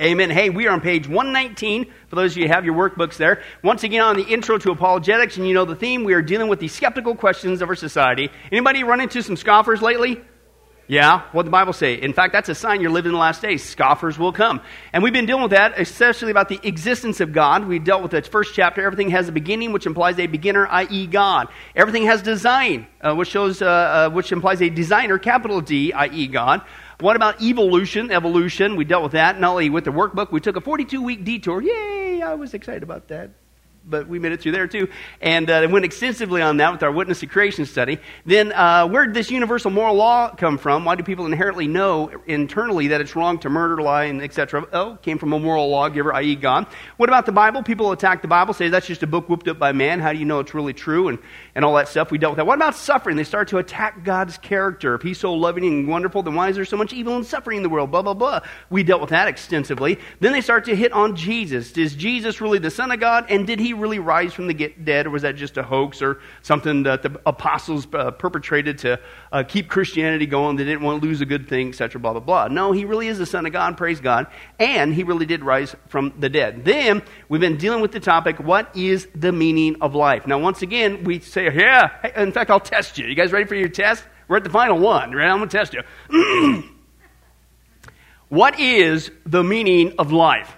Amen. 0.00 0.30
Hey, 0.30 0.50
we 0.50 0.66
are 0.66 0.72
on 0.72 0.80
page 0.80 1.08
119. 1.08 1.86
For 2.08 2.16
those 2.16 2.32
of 2.32 2.38
you 2.38 2.46
who 2.46 2.52
have 2.52 2.64
your 2.64 2.74
workbooks 2.74 3.16
there. 3.16 3.42
Once 3.62 3.82
again, 3.82 4.02
on 4.02 4.16
the 4.16 4.24
intro 4.24 4.58
to 4.58 4.70
apologetics, 4.70 5.36
and 5.36 5.48
you 5.48 5.54
know 5.54 5.64
the 5.64 5.76
theme, 5.76 6.04
we 6.04 6.12
are 6.12 6.22
dealing 6.22 6.48
with 6.48 6.60
the 6.60 6.68
skeptical 6.68 7.14
questions 7.14 7.62
of 7.62 7.68
our 7.68 7.74
society. 7.74 8.30
Anybody 8.52 8.84
run 8.84 9.00
into 9.00 9.22
some 9.22 9.36
scoffers 9.36 9.80
lately? 9.80 10.20
Yeah, 10.88 11.22
what 11.32 11.44
the 11.44 11.50
Bible 11.50 11.72
say? 11.72 11.94
In 11.94 12.12
fact, 12.12 12.32
that's 12.32 12.48
a 12.48 12.54
sign 12.54 12.80
you're 12.80 12.92
living 12.92 13.08
in 13.08 13.14
the 13.14 13.18
last 13.18 13.42
days. 13.42 13.64
Scoffers 13.64 14.20
will 14.20 14.32
come. 14.32 14.60
And 14.92 15.02
we've 15.02 15.12
been 15.12 15.26
dealing 15.26 15.42
with 15.42 15.50
that, 15.50 15.80
especially 15.80 16.30
about 16.30 16.48
the 16.48 16.60
existence 16.62 17.20
of 17.20 17.32
God. 17.32 17.66
We 17.66 17.80
dealt 17.80 18.02
with 18.02 18.12
the 18.12 18.22
first 18.22 18.54
chapter. 18.54 18.84
Everything 18.84 19.10
has 19.10 19.28
a 19.28 19.32
beginning, 19.32 19.72
which 19.72 19.84
implies 19.84 20.16
a 20.20 20.28
beginner, 20.28 20.68
i.e., 20.68 21.08
God. 21.08 21.48
Everything 21.74 22.04
has 22.04 22.22
design, 22.22 22.86
uh, 23.00 23.16
which 23.16 23.30
shows, 23.30 23.62
uh, 23.62 23.66
uh, 23.66 24.10
which 24.10 24.30
implies 24.30 24.62
a 24.62 24.68
designer, 24.68 25.18
capital 25.18 25.60
D, 25.60 25.92
i.e., 25.92 26.28
God. 26.28 26.62
What 26.98 27.16
about 27.16 27.42
evolution, 27.42 28.10
evolution? 28.10 28.76
We 28.76 28.84
dealt 28.84 29.02
with 29.02 29.12
that. 29.12 29.38
Not 29.38 29.50
only 29.50 29.68
with 29.68 29.84
the 29.84 29.92
workbook, 29.92 30.32
we 30.32 30.40
took 30.40 30.56
a 30.56 30.60
42 30.60 31.02
week 31.02 31.24
detour. 31.24 31.60
Yay! 31.60 32.22
I 32.22 32.34
was 32.34 32.54
excited 32.54 32.82
about 32.82 33.08
that 33.08 33.30
but 33.88 34.08
we 34.08 34.18
made 34.18 34.32
it 34.32 34.40
through 34.40 34.52
there 34.52 34.66
too. 34.66 34.88
And 35.20 35.48
uh, 35.48 35.66
went 35.70 35.84
extensively 35.84 36.42
on 36.42 36.58
that 36.58 36.72
with 36.72 36.82
our 36.82 36.92
witness 36.92 37.20
to 37.20 37.26
creation 37.26 37.66
study. 37.66 37.98
Then, 38.24 38.52
uh, 38.52 38.86
where 38.88 39.06
did 39.06 39.14
this 39.14 39.30
universal 39.30 39.70
moral 39.70 39.94
law 39.94 40.34
come 40.34 40.58
from? 40.58 40.84
Why 40.84 40.96
do 40.96 41.02
people 41.02 41.26
inherently 41.26 41.68
know 41.68 42.10
internally 42.26 42.88
that 42.88 43.00
it's 43.00 43.14
wrong 43.14 43.38
to 43.40 43.48
murder, 43.48 43.80
lie, 43.80 44.04
and 44.04 44.22
etc.? 44.22 44.66
Oh, 44.72 44.98
came 45.02 45.18
from 45.18 45.32
a 45.32 45.38
moral 45.38 45.68
lawgiver, 45.68 46.12
i.e., 46.14 46.34
God. 46.34 46.66
What 46.96 47.08
about 47.08 47.26
the 47.26 47.32
Bible? 47.32 47.62
People 47.62 47.92
attack 47.92 48.22
the 48.22 48.28
Bible, 48.28 48.54
say 48.54 48.68
that's 48.68 48.86
just 48.86 49.02
a 49.02 49.06
book 49.06 49.28
whooped 49.28 49.48
up 49.48 49.58
by 49.58 49.72
man. 49.72 50.00
How 50.00 50.12
do 50.12 50.18
you 50.18 50.24
know 50.24 50.40
it's 50.40 50.54
really 50.54 50.72
true? 50.72 51.08
And, 51.08 51.18
and 51.54 51.64
all 51.64 51.74
that 51.74 51.88
stuff. 51.88 52.10
We 52.10 52.18
dealt 52.18 52.32
with 52.32 52.38
that. 52.38 52.46
What 52.46 52.56
about 52.56 52.74
suffering? 52.74 53.16
They 53.16 53.24
start 53.24 53.48
to 53.48 53.58
attack 53.58 54.04
God's 54.04 54.38
character. 54.38 54.94
If 54.94 55.02
He's 55.02 55.18
so 55.18 55.34
loving 55.34 55.64
and 55.64 55.88
wonderful, 55.88 56.22
then 56.22 56.34
why 56.34 56.48
is 56.48 56.56
there 56.56 56.64
so 56.64 56.76
much 56.76 56.92
evil 56.92 57.16
and 57.16 57.24
suffering 57.24 57.58
in 57.58 57.62
the 57.62 57.68
world? 57.68 57.90
Blah, 57.90 58.02
blah, 58.02 58.14
blah. 58.14 58.40
We 58.70 58.82
dealt 58.82 59.00
with 59.00 59.10
that 59.10 59.28
extensively. 59.28 59.98
Then 60.20 60.32
they 60.32 60.40
start 60.40 60.64
to 60.66 60.76
hit 60.76 60.92
on 60.92 61.16
Jesus. 61.16 61.76
Is 61.76 61.94
Jesus 61.94 62.40
really 62.40 62.58
the 62.58 62.70
Son 62.70 62.90
of 62.90 63.00
God? 63.00 63.26
And 63.28 63.46
did 63.46 63.60
He 63.60 63.75
really 63.78 63.98
rise 63.98 64.32
from 64.32 64.46
the 64.46 64.54
dead, 64.54 65.06
or 65.06 65.10
was 65.10 65.22
that 65.22 65.36
just 65.36 65.56
a 65.56 65.62
hoax 65.62 66.02
or 66.02 66.20
something 66.42 66.84
that 66.84 67.02
the 67.02 67.20
apostles 67.26 67.86
uh, 67.92 68.10
perpetrated 68.10 68.78
to 68.78 69.00
uh, 69.32 69.42
keep 69.42 69.68
Christianity 69.68 70.26
going? 70.26 70.56
They 70.56 70.64
didn't 70.64 70.82
want 70.82 71.02
to 71.02 71.08
lose 71.08 71.20
a 71.20 71.26
good 71.26 71.48
thing, 71.48 71.68
etc., 71.68 72.00
blah, 72.00 72.12
blah, 72.12 72.20
blah. 72.20 72.48
No, 72.48 72.72
he 72.72 72.84
really 72.84 73.08
is 73.08 73.18
the 73.18 73.26
Son 73.26 73.46
of 73.46 73.52
God, 73.52 73.76
praise 73.76 74.00
God, 74.00 74.26
and 74.58 74.92
he 74.92 75.04
really 75.04 75.26
did 75.26 75.42
rise 75.44 75.74
from 75.88 76.12
the 76.18 76.28
dead. 76.28 76.64
Then 76.64 77.02
we've 77.28 77.40
been 77.40 77.56
dealing 77.56 77.80
with 77.80 77.92
the 77.92 78.00
topic 78.00 78.38
what 78.38 78.76
is 78.76 79.08
the 79.14 79.32
meaning 79.32 79.76
of 79.80 79.94
life? 79.94 80.26
Now, 80.26 80.38
once 80.38 80.62
again, 80.62 81.04
we 81.04 81.20
say, 81.20 81.44
yeah, 81.44 81.90
hey, 82.02 82.12
in 82.16 82.32
fact, 82.32 82.50
I'll 82.50 82.60
test 82.60 82.98
you. 82.98 83.06
You 83.06 83.14
guys 83.14 83.32
ready 83.32 83.46
for 83.46 83.54
your 83.54 83.68
test? 83.68 84.04
We're 84.28 84.38
at 84.38 84.44
the 84.44 84.50
final 84.50 84.78
one, 84.78 85.12
right? 85.12 85.28
I'm 85.28 85.38
going 85.38 85.48
to 85.48 85.56
test 85.56 85.74
you. 85.74 85.82
what 88.28 88.58
is 88.58 89.10
the 89.24 89.44
meaning 89.44 89.94
of 89.98 90.12
life? 90.12 90.56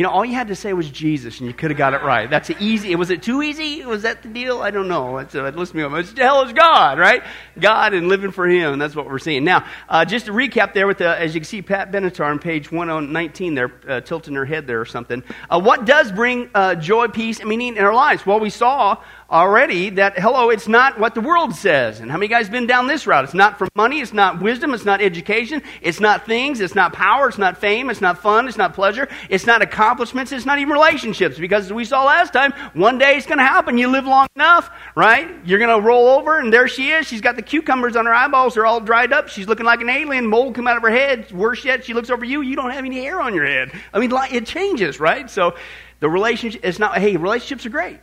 You 0.00 0.04
know, 0.04 0.12
all 0.12 0.24
you 0.24 0.32
had 0.32 0.48
to 0.48 0.56
say 0.56 0.72
was 0.72 0.88
Jesus, 0.88 1.40
and 1.40 1.46
you 1.46 1.52
could 1.52 1.70
have 1.70 1.76
got 1.76 1.92
it 1.92 2.00
right. 2.00 2.30
That's 2.30 2.48
easy. 2.52 2.96
Was 2.96 3.10
it 3.10 3.22
too 3.22 3.42
easy? 3.42 3.84
Was 3.84 4.04
that 4.04 4.22
the 4.22 4.30
deal? 4.30 4.62
I 4.62 4.70
don't 4.70 4.88
know. 4.88 5.18
It's, 5.18 5.34
uh, 5.34 5.52
listen 5.54 5.76
to 5.76 5.90
me. 5.90 6.00
It's 6.00 6.18
hell 6.18 6.40
is 6.40 6.54
God, 6.54 6.98
right? 6.98 7.22
God 7.58 7.92
and 7.92 8.08
living 8.08 8.30
for 8.30 8.48
Him. 8.48 8.78
That's 8.78 8.96
what 8.96 9.04
we're 9.04 9.18
seeing. 9.18 9.44
Now, 9.44 9.66
uh, 9.90 10.06
just 10.06 10.24
to 10.24 10.32
recap 10.32 10.72
there 10.72 10.86
with 10.86 10.96
the, 10.96 11.20
as 11.20 11.34
you 11.34 11.42
can 11.42 11.46
see, 11.46 11.60
Pat 11.60 11.92
Benatar 11.92 12.24
on 12.24 12.38
page 12.38 12.72
119 12.72 13.54
there, 13.54 13.70
uh, 13.86 14.00
tilting 14.00 14.36
her 14.36 14.46
head 14.46 14.66
there 14.66 14.80
or 14.80 14.86
something. 14.86 15.22
Uh, 15.50 15.60
what 15.60 15.84
does 15.84 16.10
bring 16.12 16.48
uh, 16.54 16.76
joy, 16.76 17.08
peace, 17.08 17.38
and 17.38 17.50
meaning 17.50 17.76
in 17.76 17.84
our 17.84 17.92
lives? 17.92 18.24
Well, 18.24 18.40
we 18.40 18.48
saw 18.48 19.02
already 19.30 19.90
that, 19.90 20.18
hello, 20.18 20.50
it's 20.50 20.66
not 20.66 20.98
what 20.98 21.14
the 21.14 21.20
world 21.20 21.54
says. 21.54 22.00
And 22.00 22.10
how 22.10 22.18
many 22.18 22.28
guys 22.28 22.48
been 22.48 22.66
down 22.66 22.88
this 22.88 23.06
route? 23.06 23.24
It's 23.24 23.34
not 23.34 23.58
for 23.58 23.68
money, 23.76 24.00
it's 24.00 24.12
not 24.12 24.42
wisdom, 24.42 24.74
it's 24.74 24.84
not 24.84 25.00
education, 25.00 25.62
it's 25.80 26.00
not 26.00 26.26
things, 26.26 26.60
it's 26.60 26.74
not 26.74 26.92
power, 26.92 27.28
it's 27.28 27.38
not 27.38 27.58
fame, 27.58 27.90
it's 27.90 28.00
not 28.00 28.18
fun, 28.18 28.48
it's 28.48 28.56
not 28.56 28.74
pleasure, 28.74 29.08
it's 29.28 29.46
not 29.46 29.62
accomplishments, 29.62 30.32
it's 30.32 30.46
not 30.46 30.58
even 30.58 30.72
relationships. 30.72 31.38
Because 31.38 31.66
as 31.66 31.72
we 31.72 31.84
saw 31.84 32.04
last 32.04 32.32
time, 32.32 32.52
one 32.74 32.98
day 32.98 33.16
it's 33.16 33.26
going 33.26 33.38
to 33.38 33.44
happen. 33.44 33.78
You 33.78 33.88
live 33.88 34.04
long 34.04 34.26
enough, 34.34 34.70
right? 34.96 35.30
You're 35.46 35.60
going 35.60 35.80
to 35.80 35.86
roll 35.86 36.08
over, 36.08 36.38
and 36.38 36.52
there 36.52 36.66
she 36.66 36.90
is. 36.90 37.06
She's 37.06 37.20
got 37.20 37.36
the 37.36 37.42
cucumbers 37.42 37.94
on 37.94 38.06
her 38.06 38.14
eyeballs, 38.14 38.54
they're 38.54 38.66
all 38.66 38.80
dried 38.80 39.12
up. 39.12 39.28
She's 39.28 39.46
looking 39.46 39.66
like 39.66 39.80
an 39.80 39.88
alien, 39.88 40.26
mold 40.26 40.56
come 40.56 40.66
out 40.66 40.76
of 40.76 40.82
her 40.82 40.90
head. 40.90 41.30
Worse 41.30 41.64
yet, 41.64 41.84
she 41.84 41.94
looks 41.94 42.10
over 42.10 42.24
you, 42.24 42.42
you 42.42 42.56
don't 42.56 42.70
have 42.70 42.84
any 42.84 43.00
hair 43.00 43.20
on 43.20 43.34
your 43.34 43.46
head. 43.46 43.70
I 43.94 44.00
mean, 44.00 44.10
it 44.32 44.46
changes, 44.46 44.98
right? 44.98 45.30
So 45.30 45.54
the 46.00 46.08
relationship, 46.08 46.62
it's 46.64 46.78
not, 46.78 46.98
hey, 46.98 47.16
relationships 47.16 47.64
are 47.66 47.70
great. 47.70 48.00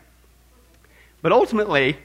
But 1.22 1.32
ultimately, 1.32 1.98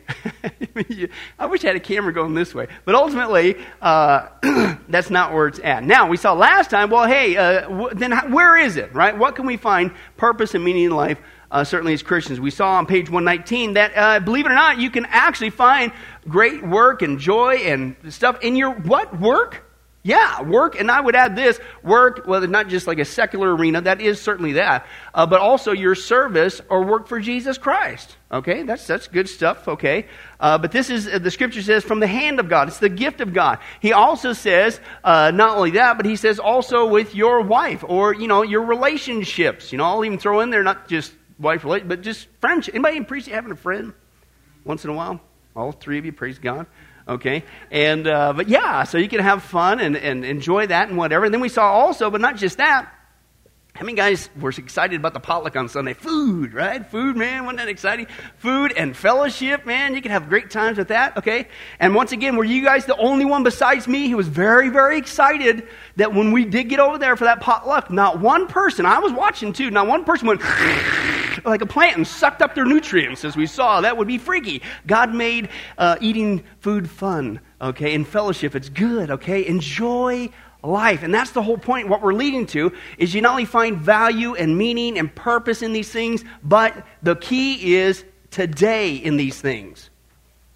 I 1.39 1.47
wish 1.47 1.65
I 1.65 1.69
had 1.69 1.77
a 1.77 1.81
camera 1.81 2.15
going 2.15 2.35
this 2.35 2.55
way. 2.55 2.69
But 2.87 2.95
ultimately, 2.95 3.57
uh, 3.83 4.29
that's 4.89 5.11
not 5.11 5.35
where 5.35 5.49
it's 5.49 5.61
at. 5.63 5.85
Now, 5.85 6.09
we 6.09 6.17
saw 6.17 6.33
last 6.33 6.71
time, 6.71 6.89
well, 6.89 7.07
hey, 7.07 7.37
uh, 7.37 7.91
then 7.93 8.11
how, 8.11 8.29
where 8.29 8.57
is 8.57 8.77
it, 8.79 8.95
right? 8.95 9.17
What 9.17 9.37
can 9.37 9.45
we 9.45 9.59
find 9.59 9.93
purpose 10.17 10.55
and 10.55 10.65
meaning 10.65 10.85
in 10.85 10.93
life, 10.93 11.19
uh, 11.51 11.63
certainly 11.63 11.93
as 11.93 12.03
Christians? 12.03 12.41
We 12.41 12.51
saw 12.51 12.77
on 12.77 12.87
page 12.87 13.11
119 13.11 13.75
that, 13.75 13.93
uh, 13.95 14.21
believe 14.21 14.47
it 14.47 14.51
or 14.51 14.55
not, 14.55 14.79
you 14.79 14.89
can 14.89 15.05
actually 15.05 15.51
find 15.51 15.93
great 16.27 16.67
work 16.67 17.03
and 17.03 17.19
joy 17.19 17.57
and 17.57 17.97
stuff 18.09 18.41
in 18.43 18.57
your 18.57 18.71
what? 18.71 19.21
Work? 19.21 19.69
Yeah, 20.05 20.43
work, 20.43 20.81
and 20.81 20.91
I 20.91 21.01
would 21.01 21.15
add 21.15 21.37
this 21.37 21.61
work, 21.85 22.25
well, 22.27 22.45
not 22.49 22.67
just 22.67 22.89
like 22.89 22.99
a 22.99 23.05
secular 23.05 23.55
arena, 23.55 23.83
that 23.83 24.01
is 24.01 24.21
certainly 24.21 24.55
that, 24.55 24.85
uh, 25.15 25.27
but 25.27 25.41
also 25.41 25.71
your 25.71 25.95
service 25.95 26.61
or 26.69 26.83
work 26.83 27.07
for 27.07 27.21
Jesus 27.21 27.57
Christ. 27.57 28.17
Okay, 28.33 28.63
that's, 28.63 28.87
that's 28.87 29.09
good 29.09 29.29
stuff, 29.29 29.69
okay? 29.69 30.07
Uh, 30.41 30.57
but 30.57 30.73
this 30.73 30.89
is, 30.89 31.07
uh, 31.07 31.19
the 31.19 31.31
scripture 31.31 31.61
says, 31.61 31.85
from 31.85 32.01
the 32.01 32.07
hand 32.07 32.41
of 32.41 32.49
God. 32.49 32.69
It's 32.69 32.79
the 32.79 32.89
gift 32.89 33.21
of 33.21 33.35
God. 33.35 33.59
He 33.81 33.93
also 33.93 34.33
says, 34.33 34.81
uh, 35.05 35.33
not 35.33 35.59
only 35.59 35.73
that, 35.73 35.99
but 35.99 36.07
he 36.07 36.17
says 36.17 36.39
also 36.39 36.87
with 36.87 37.15
your 37.15 37.43
wife 37.43 37.85
or, 37.87 38.15
you 38.15 38.29
know, 38.29 38.41
your 38.41 38.63
relationships. 38.63 39.71
You 39.71 39.77
know, 39.77 39.85
I'll 39.85 40.05
even 40.05 40.19
throw 40.19 40.41
in 40.41 40.49
there 40.49 40.63
not 40.63 40.89
just 40.89 41.13
wife 41.39 41.63
relation, 41.63 41.89
but 41.89 42.01
just 42.01 42.27
friendship. 42.41 42.75
Anybody 42.75 42.97
appreciate 42.97 43.35
having 43.35 43.53
a 43.53 43.57
friend 43.57 43.93
once 44.65 44.83
in 44.85 44.91
a 44.91 44.95
while? 44.95 45.21
All 45.55 45.73
three 45.73 45.99
of 45.99 46.07
you, 46.07 46.13
praise 46.13 46.39
God. 46.39 46.67
Okay? 47.07 47.45
And, 47.71 48.07
uh, 48.07 48.33
but 48.33 48.49
yeah, 48.49 48.85
so 48.85 48.97
you 48.97 49.09
can 49.09 49.21
have 49.21 49.43
fun 49.43 49.79
and, 49.79 49.95
and 49.95 50.25
enjoy 50.25 50.69
that 50.69 50.89
and 50.89 50.97
whatever. 50.97 51.27
And 51.27 51.35
then 51.35 51.43
we 51.43 51.51
saw 51.51 51.71
also, 51.71 52.09
but 52.09 52.23
not 52.23 52.37
just 52.37 52.57
that, 52.57 52.91
how 53.75 53.87
many 53.87 53.97
guys 53.97 54.29
were 54.39 54.51
excited 54.51 55.01
about 55.01 55.15
the 55.15 55.21
potluck 55.21 55.57
on 55.57 55.67
Sunday? 55.67 55.95
Food, 55.95 56.53
right? 56.53 56.87
Food, 56.87 57.17
man, 57.17 57.45
wasn't 57.45 57.59
that 57.59 57.69
exciting? 57.69 58.07
Food 58.37 58.73
and 58.77 58.95
fellowship, 58.95 59.65
man, 59.65 59.95
you 59.95 60.03
can 60.03 60.11
have 60.11 60.29
great 60.29 60.51
times 60.51 60.77
with 60.77 60.89
that, 60.89 61.17
okay? 61.17 61.49
And 61.81 61.95
once 61.95 62.13
again, 62.13 62.37
were 62.37 62.45
you 62.45 62.63
guys 62.63 62.85
the 62.85 62.97
only 62.99 63.25
one 63.25 63.43
besides 63.43 63.89
me 63.89 64.09
who 64.09 64.19
was 64.19 64.29
very, 64.29 64.69
very 64.69 64.99
excited 64.99 65.67
that 65.97 66.13
when 66.13 66.33
we 66.33 66.45
did 66.45 66.69
get 66.69 66.81
over 66.81 66.99
there 66.99 67.17
for 67.17 67.25
that 67.25 67.41
potluck, 67.41 67.91
not 67.91 68.21
one 68.21 68.47
person, 68.47 68.85
I 68.85 68.99
was 68.99 69.11
watching 69.13 69.55
too, 69.55 69.71
not 69.71 69.87
one 69.87 70.05
person 70.05 70.29
went 70.29 70.43
like 71.47 71.63
a 71.63 71.67
plant 71.67 71.97
and 71.97 72.07
sucked 72.07 72.43
up 72.43 72.55
their 72.55 72.67
nutrients, 72.67 73.25
as 73.25 73.37
we 73.37 73.47
saw. 73.47 73.81
That 73.81 73.97
would 73.97 74.07
be 74.07 74.19
freaky. 74.19 74.61
God 74.87 75.15
made 75.15 75.49
uh, 75.79 75.97
eating 75.99 76.45
food 76.61 76.91
fun, 76.91 77.41
okay? 77.59 77.95
In 77.95 78.05
fellowship, 78.05 78.55
it's 78.55 78.69
good, 78.69 79.11
okay? 79.11 79.47
Enjoy 79.47 80.29
life. 80.63 81.03
And 81.03 81.13
that's 81.15 81.33
the 81.33 81.43
whole 81.43 81.59
point. 81.59 81.89
What 81.89 82.03
we're 82.03 82.15
leading 82.15 82.47
to 82.49 82.73
is 82.99 83.15
you 83.15 83.21
not 83.21 83.33
only 83.33 83.45
find 83.45 83.79
value 83.79 84.35
and 84.35 84.57
meaning 84.57 84.99
and 84.99 85.15
purpose 85.15 85.63
in 85.63 85.73
these 85.73 85.91
things, 85.91 86.25
but 86.43 86.87
the 87.03 87.17
key 87.17 87.75
is 87.75 88.05
today 88.31 88.97
in 88.97 89.17
these 89.17 89.41
things. 89.41 89.91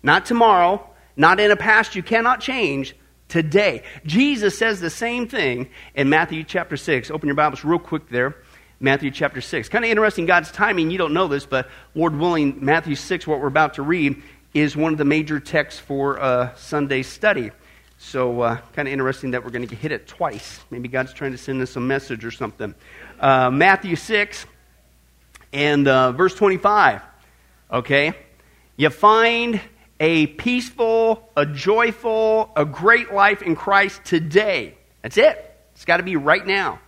Not 0.03 0.27
tomorrow, 0.27 0.89
not 1.17 1.41
in 1.41 1.51
a 1.51 1.57
past 1.57 1.97
you 1.97 2.03
cannot 2.03 2.41
change, 2.41 2.95
today. 3.29 3.83
Jesus 4.05 4.57
says 4.57 4.81
the 4.81 4.91
same 4.91 5.27
thing 5.29 5.69
in 5.95 6.09
Matthew 6.09 6.45
chapter 6.45 6.77
6. 6.77 7.11
Open 7.11 7.27
your 7.27 7.37
Bibles 7.37 7.65
real 7.65 7.79
quick 7.79 8.09
there. 8.09 8.37
Matthew 8.79 9.11
chapter 9.11 9.41
6. 9.41 9.69
Kind 9.69 9.85
of 9.85 9.91
interesting, 9.91 10.27
God's 10.27 10.53
timing. 10.53 10.91
You 10.91 10.99
don't 10.99 11.15
know 11.15 11.29
this, 11.29 11.47
but 11.47 11.69
Lord 11.95 12.15
willing, 12.17 12.65
Matthew 12.65 12.95
6, 12.95 13.27
what 13.27 13.41
we're 13.41 13.47
about 13.47 13.75
to 13.75 13.83
read, 13.83 14.23
is 14.53 14.77
one 14.77 14.93
of 14.93 14.99
the 14.99 15.05
major 15.05 15.41
texts 15.41 15.81
for 15.81 16.21
uh, 16.21 16.55
Sunday 16.57 17.03
study. 17.03 17.51
So, 17.99 18.43
uh, 18.43 18.59
kind 18.75 18.87
of 18.87 18.93
interesting 18.93 19.31
that 19.31 19.43
we're 19.43 19.51
going 19.51 19.67
to 19.67 19.75
hit 19.75 19.91
it 19.91 20.07
twice. 20.07 20.61
Maybe 20.71 20.87
God's 20.87 21.15
trying 21.15 21.33
to 21.33 21.39
send 21.39 21.63
us 21.63 21.77
a 21.77 21.81
message 21.81 22.25
or 22.25 22.31
something. 22.31 22.75
Uh, 23.19 23.51
Matthew 23.51 23.97
6 23.97 24.45
and 25.53 25.89
uh, 25.89 26.13
verse 26.13 26.35
25. 26.35 27.01
Okay? 27.73 28.13
You 28.77 28.91
find 28.91 29.61
a 29.99 30.27
peaceful, 30.27 31.31
a 31.37 31.47
joyful, 31.47 32.53
a 32.55 32.67
great 32.67 33.15
life 33.15 33.41
in 33.41 33.57
Christ 33.57 34.05
today. 34.05 34.77
That's 35.01 35.17
it. 35.17 35.43
It's 35.75 35.87
got 35.87 35.97
to 35.97 36.03
be 36.03 36.17
right 36.17 36.47
now. 36.47 36.81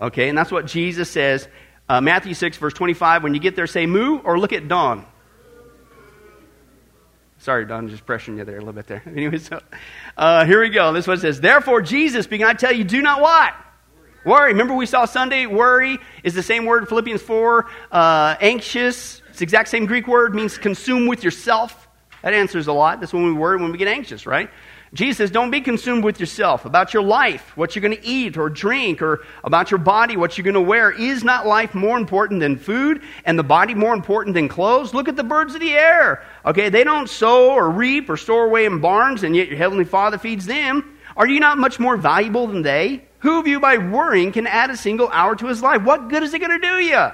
Okay? 0.00 0.28
And 0.28 0.36
that's 0.36 0.50
what 0.50 0.66
Jesus 0.66 1.08
says. 1.08 1.46
Uh, 1.88 2.00
Matthew 2.00 2.34
6, 2.34 2.56
verse 2.56 2.74
25. 2.74 3.22
When 3.22 3.34
you 3.34 3.40
get 3.40 3.54
there, 3.54 3.68
say 3.68 3.86
moo 3.86 4.18
or 4.18 4.38
look 4.38 4.52
at 4.52 4.66
Don. 4.66 5.06
Sorry, 7.46 7.64
Don, 7.64 7.88
just 7.88 8.04
pressuring 8.04 8.38
you 8.38 8.44
there 8.44 8.56
a 8.56 8.58
little 8.58 8.72
bit 8.72 8.88
there. 8.88 9.04
Anyway, 9.06 9.38
so 9.38 9.60
uh, 10.16 10.44
here 10.44 10.60
we 10.60 10.68
go. 10.68 10.92
This 10.92 11.06
one 11.06 11.16
says, 11.18 11.40
Therefore, 11.40 11.80
Jesus 11.80 12.24
speaking, 12.24 12.44
I 12.44 12.54
tell 12.54 12.72
you, 12.72 12.82
do 12.82 13.00
not 13.00 13.20
what? 13.20 13.54
Worry. 14.24 14.50
Remember 14.50 14.74
we 14.74 14.84
saw 14.84 15.04
Sunday, 15.04 15.46
worry 15.46 16.00
is 16.24 16.34
the 16.34 16.42
same 16.42 16.64
word 16.64 16.82
in 16.82 16.86
Philippians 16.88 17.22
4. 17.22 17.66
Uh, 17.92 18.34
anxious, 18.40 19.22
it's 19.28 19.38
the 19.38 19.44
exact 19.44 19.68
same 19.68 19.86
Greek 19.86 20.08
word, 20.08 20.34
means 20.34 20.58
consume 20.58 21.06
with 21.06 21.22
yourself. 21.22 21.86
That 22.22 22.34
answers 22.34 22.66
a 22.66 22.72
lot. 22.72 22.98
That's 22.98 23.12
when 23.12 23.24
we 23.24 23.32
worry, 23.32 23.58
when 23.58 23.70
we 23.70 23.78
get 23.78 23.86
anxious, 23.86 24.26
right? 24.26 24.50
Jesus 24.94 25.18
says, 25.18 25.30
don't 25.30 25.50
be 25.50 25.60
consumed 25.60 26.04
with 26.04 26.20
yourself, 26.20 26.64
about 26.64 26.94
your 26.94 27.02
life, 27.02 27.56
what 27.56 27.74
you're 27.74 27.82
going 27.82 27.96
to 27.96 28.06
eat 28.06 28.36
or 28.36 28.48
drink, 28.48 29.02
or 29.02 29.24
about 29.42 29.70
your 29.70 29.78
body, 29.78 30.16
what 30.16 30.38
you're 30.38 30.44
going 30.44 30.54
to 30.54 30.60
wear. 30.60 30.90
Is 30.90 31.24
not 31.24 31.46
life 31.46 31.74
more 31.74 31.98
important 31.98 32.40
than 32.40 32.56
food, 32.56 33.02
and 33.24 33.38
the 33.38 33.42
body 33.42 33.74
more 33.74 33.92
important 33.92 34.34
than 34.34 34.48
clothes? 34.48 34.94
Look 34.94 35.08
at 35.08 35.16
the 35.16 35.24
birds 35.24 35.54
of 35.54 35.60
the 35.60 35.72
air. 35.72 36.24
Okay, 36.44 36.68
they 36.68 36.84
don't 36.84 37.10
sow 37.10 37.50
or 37.50 37.68
reap 37.68 38.08
or 38.08 38.16
store 38.16 38.46
away 38.46 38.64
in 38.64 38.80
barns, 38.80 39.22
and 39.22 39.34
yet 39.34 39.48
your 39.48 39.58
heavenly 39.58 39.84
Father 39.84 40.18
feeds 40.18 40.46
them. 40.46 40.96
Are 41.16 41.26
you 41.26 41.40
not 41.40 41.58
much 41.58 41.80
more 41.80 41.96
valuable 41.96 42.46
than 42.46 42.62
they? 42.62 43.04
Who 43.20 43.40
of 43.40 43.46
you, 43.46 43.58
by 43.58 43.78
worrying, 43.78 44.30
can 44.30 44.46
add 44.46 44.70
a 44.70 44.76
single 44.76 45.08
hour 45.08 45.34
to 45.34 45.46
his 45.46 45.62
life? 45.62 45.82
What 45.82 46.08
good 46.08 46.22
is 46.22 46.32
it 46.32 46.38
going 46.38 46.60
to 46.60 46.66
do 46.66 46.74
you? 46.76 47.08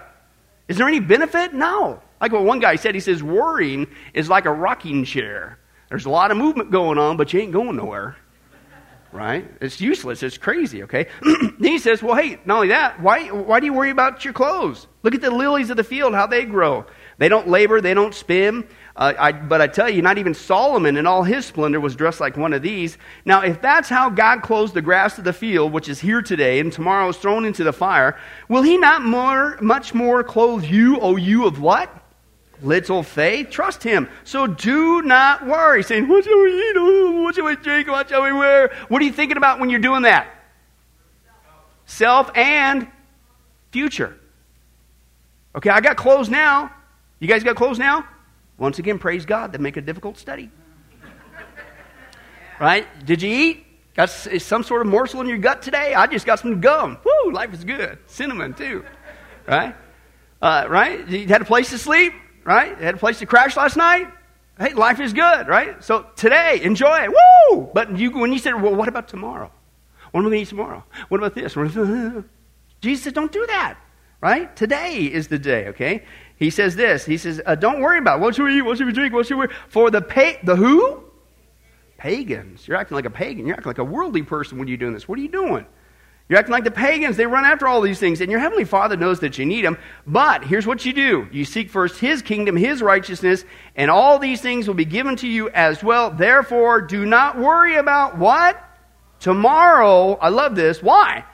Is 0.69 0.76
there 0.76 0.88
any 0.88 1.00
benefit? 1.00 1.54
No. 1.54 2.02
Like 2.20 2.32
what 2.32 2.44
one 2.44 2.60
guy 2.60 2.76
said, 2.76 2.94
he 2.94 3.00
says, 3.00 3.22
worrying 3.22 3.86
is 4.12 4.28
like 4.28 4.44
a 4.44 4.52
rocking 4.52 5.04
chair. 5.04 5.58
There's 5.93 6.06
a 6.06 6.11
lot 6.11 6.31
of 6.31 6.39
movement 6.39 6.71
going 6.71 6.97
on, 6.97 7.19
but 7.19 7.35
you 7.35 7.41
ain't 7.41 7.53
going 7.53 7.77
nowhere. 7.77 8.17
Right? 9.12 9.47
It's 9.61 9.79
useless. 9.79 10.23
It's 10.23 10.39
crazy, 10.39 10.85
okay? 10.85 11.06
then 11.23 11.55
he 11.61 11.79
says, 11.79 12.03
well, 12.03 12.15
hey, 12.17 12.41
not 12.47 12.55
only 12.55 12.69
that, 12.69 12.99
why, 13.03 13.27
why 13.27 13.61
do 13.61 13.67
you 13.67 13.75
worry 13.75 13.91
about 13.91 14.25
your 14.25 14.33
clothes? 14.33 14.87
Look 15.03 15.15
at 15.15 15.21
the 15.21 15.31
lilies 15.31 15.69
of 15.69 15.77
the 15.77 15.85
field, 15.85 16.15
how 16.15 16.27
they 16.27 16.47
grow. 16.47 16.87
They 17.19 17.29
don't 17.29 17.47
labor, 17.47 17.83
they 17.83 17.93
don't 17.93 18.15
spin. 18.15 18.67
Uh, 18.97 19.12
I, 19.19 19.33
but 19.33 19.61
I 19.61 19.67
tell 19.67 19.91
you, 19.91 20.00
not 20.00 20.17
even 20.17 20.33
Solomon 20.33 20.97
in 20.97 21.06
all 21.06 21.25
his 21.25 21.44
splendor 21.44 21.79
was 21.79 21.94
dressed 21.94 22.21
like 22.21 22.39
one 22.39 22.55
of 22.55 22.62
these. 22.62 22.97
Now, 23.27 23.43
if 23.43 23.61
that's 23.61 23.91
how 23.91 24.09
God 24.09 24.41
clothes 24.41 24.73
the 24.73 24.81
grass 24.81 25.19
of 25.19 25.25
the 25.25 25.35
field, 25.35 25.75
which 25.75 25.91
is 25.91 26.00
here 26.00 26.23
today 26.23 26.59
and 26.59 26.73
tomorrow 26.73 27.11
is 27.11 27.19
thrown 27.19 27.44
into 27.44 27.65
the 27.65 27.73
fire, 27.75 28.19
will 28.49 28.62
he 28.62 28.79
not 28.79 29.03
more, 29.03 29.59
much 29.61 29.93
more 29.93 30.25
clothe 30.25 30.65
you, 30.65 30.99
O 31.00 31.17
you 31.17 31.47
of 31.47 31.61
what? 31.61 32.01
Little 32.62 33.03
faith, 33.03 33.50
trust 33.50 33.82
him. 33.82 34.09
So 34.25 34.47
do 34.47 35.03
not 35.03 35.47
worry, 35.47 35.82
saying, 35.82 36.09
What 36.09 36.25
shall 36.25 36.43
we 36.43 36.53
eat? 36.53 36.76
Oh, 36.76 37.23
what 37.23 37.35
shall 37.35 37.44
we 37.44 37.56
drink? 37.56 37.88
What 37.88 38.09
shall 38.09 38.23
we 38.23 38.32
wear? 38.32 38.73
What 38.88 39.03
are 39.03 39.05
you 39.05 39.12
thinking 39.12 39.37
about 39.37 39.61
when 39.61 39.70
you're 39.70 39.81
doing 39.81 40.03
that? 40.03 40.29
Self 41.87 42.31
and 42.37 42.88
future. 43.70 44.17
Okay, 45.55 45.70
I 45.70 45.81
got 45.81 45.97
clothes 45.97 46.29
now. 46.31 46.73
You 47.19 47.29
guys 47.29 47.44
got 47.44 47.56
clothes 47.56 47.79
now? 47.79 48.06
Once 48.59 48.79
again, 48.79 48.99
praise 48.99 49.26
God 49.26 49.53
that 49.53 49.61
make 49.61 49.76
a 49.76 49.81
difficult 49.81 50.19
study. 50.19 50.50
right? 52.61 52.87
Did 53.05 53.23
you 53.23 53.31
eat? 53.31 53.67
Got 53.94 54.06
some 54.06 54.62
sort 54.62 54.81
of 54.81 54.87
morsel 54.87 55.20
in 55.20 55.26
your 55.26 55.37
gut 55.37 55.61
today? 55.61 55.93
I 55.94 56.06
just 56.06 56.25
got 56.25 56.38
some 56.38 56.61
gum. 56.61 56.99
Woo, 57.05 57.32
life 57.32 57.53
is 57.53 57.65
good. 57.65 57.99
Cinnamon, 58.06 58.55
too. 58.55 58.85
Right? 59.47 59.75
Uh, 60.41 60.67
right? 60.69 61.06
You 61.08 61.26
had 61.29 61.43
a 61.43 61.44
place 61.44 61.70
to 61.70 61.79
sleep? 61.79 62.15
Right? 62.44 62.79
They 62.79 62.85
Had 62.85 62.94
a 62.94 62.99
place 62.99 63.19
to 63.21 63.27
crash 63.27 63.56
last 63.56 63.77
night. 63.77 64.09
Hey, 64.59 64.75
life 64.75 65.00
is 65.00 65.12
good, 65.12 65.49
right? 65.49 65.83
So 65.83 66.06
today, 66.15 66.61
enjoy. 66.62 67.09
Woo! 67.09 67.71
But 67.73 67.97
you, 67.97 68.11
when 68.11 68.33
you 68.33 68.39
said, 68.39 68.61
well, 68.61 68.75
what 68.75 68.89
about 68.89 69.09
tomorrow? 69.09 69.50
What 70.11 70.21
am 70.21 70.27
I 70.27 70.29
going 70.29 70.39
to 70.39 70.43
eat 70.43 70.49
tomorrow? 70.49 70.85
What 71.09 71.19
about 71.19 71.35
this? 71.35 71.55
Jesus 72.81 73.05
said, 73.05 73.15
don't 73.15 73.33
do 73.33 73.47
that, 73.47 73.79
right? 74.21 74.55
Today 74.55 75.05
is 75.05 75.29
the 75.29 75.39
day, 75.39 75.69
okay? 75.69 76.05
He 76.37 76.50
says 76.50 76.77
this. 76.77 77.05
He 77.05 77.17
says, 77.17 77.41
uh, 77.47 77.55
don't 77.55 77.81
worry 77.81 77.99
about 77.99 78.19
it. 78.19 78.23
what 78.23 78.35
should 78.35 78.44
we 78.44 78.59
eat, 78.59 78.62
what 78.62 78.77
should 78.77 78.87
we 78.87 78.93
drink, 78.93 79.15
what 79.15 79.27
should 79.27 79.37
we 79.37 79.47
wear. 79.47 79.56
For 79.69 79.91
the 79.91 80.03
pa- 80.03 80.39
the 80.43 80.56
who? 80.56 81.05
Pagans. 81.97 82.67
You're 82.67 82.77
acting 82.77 82.97
like 82.97 83.05
a 83.05 83.11
pagan. 83.11 83.47
You're 83.47 83.56
acting 83.56 83.71
like 83.71 83.79
a 83.79 83.85
worldly 83.85 84.23
person 84.23 84.59
when 84.59 84.69
you're 84.69 84.77
doing 84.77 84.93
this. 84.93 85.09
What 85.09 85.19
are 85.19 85.23
you 85.23 85.29
doing? 85.29 85.67
You're 86.28 86.38
acting 86.38 86.52
like 86.52 86.64
the 86.64 86.70
pagans. 86.70 87.16
They 87.16 87.26
run 87.26 87.44
after 87.44 87.66
all 87.66 87.80
these 87.80 87.98
things. 87.98 88.20
And 88.20 88.30
your 88.30 88.40
Heavenly 88.40 88.64
Father 88.64 88.96
knows 88.96 89.20
that 89.20 89.38
you 89.38 89.44
need 89.44 89.64
them. 89.64 89.76
But 90.06 90.44
here's 90.44 90.66
what 90.66 90.86
you 90.86 90.92
do 90.92 91.28
you 91.30 91.44
seek 91.44 91.69
first 91.69 92.00
His 92.00 92.22
kingdom, 92.22 92.56
His 92.56 92.80
righteousness, 92.80 93.44
and 93.76 93.90
all 93.90 94.19
these 94.19 94.40
things 94.40 94.66
will 94.66 94.74
be 94.74 94.84
given 94.84 95.16
to 95.16 95.28
you 95.28 95.50
as 95.50 95.82
well. 95.82 96.10
Therefore, 96.10 96.80
do 96.80 97.04
not 97.04 97.38
worry 97.38 97.76
about 97.76 98.16
what? 98.19 98.62
Tomorrow. 99.20 100.14
I 100.14 100.30
love 100.30 100.54
this. 100.56 100.82
Why? 100.82 101.24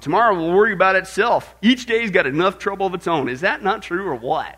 Tomorrow 0.00 0.36
will 0.36 0.52
worry 0.52 0.72
about 0.72 0.96
itself. 0.96 1.54
Each 1.62 1.84
day's 1.84 2.10
got 2.10 2.26
enough 2.26 2.58
trouble 2.58 2.86
of 2.86 2.94
its 2.94 3.06
own. 3.08 3.28
Is 3.28 3.40
that 3.40 3.62
not 3.62 3.82
true 3.82 4.06
or 4.06 4.14
what? 4.14 4.56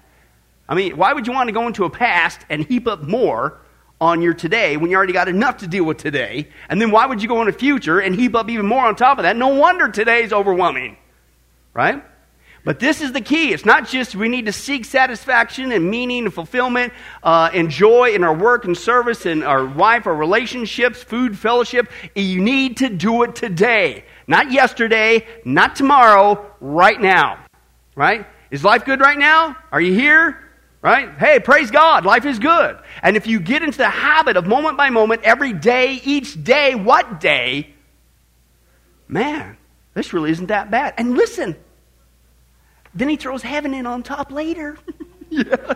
I 0.68 0.74
mean, 0.74 0.96
why 0.96 1.12
would 1.12 1.26
you 1.26 1.32
want 1.32 1.48
to 1.48 1.52
go 1.52 1.66
into 1.66 1.84
a 1.84 1.90
past 1.90 2.40
and 2.48 2.64
heap 2.64 2.86
up 2.86 3.02
more 3.02 3.60
on 4.02 4.20
your 4.20 4.34
today 4.34 4.76
when 4.76 4.90
you 4.90 4.96
already 4.96 5.12
got 5.12 5.28
enough 5.28 5.58
to 5.58 5.69
deal 5.69 5.84
with 5.84 5.96
today. 5.96 6.49
And 6.69 6.82
then 6.82 6.90
why 6.90 7.06
would 7.06 7.22
you 7.22 7.28
go 7.28 7.40
in 7.40 7.46
the 7.46 7.52
future 7.52 8.00
and 8.00 8.16
heap 8.16 8.34
up 8.34 8.50
even 8.50 8.66
more 8.66 8.84
on 8.84 8.96
top 8.96 9.19
of 9.19 9.22
that? 9.22 9.37
No 9.37 9.49
wonder 9.54 9.88
today 9.88 10.25
is 10.25 10.32
overwhelming. 10.32 10.96
Right? 11.72 12.02
But 12.64 12.81
this 12.81 13.00
is 13.00 13.12
the 13.12 13.20
key. 13.20 13.52
It's 13.52 13.64
not 13.64 13.87
just 13.87 14.16
we 14.16 14.28
need 14.28 14.46
to 14.46 14.52
seek 14.52 14.87
satisfaction 14.87 15.70
and 15.70 15.88
meaning 15.88 16.25
and 16.25 16.34
fulfillment 16.34 16.93
uh, 17.22 17.50
and 17.54 17.70
joy 17.70 18.12
in 18.12 18.25
our 18.25 18.34
work 18.34 18.64
and 18.64 18.76
service 18.76 19.25
and 19.25 19.44
our 19.44 19.62
life, 19.62 20.08
our 20.08 20.14
relationships, 20.14 21.00
food, 21.00 21.38
fellowship. 21.38 21.88
You 22.16 22.40
need 22.40 22.78
to 22.78 22.88
do 22.88 23.22
it 23.22 23.37
today. 23.37 24.04
Not 24.26 24.50
yesterday, 24.50 25.28
not 25.44 25.76
tomorrow, 25.76 26.44
right 26.60 27.00
now. 27.00 27.38
Right? 27.94 28.26
Is 28.50 28.64
life 28.64 28.84
good 28.84 28.99
right 29.00 29.19
now? 29.19 29.56
Are 29.70 29.81
you 29.81 29.94
here? 29.94 30.41
Right? 30.82 31.17
Hey, 31.17 31.38
praise 31.38 31.70
God. 31.70 32.05
Life 32.05 32.26
is 32.26 32.40
good. 32.40 32.76
And 33.02 33.17
if 33.17 33.29
you 33.29 33.38
get 33.38 33.62
into 33.62 33.79
the 33.79 33.88
habit 33.88 34.37
of 34.37 34.46
moment 34.46 34.76
by 34.76 34.90
moment, 34.90 35.23
every 35.23 35.52
day, 35.52 36.00
each 36.05 36.43
day, 36.43 36.75
what 36.75 37.20
day? 37.20 37.73
Man, 39.06 39.56
this 39.94 40.12
really 40.12 40.32
isn't 40.32 40.46
that 40.46 40.73
bad. 40.73 40.94
And 40.99 41.17
listen, 41.17 41.55
then 42.94 43.08
he 43.08 43.17
throws 43.17 43.43
heaven 43.43 43.75
in 43.75 43.87
on 43.87 44.02
top 44.02 44.32
later. 44.32 44.76
yeah. 45.31 45.75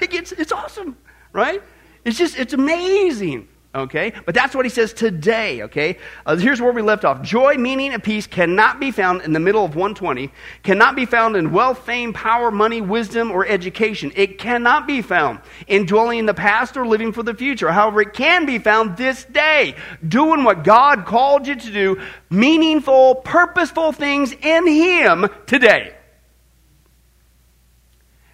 It 0.00 0.10
gets, 0.10 0.30
it's 0.30 0.52
awesome, 0.52 0.96
right? 1.32 1.60
It's 2.04 2.16
just, 2.16 2.38
it's 2.38 2.52
amazing 2.52 3.48
okay? 3.74 4.12
But 4.24 4.34
that's 4.34 4.54
what 4.54 4.64
he 4.64 4.70
says 4.70 4.92
today, 4.92 5.62
okay? 5.62 5.98
Uh, 6.24 6.36
here's 6.36 6.60
where 6.60 6.72
we 6.72 6.82
left 6.82 7.04
off. 7.04 7.22
Joy, 7.22 7.56
meaning, 7.56 7.92
and 7.92 8.02
peace 8.02 8.26
cannot 8.26 8.80
be 8.80 8.90
found 8.90 9.22
in 9.22 9.32
the 9.32 9.40
middle 9.40 9.64
of 9.64 9.74
120, 9.74 10.30
cannot 10.62 10.96
be 10.96 11.06
found 11.06 11.36
in 11.36 11.52
wealth, 11.52 11.84
fame, 11.84 12.12
power, 12.12 12.50
money, 12.50 12.80
wisdom, 12.80 13.30
or 13.30 13.46
education. 13.46 14.12
It 14.14 14.38
cannot 14.38 14.86
be 14.86 15.02
found 15.02 15.40
in 15.66 15.86
dwelling 15.86 16.20
in 16.20 16.26
the 16.26 16.34
past 16.34 16.76
or 16.76 16.86
living 16.86 17.12
for 17.12 17.22
the 17.22 17.34
future. 17.34 17.72
However, 17.72 18.02
it 18.02 18.12
can 18.12 18.46
be 18.46 18.58
found 18.58 18.96
this 18.96 19.24
day, 19.24 19.74
doing 20.06 20.44
what 20.44 20.64
God 20.64 21.06
called 21.06 21.46
you 21.46 21.56
to 21.56 21.72
do, 21.72 22.00
meaningful, 22.30 23.16
purposeful 23.16 23.92
things 23.92 24.32
in 24.32 24.66
Him 24.66 25.28
today. 25.46 25.94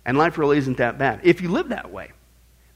And 0.04 0.18
life 0.18 0.38
really 0.38 0.58
isn't 0.58 0.78
that 0.78 0.98
bad 0.98 1.20
if 1.22 1.40
you 1.40 1.50
live 1.50 1.68
that 1.68 1.90
way. 1.90 2.12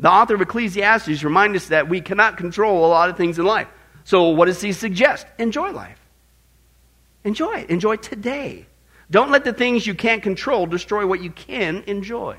The 0.01 0.11
author 0.11 0.35
of 0.35 0.41
Ecclesiastes 0.41 1.23
reminds 1.23 1.57
us 1.57 1.69
that 1.69 1.89
we 1.89 2.01
cannot 2.01 2.37
control 2.37 2.85
a 2.85 2.89
lot 2.89 3.11
of 3.11 3.17
things 3.17 3.39
in 3.39 3.45
life. 3.45 3.69
So, 4.05 4.31
what 4.31 4.47
does 4.47 4.61
he 4.61 4.73
suggest? 4.73 5.27
Enjoy 5.39 5.71
life. 5.71 5.99
Enjoy 7.25 7.61
it. 7.61 7.71
Enjoy 7.71 7.97
today. 7.97 8.67
Don't 9.11 9.31
let 9.31 9.45
the 9.45 9.53
things 9.53 9.87
you 9.87 9.95
can't 9.95 10.23
control 10.23 10.67
destroy 10.67 11.07
what 11.07 11.23
you 11.23 11.31
can 11.31 11.85
enjoy. 11.87 12.37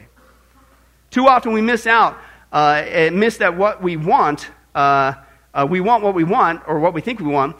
Too 1.09 1.27
often 1.27 1.53
we 1.53 1.61
miss 1.61 1.87
out 1.87 2.17
uh, 2.51 2.83
and 2.87 3.19
miss 3.19 3.37
that 3.37 3.55
what 3.57 3.81
we 3.81 3.97
want, 3.97 4.49
uh, 4.73 5.13
uh, 5.53 5.67
we 5.69 5.79
want 5.79 6.03
what 6.03 6.13
we 6.13 6.23
want 6.23 6.61
or 6.67 6.79
what 6.79 6.93
we 6.93 7.01
think 7.01 7.19
we 7.19 7.27
want, 7.27 7.55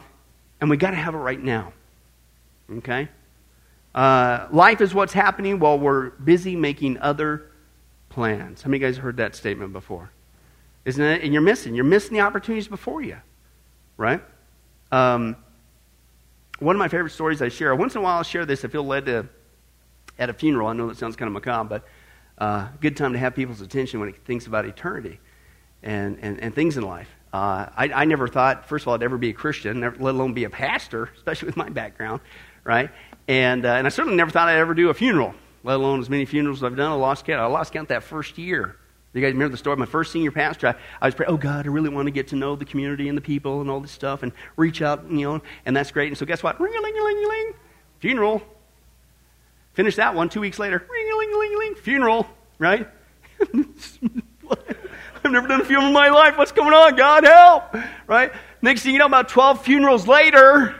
and 0.60 0.70
we 0.70 0.76
got 0.76 0.90
to 0.90 0.96
have 0.96 1.14
it 1.14 1.18
right 1.18 1.42
now. 1.42 1.72
Okay? 2.70 3.08
Uh, 3.94 4.46
life 4.50 4.80
is 4.80 4.94
what's 4.94 5.12
happening 5.12 5.58
while 5.58 5.78
we're 5.78 6.10
busy 6.10 6.54
making 6.54 6.98
other 6.98 7.50
plans. 8.16 8.62
How 8.62 8.70
many 8.70 8.78
guys 8.78 8.96
heard 8.96 9.18
that 9.18 9.36
statement 9.36 9.74
before? 9.74 10.10
Isn't 10.86 11.04
it? 11.04 11.22
And 11.22 11.34
you're 11.34 11.42
missing. 11.42 11.74
You're 11.74 11.84
missing 11.84 12.14
the 12.14 12.22
opportunities 12.22 12.66
before 12.66 13.02
you, 13.02 13.18
right? 13.98 14.22
Um, 14.90 15.36
one 16.58 16.74
of 16.74 16.78
my 16.78 16.88
favorite 16.88 17.10
stories 17.10 17.42
I 17.42 17.50
share. 17.50 17.76
Once 17.76 17.94
in 17.94 18.00
a 18.00 18.02
while, 18.02 18.16
I'll 18.16 18.22
share 18.22 18.46
this. 18.46 18.64
I 18.64 18.68
feel 18.68 18.84
led 18.84 19.04
to 19.04 19.28
at 20.18 20.30
a 20.30 20.32
funeral. 20.32 20.66
I 20.66 20.72
know 20.72 20.88
that 20.88 20.96
sounds 20.96 21.14
kind 21.14 21.26
of 21.26 21.34
macabre, 21.34 21.68
but 21.68 22.42
uh, 22.42 22.68
good 22.80 22.96
time 22.96 23.12
to 23.12 23.18
have 23.18 23.34
people's 23.34 23.60
attention 23.60 24.00
when 24.00 24.08
it 24.08 24.16
thinks 24.24 24.46
about 24.46 24.64
eternity 24.64 25.20
and, 25.82 26.18
and, 26.22 26.40
and 26.40 26.54
things 26.54 26.78
in 26.78 26.84
life. 26.84 27.10
Uh, 27.34 27.68
I, 27.76 27.90
I, 27.94 28.04
never 28.06 28.28
thought, 28.28 28.66
first 28.66 28.84
of 28.84 28.88
all, 28.88 28.94
I'd 28.94 29.02
ever 29.02 29.18
be 29.18 29.28
a 29.28 29.34
Christian, 29.34 29.80
never, 29.80 30.02
let 30.02 30.14
alone 30.14 30.32
be 30.32 30.44
a 30.44 30.50
pastor, 30.50 31.10
especially 31.16 31.48
with 31.48 31.56
my 31.58 31.68
background, 31.68 32.22
right? 32.64 32.88
And, 33.28 33.66
uh, 33.66 33.74
and 33.74 33.86
I 33.86 33.90
certainly 33.90 34.16
never 34.16 34.30
thought 34.30 34.48
I'd 34.48 34.56
ever 34.56 34.72
do 34.72 34.88
a 34.88 34.94
funeral 34.94 35.34
let 35.66 35.76
alone 35.76 36.00
as 36.00 36.08
many 36.08 36.24
funerals 36.24 36.60
as 36.60 36.64
I've 36.64 36.76
done. 36.76 36.92
I 36.92 36.94
lost 36.94 37.24
count. 37.24 37.40
I 37.40 37.46
lost 37.46 37.72
count 37.72 37.88
that 37.88 38.04
first 38.04 38.38
year. 38.38 38.76
You 39.12 39.20
guys 39.20 39.32
remember 39.32 39.50
the 39.50 39.56
story? 39.56 39.76
My 39.76 39.86
first 39.86 40.12
senior 40.12 40.30
pastor, 40.30 40.68
I, 40.68 40.74
I 41.02 41.06
was 41.06 41.14
praying, 41.16 41.32
oh 41.32 41.36
God, 41.36 41.66
I 41.66 41.70
really 41.70 41.88
want 41.88 42.06
to 42.06 42.12
get 42.12 42.28
to 42.28 42.36
know 42.36 42.54
the 42.54 42.64
community 42.64 43.08
and 43.08 43.18
the 43.18 43.22
people 43.22 43.60
and 43.62 43.68
all 43.68 43.80
this 43.80 43.90
stuff 43.90 44.22
and 44.22 44.30
reach 44.56 44.80
out, 44.80 45.10
you 45.10 45.28
know, 45.28 45.42
and 45.64 45.76
that's 45.76 45.90
great. 45.90 46.06
And 46.08 46.16
so 46.16 46.24
guess 46.24 46.40
what? 46.40 46.60
Ring 46.60 46.72
a 46.78 46.80
ling 46.80 46.96
a 46.96 47.02
ling 47.02 47.24
a 47.24 47.28
ling. 47.28 47.52
Funeral. 47.98 48.42
Finish 49.72 49.96
that 49.96 50.14
one 50.14 50.28
two 50.28 50.40
weeks 50.40 50.60
later. 50.60 50.86
Ring 50.88 51.10
a 51.12 51.16
ling 51.16 51.32
a 51.34 51.36
ling 51.36 51.54
a 51.54 51.58
ling. 51.58 51.74
Funeral, 51.74 52.26
right? 52.60 52.88
I've 55.24 55.32
never 55.32 55.48
done 55.48 55.62
a 55.62 55.64
funeral 55.64 55.88
in 55.88 55.94
my 55.94 56.10
life. 56.10 56.38
What's 56.38 56.52
going 56.52 56.72
on? 56.72 56.94
God 56.94 57.24
help. 57.24 57.74
Right? 58.06 58.30
Next 58.62 58.82
thing 58.82 58.92
you 58.92 59.00
know, 59.00 59.06
about 59.06 59.30
12 59.30 59.62
funerals 59.62 60.06
later, 60.06 60.76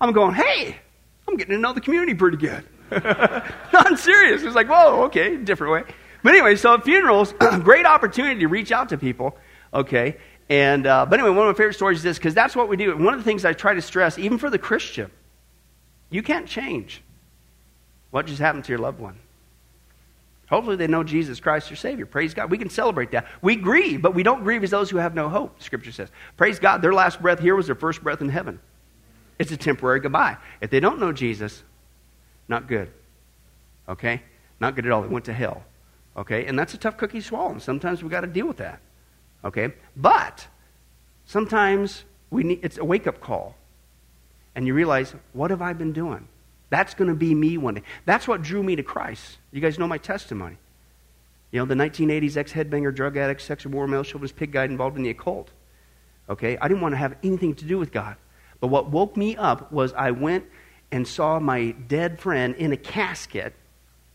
I'm 0.00 0.12
going, 0.12 0.34
hey, 0.34 0.78
I'm 1.28 1.36
getting 1.36 1.54
to 1.54 1.60
know 1.60 1.72
the 1.72 1.80
community 1.80 2.14
pretty 2.14 2.38
good. 2.38 2.64
no, 3.72 3.78
I'm 3.78 3.96
serious. 3.96 4.42
It's 4.42 4.54
like, 4.54 4.68
whoa, 4.68 5.04
okay, 5.04 5.36
different 5.36 5.72
way. 5.72 5.94
But 6.22 6.34
anyway, 6.34 6.56
so 6.56 6.74
at 6.74 6.84
funerals, 6.84 7.32
great 7.62 7.86
opportunity 7.86 8.40
to 8.40 8.48
reach 8.48 8.72
out 8.72 8.90
to 8.90 8.98
people, 8.98 9.36
okay? 9.72 10.16
And, 10.48 10.86
uh, 10.86 11.06
but 11.06 11.20
anyway, 11.20 11.34
one 11.34 11.46
of 11.46 11.54
my 11.54 11.56
favorite 11.56 11.74
stories 11.74 11.98
is 11.98 12.04
this 12.04 12.18
because 12.18 12.34
that's 12.34 12.56
what 12.56 12.68
we 12.68 12.76
do. 12.76 12.96
One 12.96 13.14
of 13.14 13.20
the 13.20 13.24
things 13.24 13.44
I 13.44 13.52
try 13.52 13.74
to 13.74 13.82
stress, 13.82 14.18
even 14.18 14.38
for 14.38 14.50
the 14.50 14.58
Christian, 14.58 15.10
you 16.10 16.22
can't 16.22 16.46
change 16.46 17.02
what 18.10 18.26
just 18.26 18.40
happened 18.40 18.64
to 18.64 18.72
your 18.72 18.80
loved 18.80 18.98
one. 18.98 19.16
Hopefully, 20.48 20.74
they 20.74 20.88
know 20.88 21.04
Jesus 21.04 21.38
Christ, 21.38 21.70
your 21.70 21.76
Savior. 21.76 22.06
Praise 22.06 22.34
God. 22.34 22.50
We 22.50 22.58
can 22.58 22.70
celebrate 22.70 23.12
that. 23.12 23.28
We 23.40 23.54
grieve, 23.54 24.02
but 24.02 24.16
we 24.16 24.24
don't 24.24 24.42
grieve 24.42 24.64
as 24.64 24.70
those 24.70 24.90
who 24.90 24.96
have 24.96 25.14
no 25.14 25.28
hope, 25.28 25.62
Scripture 25.62 25.92
says. 25.92 26.10
Praise 26.36 26.58
God. 26.58 26.82
Their 26.82 26.92
last 26.92 27.22
breath 27.22 27.38
here 27.38 27.54
was 27.54 27.66
their 27.66 27.76
first 27.76 28.02
breath 28.02 28.20
in 28.20 28.28
heaven. 28.28 28.58
It's 29.38 29.52
a 29.52 29.56
temporary 29.56 30.00
goodbye. 30.00 30.38
If 30.60 30.70
they 30.70 30.80
don't 30.80 30.98
know 30.98 31.12
Jesus, 31.12 31.62
not 32.50 32.66
good. 32.66 32.90
Okay? 33.88 34.22
Not 34.58 34.74
good 34.74 34.84
at 34.84 34.92
all. 34.92 35.04
It 35.04 35.10
went 35.10 35.24
to 35.26 35.32
hell. 35.32 35.62
Okay? 36.16 36.44
And 36.44 36.58
that's 36.58 36.74
a 36.74 36.78
tough 36.78 36.98
cookie 36.98 37.20
to 37.20 37.24
swallow. 37.24 37.52
And 37.52 37.62
sometimes 37.62 38.02
we've 38.02 38.10
got 38.10 38.22
to 38.22 38.26
deal 38.26 38.46
with 38.46 38.58
that. 38.58 38.80
Okay? 39.44 39.72
But 39.96 40.46
sometimes 41.24 42.04
we 42.28 42.42
need, 42.42 42.60
it's 42.62 42.76
a 42.76 42.84
wake 42.84 43.06
up 43.06 43.20
call. 43.20 43.54
And 44.54 44.66
you 44.66 44.74
realize, 44.74 45.14
what 45.32 45.50
have 45.50 45.62
I 45.62 45.72
been 45.72 45.92
doing? 45.92 46.26
That's 46.68 46.92
going 46.94 47.08
to 47.08 47.14
be 47.14 47.34
me 47.34 47.56
one 47.56 47.74
day. 47.74 47.82
That's 48.04 48.28
what 48.28 48.42
drew 48.42 48.62
me 48.62 48.76
to 48.76 48.82
Christ. 48.82 49.38
You 49.52 49.60
guys 49.60 49.78
know 49.78 49.88
my 49.88 49.98
testimony. 49.98 50.56
You 51.52 51.60
know, 51.60 51.66
the 51.66 51.74
1980s 51.74 52.36
ex 52.36 52.52
headbanger, 52.52 52.94
drug 52.94 53.16
addict, 53.16 53.42
sexual 53.42 53.72
war, 53.72 53.86
male 53.86 54.02
chauvinist, 54.02 54.36
pig 54.36 54.52
guy 54.52 54.64
involved 54.64 54.96
in 54.96 55.04
the 55.04 55.10
occult. 55.10 55.50
Okay? 56.28 56.58
I 56.58 56.68
didn't 56.68 56.80
want 56.80 56.92
to 56.92 56.98
have 56.98 57.16
anything 57.22 57.54
to 57.54 57.64
do 57.64 57.78
with 57.78 57.92
God. 57.92 58.16
But 58.60 58.68
what 58.68 58.90
woke 58.90 59.16
me 59.16 59.36
up 59.36 59.72
was 59.72 59.92
I 59.92 60.10
went 60.10 60.44
and 60.92 61.06
saw 61.06 61.38
my 61.38 61.70
dead 61.70 62.18
friend 62.18 62.54
in 62.56 62.72
a 62.72 62.76
casket 62.76 63.54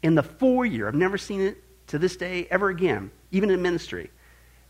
in 0.04 0.16
the 0.16 0.24
foyer. 0.24 0.88
I've 0.88 0.96
never 0.96 1.18
seen 1.18 1.42
it 1.42 1.58
to 1.88 2.00
this 2.00 2.18
day 2.18 2.48
ever 2.52 2.70
again, 2.70 3.12
even 3.32 3.50
in 3.50 3.62
ministry. 3.62 4.12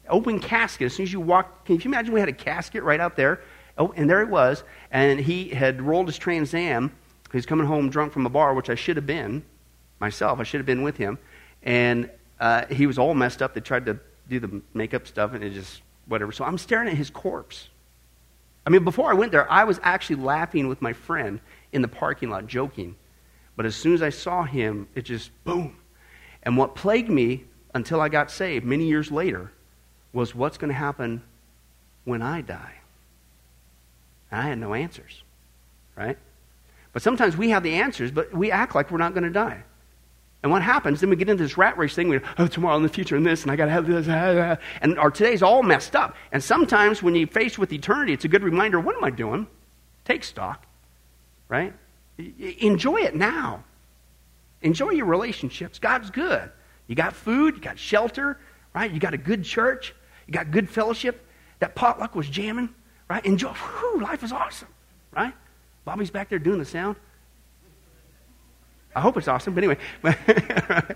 Open 0.08 0.40
casket. 0.40 0.88
As 0.88 0.94
soon 0.94 1.06
as 1.06 1.14
you 1.14 1.20
walk, 1.20 1.66
can 1.66 1.76
you 1.76 1.82
imagine 1.86 2.14
we 2.14 2.20
had 2.20 2.30
a 2.30 2.34
casket 2.34 2.84
right 2.84 3.00
out 3.00 3.16
there? 3.16 3.42
Oh, 3.78 3.94
and 3.96 4.10
there 4.10 4.22
it 4.22 4.30
was. 4.30 4.64
And 4.92 5.20
he 5.20 5.50
had 5.50 5.82
rolled 5.82 6.08
his 6.08 6.18
Trans 6.18 6.54
Am 6.54 6.92
He's 7.36 7.46
coming 7.46 7.68
home 7.68 7.90
drunk 7.90 8.14
from 8.14 8.26
a 8.26 8.30
bar, 8.30 8.54
which 8.54 8.70
I 8.70 8.76
should 8.76 8.96
have 8.96 9.06
been 9.06 9.44
myself. 10.00 10.40
I 10.40 10.44
should 10.44 10.60
have 10.60 10.66
been 10.66 10.84
with 10.84 10.96
him. 10.96 11.20
And 11.64 12.10
uh, 12.40 12.66
he 12.68 12.88
was 12.88 12.98
all 12.98 13.14
messed 13.14 13.42
up. 13.42 13.54
They 13.54 13.62
tried 13.62 13.86
to 13.88 14.00
do 14.30 14.40
the 14.40 14.62
makeup 14.74 15.06
stuff, 15.06 15.34
and 15.34 15.44
it 15.44 15.52
just, 15.52 15.82
whatever. 16.08 16.32
So 16.32 16.46
I'm 16.46 16.58
staring 16.58 16.88
at 16.88 16.96
his 16.96 17.10
corpse. 17.10 17.68
I 18.66 18.70
mean, 18.70 18.84
before 18.84 19.12
I 19.12 19.14
went 19.14 19.32
there, 19.32 19.52
I 19.52 19.66
was 19.66 19.80
actually 19.84 20.18
laughing 20.18 20.68
with 20.68 20.82
my 20.82 20.94
friend 20.94 21.40
in 21.76 21.82
the 21.82 21.88
parking 21.88 22.30
lot, 22.30 22.48
joking. 22.48 22.96
But 23.56 23.66
as 23.66 23.76
soon 23.76 23.94
as 23.94 24.02
I 24.02 24.10
saw 24.10 24.44
him, 24.44 24.88
it 24.96 25.04
just, 25.04 25.32
boom. 25.44 25.76
And 26.42 26.58
what 26.58 26.76
plagued 26.76 27.10
me 27.10 27.44
until 27.74 28.02
I 28.02 28.10
got 28.10 28.32
saved 28.32 28.66
many 28.66 28.88
years 28.88 29.12
later 29.12 29.52
was 30.14 30.34
what's 30.34 30.58
going 30.58 30.70
to 30.70 30.76
happen 30.76 31.22
when 32.06 32.22
I 32.22 32.42
die. 32.42 32.76
And 34.32 34.42
I 34.42 34.48
had 34.48 34.58
no 34.58 34.74
answers, 34.74 35.24
right? 35.96 36.18
But 36.94 37.02
sometimes 37.02 37.36
we 37.36 37.50
have 37.50 37.64
the 37.64 37.76
answers, 37.76 38.12
but 38.12 38.34
we 38.34 38.52
act 38.52 38.74
like 38.74 38.90
we're 38.90 38.98
not 38.98 39.14
going 39.14 39.26
to 39.26 39.30
die. 39.30 39.64
And 40.42 40.52
what 40.52 40.62
happens? 40.62 41.02
Then 41.02 41.10
we 41.10 41.16
get 41.16 41.28
into 41.28 41.44
this 41.44 41.58
rat 41.58 41.78
race 41.78 41.96
thing. 41.96 42.08
We 42.08 42.20
oh, 42.38 42.48
tomorrow 42.48 42.78
in 42.78 42.84
the 42.84 42.90
future 42.90 43.16
and 43.16 43.26
this, 43.26 43.42
and 43.42 43.52
I 43.52 43.56
got 43.56 43.66
to 43.66 43.72
have 43.72 43.88
this. 43.88 44.08
And 44.82 45.00
our 45.00 45.10
today's 45.10 45.42
all 45.42 45.64
messed 45.64 45.96
up. 45.96 46.16
And 46.32 46.44
sometimes 46.44 47.02
when 47.02 47.16
you're 47.16 47.28
faced 47.28 47.58
with 47.58 47.74
eternity, 47.74 48.14
it's 48.14 48.26
a 48.26 48.28
good 48.28 48.44
reminder 48.44 48.80
what 48.80 48.96
am 48.96 49.04
I 49.04 49.10
doing? 49.10 49.48
Take 50.06 50.24
stock, 50.24 50.66
right? 51.48 51.74
Enjoy 52.18 52.98
it 52.98 53.16
now. 53.16 53.64
Enjoy 54.62 54.92
your 54.92 55.06
relationships. 55.06 55.80
God's 55.80 56.10
good. 56.10 56.52
You 56.88 56.96
got 56.96 57.14
food, 57.14 57.56
you 57.56 57.62
got 57.62 57.78
shelter, 57.78 58.40
right? 58.74 58.92
You 58.92 59.00
got 59.00 59.14
a 59.14 59.18
good 59.18 59.44
church, 59.44 59.94
you 60.28 60.34
got 60.34 60.52
good 60.52 60.70
fellowship. 60.70 61.22
That 61.60 61.76
potluck 61.76 62.16
was 62.16 62.28
jamming, 62.28 62.70
right? 63.10 63.26
Enjoy. 63.26 63.50
Whew, 63.50 64.02
life 64.02 64.24
is 64.24 64.32
awesome, 64.32 64.68
right? 65.12 65.34
Bobby's 65.86 66.10
back 66.10 66.30
there 66.30 66.40
doing 66.40 66.60
the 66.60 66.66
sound. 66.66 66.96
I 68.96 69.02
hope 69.02 69.18
it's 69.18 69.28
awesome, 69.28 69.54
but 69.54 69.64
anyway. 69.64 69.78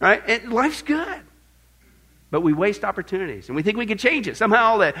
right? 0.00 0.22
And 0.28 0.52
life's 0.52 0.82
good. 0.82 1.20
But 2.30 2.40
we 2.40 2.52
waste 2.52 2.84
opportunities 2.84 3.48
and 3.48 3.56
we 3.56 3.62
think 3.62 3.76
we 3.76 3.86
can 3.86 3.98
change 3.98 4.26
it. 4.28 4.36
Somehow 4.36 4.78
that 4.78 4.96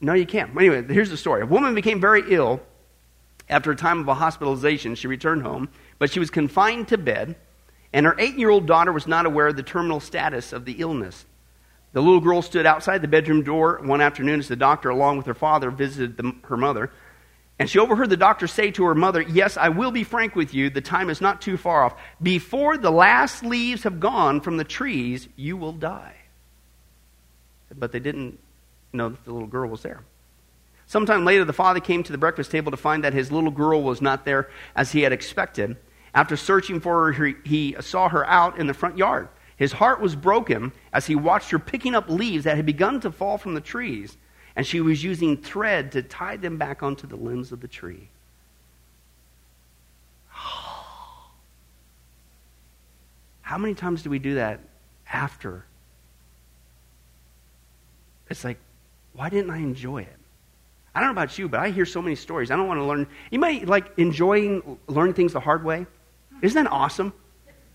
no, 0.00 0.12
you 0.12 0.26
can't. 0.26 0.56
Anyway, 0.56 0.82
here's 0.82 1.10
the 1.10 1.16
story. 1.16 1.42
A 1.42 1.46
woman 1.46 1.74
became 1.74 2.00
very 2.00 2.22
ill 2.34 2.60
after 3.48 3.70
a 3.70 3.76
time 3.76 4.00
of 4.00 4.08
a 4.08 4.14
hospitalization. 4.14 4.94
She 4.94 5.06
returned 5.06 5.42
home, 5.42 5.68
but 5.98 6.10
she 6.10 6.20
was 6.20 6.30
confined 6.30 6.88
to 6.88 6.98
bed, 6.98 7.36
and 7.92 8.06
her 8.06 8.16
eight 8.18 8.36
year 8.36 8.50
old 8.50 8.66
daughter 8.66 8.92
was 8.92 9.06
not 9.06 9.26
aware 9.26 9.48
of 9.48 9.56
the 9.56 9.62
terminal 9.62 10.00
status 10.00 10.52
of 10.52 10.64
the 10.64 10.76
illness. 10.78 11.26
The 11.92 12.02
little 12.02 12.20
girl 12.20 12.42
stood 12.42 12.66
outside 12.66 13.02
the 13.02 13.08
bedroom 13.08 13.44
door 13.44 13.80
one 13.82 14.00
afternoon 14.00 14.40
as 14.40 14.48
the 14.48 14.56
doctor, 14.56 14.90
along 14.90 15.16
with 15.16 15.26
her 15.26 15.34
father, 15.34 15.70
visited 15.70 16.16
the, 16.16 16.34
her 16.44 16.56
mother. 16.56 16.90
And 17.58 17.70
she 17.70 17.78
overheard 17.78 18.10
the 18.10 18.16
doctor 18.16 18.48
say 18.48 18.72
to 18.72 18.84
her 18.86 18.96
mother, 18.96 19.22
Yes, 19.22 19.56
I 19.56 19.68
will 19.68 19.92
be 19.92 20.02
frank 20.02 20.34
with 20.34 20.52
you. 20.52 20.70
The 20.70 20.80
time 20.80 21.08
is 21.08 21.20
not 21.20 21.40
too 21.40 21.56
far 21.56 21.84
off. 21.84 21.94
Before 22.20 22.76
the 22.76 22.90
last 22.90 23.44
leaves 23.44 23.84
have 23.84 24.00
gone 24.00 24.40
from 24.40 24.56
the 24.56 24.64
trees, 24.64 25.28
you 25.36 25.56
will 25.56 25.72
die. 25.72 26.16
But 27.72 27.92
they 27.92 28.00
didn't 28.00 28.40
know 28.92 29.10
that 29.10 29.24
the 29.24 29.32
little 29.32 29.46
girl 29.46 29.68
was 29.68 29.82
there. 29.82 30.02
Sometime 30.86 31.24
later, 31.24 31.44
the 31.44 31.52
father 31.52 31.80
came 31.80 32.02
to 32.02 32.12
the 32.12 32.18
breakfast 32.18 32.50
table 32.50 32.70
to 32.70 32.76
find 32.76 33.02
that 33.04 33.14
his 33.14 33.32
little 33.32 33.50
girl 33.50 33.82
was 33.82 34.02
not 34.02 34.24
there 34.24 34.48
as 34.76 34.92
he 34.92 35.02
had 35.02 35.12
expected. 35.12 35.76
After 36.14 36.36
searching 36.36 36.80
for 36.80 37.12
her, 37.12 37.32
he 37.44 37.74
saw 37.80 38.08
her 38.08 38.26
out 38.26 38.58
in 38.58 38.66
the 38.66 38.74
front 38.74 38.98
yard. 38.98 39.28
His 39.56 39.72
heart 39.72 40.00
was 40.00 40.14
broken 40.14 40.72
as 40.92 41.06
he 41.06 41.14
watched 41.14 41.50
her 41.50 41.58
picking 41.58 41.94
up 41.94 42.08
leaves 42.08 42.44
that 42.44 42.56
had 42.56 42.66
begun 42.66 43.00
to 43.00 43.10
fall 43.10 43.38
from 43.38 43.54
the 43.54 43.60
trees 43.60 44.16
and 44.56 44.66
she 44.66 44.80
was 44.80 45.04
using 45.04 45.36
thread 45.36 45.92
to 45.92 46.02
tie 46.02 46.36
them 46.36 46.56
back 46.56 46.82
onto 46.82 47.06
the 47.06 47.16
limbs 47.16 47.52
of 47.52 47.60
the 47.60 47.68
tree. 47.68 48.08
How 53.42 53.58
many 53.58 53.74
times 53.74 54.02
do 54.02 54.10
we 54.10 54.18
do 54.18 54.34
that 54.36 54.60
after? 55.10 55.64
It's 58.30 58.44
like, 58.44 58.58
why 59.12 59.28
didn't 59.28 59.50
I 59.50 59.58
enjoy 59.58 60.02
it? 60.02 60.16
I 60.94 61.00
don't 61.00 61.08
know 61.08 61.22
about 61.22 61.36
you, 61.38 61.48
but 61.48 61.60
I 61.60 61.70
hear 61.70 61.84
so 61.86 62.00
many 62.00 62.14
stories. 62.14 62.50
I 62.50 62.56
don't 62.56 62.68
want 62.68 62.78
to 62.78 62.84
learn. 62.84 63.08
You 63.30 63.40
might 63.40 63.66
like 63.66 63.98
enjoying 63.98 64.78
learning 64.86 65.14
things 65.14 65.32
the 65.32 65.40
hard 65.40 65.64
way. 65.64 65.86
Isn't 66.40 66.62
that 66.62 66.70
awesome? 66.70 67.12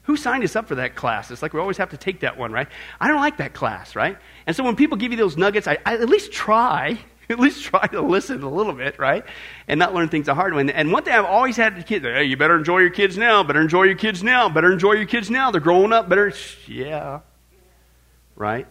Who 0.03 0.15
signed 0.15 0.43
us 0.43 0.55
up 0.55 0.67
for 0.67 0.75
that 0.75 0.95
class? 0.95 1.29
It's 1.29 1.41
like 1.41 1.53
we 1.53 1.59
always 1.59 1.77
have 1.77 1.89
to 1.89 1.97
take 1.97 2.21
that 2.21 2.37
one, 2.37 2.51
right? 2.51 2.67
I 2.99 3.07
don't 3.07 3.17
like 3.19 3.37
that 3.37 3.53
class, 3.53 3.95
right? 3.95 4.17
And 4.47 4.55
so 4.55 4.63
when 4.63 4.75
people 4.75 4.97
give 4.97 5.11
you 5.11 5.17
those 5.17 5.37
nuggets, 5.37 5.67
I, 5.67 5.77
I 5.85 5.95
at 5.95 6.09
least 6.09 6.31
try, 6.31 6.97
at 7.29 7.39
least 7.39 7.63
try 7.63 7.85
to 7.87 8.01
listen 8.01 8.41
a 8.41 8.49
little 8.49 8.73
bit, 8.73 8.97
right? 8.97 9.25
And 9.67 9.77
not 9.77 9.93
learn 9.93 10.07
things 10.07 10.27
the 10.27 10.33
hard 10.33 10.53
way. 10.53 10.67
And 10.73 10.91
one 10.91 11.03
thing 11.03 11.13
I've 11.13 11.25
always 11.25 11.57
had 11.57 11.75
to 11.75 11.83
kids, 11.83 12.05
hey, 12.05 12.23
you 12.23 12.37
better 12.37 12.57
enjoy 12.57 12.79
your 12.79 12.89
kids 12.89 13.17
now, 13.17 13.43
better 13.43 13.61
enjoy 13.61 13.83
your 13.83 13.97
kids 13.97 14.23
now, 14.23 14.49
better 14.49 14.71
enjoy 14.71 14.93
your 14.93 15.05
kids 15.05 15.29
now. 15.29 15.51
They're 15.51 15.61
growing 15.61 15.91
up, 15.91 16.07
better, 16.07 16.33
yeah, 16.67 17.19
right? 18.35 18.65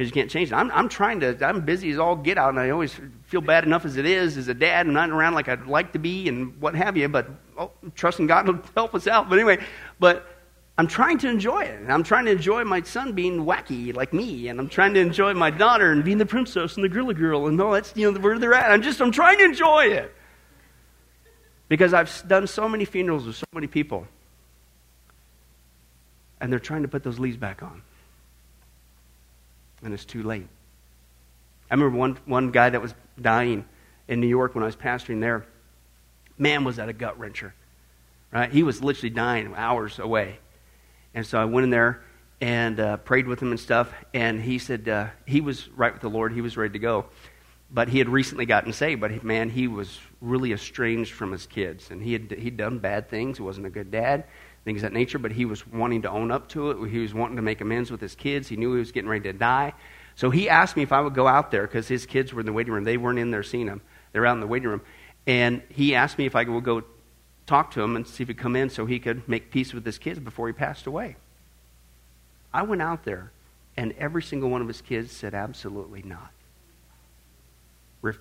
Because 0.00 0.16
you 0.16 0.22
can't 0.22 0.30
change 0.30 0.50
it. 0.50 0.54
I'm, 0.54 0.70
I'm 0.70 0.88
trying 0.88 1.20
to, 1.20 1.46
I'm 1.46 1.60
busy 1.60 1.90
as 1.90 1.98
all 1.98 2.16
get 2.16 2.38
out, 2.38 2.48
and 2.48 2.58
I 2.58 2.70
always 2.70 2.98
feel 3.24 3.42
bad 3.42 3.64
enough 3.64 3.84
as 3.84 3.98
it 3.98 4.06
is 4.06 4.38
as 4.38 4.48
a 4.48 4.54
dad 4.54 4.86
and 4.86 4.94
not 4.94 5.10
around 5.10 5.34
like 5.34 5.46
I'd 5.46 5.66
like 5.66 5.92
to 5.92 5.98
be 5.98 6.26
and 6.26 6.58
what 6.58 6.74
have 6.74 6.96
you, 6.96 7.06
but 7.06 7.28
oh, 7.58 7.70
trusting 7.94 8.26
God 8.26 8.46
will 8.46 8.60
help 8.74 8.94
us 8.94 9.06
out. 9.06 9.28
But 9.28 9.38
anyway, 9.38 9.62
but 9.98 10.26
I'm 10.78 10.86
trying 10.86 11.18
to 11.18 11.28
enjoy 11.28 11.64
it. 11.64 11.84
I'm 11.86 12.02
trying 12.02 12.24
to 12.24 12.30
enjoy 12.30 12.64
my 12.64 12.80
son 12.80 13.12
being 13.12 13.44
wacky 13.44 13.94
like 13.94 14.14
me, 14.14 14.48
and 14.48 14.58
I'm 14.58 14.70
trying 14.70 14.94
to 14.94 15.00
enjoy 15.00 15.34
my 15.34 15.50
daughter 15.50 15.92
and 15.92 16.02
being 16.02 16.16
the 16.16 16.24
princess 16.24 16.76
and 16.76 16.82
the 16.82 16.88
girly 16.88 17.12
girl 17.12 17.46
and 17.46 17.60
all 17.60 17.72
that's 17.72 17.92
you 17.94 18.10
know 18.10 18.18
where 18.20 18.38
they're 18.38 18.54
at. 18.54 18.70
I'm 18.72 18.80
just 18.80 19.02
I'm 19.02 19.12
trying 19.12 19.36
to 19.36 19.44
enjoy 19.44 19.88
it 19.88 20.14
because 21.68 21.92
I've 21.92 22.26
done 22.26 22.46
so 22.46 22.70
many 22.70 22.86
funerals 22.86 23.26
with 23.26 23.36
so 23.36 23.44
many 23.52 23.66
people, 23.66 24.06
and 26.40 26.50
they're 26.50 26.58
trying 26.58 26.80
to 26.80 26.88
put 26.88 27.02
those 27.02 27.18
leaves 27.18 27.36
back 27.36 27.62
on, 27.62 27.82
and 29.82 29.94
it's 29.94 30.04
too 30.04 30.22
late. 30.22 30.46
I 31.70 31.74
remember 31.74 31.96
one 31.96 32.18
one 32.24 32.50
guy 32.50 32.70
that 32.70 32.82
was 32.82 32.94
dying 33.20 33.64
in 34.08 34.20
New 34.20 34.28
York 34.28 34.54
when 34.54 34.62
I 34.62 34.66
was 34.66 34.76
pastoring 34.76 35.20
there. 35.20 35.46
Man, 36.38 36.64
was 36.64 36.76
that 36.76 36.88
a 36.88 36.92
gut 36.92 37.18
wrencher, 37.18 37.52
right? 38.32 38.50
He 38.50 38.62
was 38.62 38.82
literally 38.82 39.10
dying 39.10 39.52
hours 39.56 39.98
away 39.98 40.38
and 41.14 41.26
so 41.26 41.40
I 41.40 41.44
went 41.44 41.64
in 41.64 41.70
there 41.70 42.02
and 42.40 42.78
uh, 42.78 42.96
prayed 42.98 43.26
with 43.26 43.40
him 43.40 43.50
and 43.50 43.60
stuff. 43.60 43.92
And 44.14 44.40
he 44.40 44.58
said 44.58 44.88
uh, 44.88 45.08
he 45.26 45.40
was 45.40 45.68
right 45.70 45.92
with 45.92 46.02
the 46.02 46.10
Lord. 46.10 46.32
He 46.32 46.40
was 46.40 46.56
ready 46.56 46.72
to 46.72 46.78
go. 46.78 47.06
But 47.72 47.88
he 47.88 47.98
had 47.98 48.08
recently 48.08 48.46
gotten 48.46 48.72
saved. 48.72 49.00
But 49.00 49.22
man, 49.22 49.50
he 49.50 49.68
was 49.68 49.98
really 50.20 50.52
estranged 50.52 51.12
from 51.12 51.32
his 51.32 51.46
kids. 51.46 51.90
And 51.90 52.02
he 52.02 52.12
had 52.12 52.30
he'd 52.30 52.56
done 52.56 52.78
bad 52.78 53.08
things. 53.08 53.38
He 53.38 53.42
wasn't 53.42 53.66
a 53.66 53.70
good 53.70 53.90
dad, 53.90 54.24
things 54.64 54.78
of 54.78 54.90
that 54.90 54.92
nature. 54.92 55.18
But 55.18 55.32
he 55.32 55.44
was 55.44 55.66
wanting 55.66 56.02
to 56.02 56.10
own 56.10 56.30
up 56.30 56.48
to 56.50 56.70
it. 56.70 56.90
He 56.90 56.98
was 56.98 57.14
wanting 57.14 57.36
to 57.36 57.42
make 57.42 57.60
amends 57.60 57.90
with 57.90 58.00
his 58.00 58.14
kids. 58.14 58.48
He 58.48 58.56
knew 58.56 58.72
he 58.72 58.78
was 58.78 58.92
getting 58.92 59.10
ready 59.10 59.24
to 59.24 59.32
die. 59.32 59.72
So 60.16 60.30
he 60.30 60.48
asked 60.48 60.76
me 60.76 60.82
if 60.82 60.92
I 60.92 61.00
would 61.00 61.14
go 61.14 61.26
out 61.26 61.50
there 61.50 61.62
because 61.62 61.88
his 61.88 62.06
kids 62.06 62.32
were 62.32 62.40
in 62.40 62.46
the 62.46 62.52
waiting 62.52 62.72
room. 62.72 62.84
They 62.84 62.96
weren't 62.96 63.18
in 63.18 63.30
there 63.30 63.42
seeing 63.42 63.66
him. 63.66 63.80
They're 64.12 64.26
out 64.26 64.34
in 64.34 64.40
the 64.40 64.46
waiting 64.46 64.68
room. 64.68 64.82
And 65.26 65.62
he 65.68 65.94
asked 65.94 66.18
me 66.18 66.26
if 66.26 66.34
I 66.36 66.44
would 66.44 66.64
go 66.64 66.82
talk 67.46 67.72
to 67.72 67.82
him 67.82 67.96
and 67.96 68.06
see 68.06 68.22
if 68.22 68.28
he'd 68.28 68.38
come 68.38 68.56
in 68.56 68.70
so 68.70 68.86
he 68.86 68.98
could 68.98 69.28
make 69.28 69.50
peace 69.50 69.72
with 69.72 69.84
his 69.84 69.98
kids 69.98 70.18
before 70.18 70.46
he 70.46 70.52
passed 70.52 70.86
away. 70.86 71.16
I 72.52 72.62
went 72.62 72.82
out 72.82 73.04
there, 73.04 73.30
and 73.76 73.92
every 73.98 74.22
single 74.22 74.50
one 74.50 74.60
of 74.60 74.68
his 74.68 74.80
kids 74.80 75.12
said, 75.12 75.34
absolutely 75.34 76.02
not. 76.02 76.30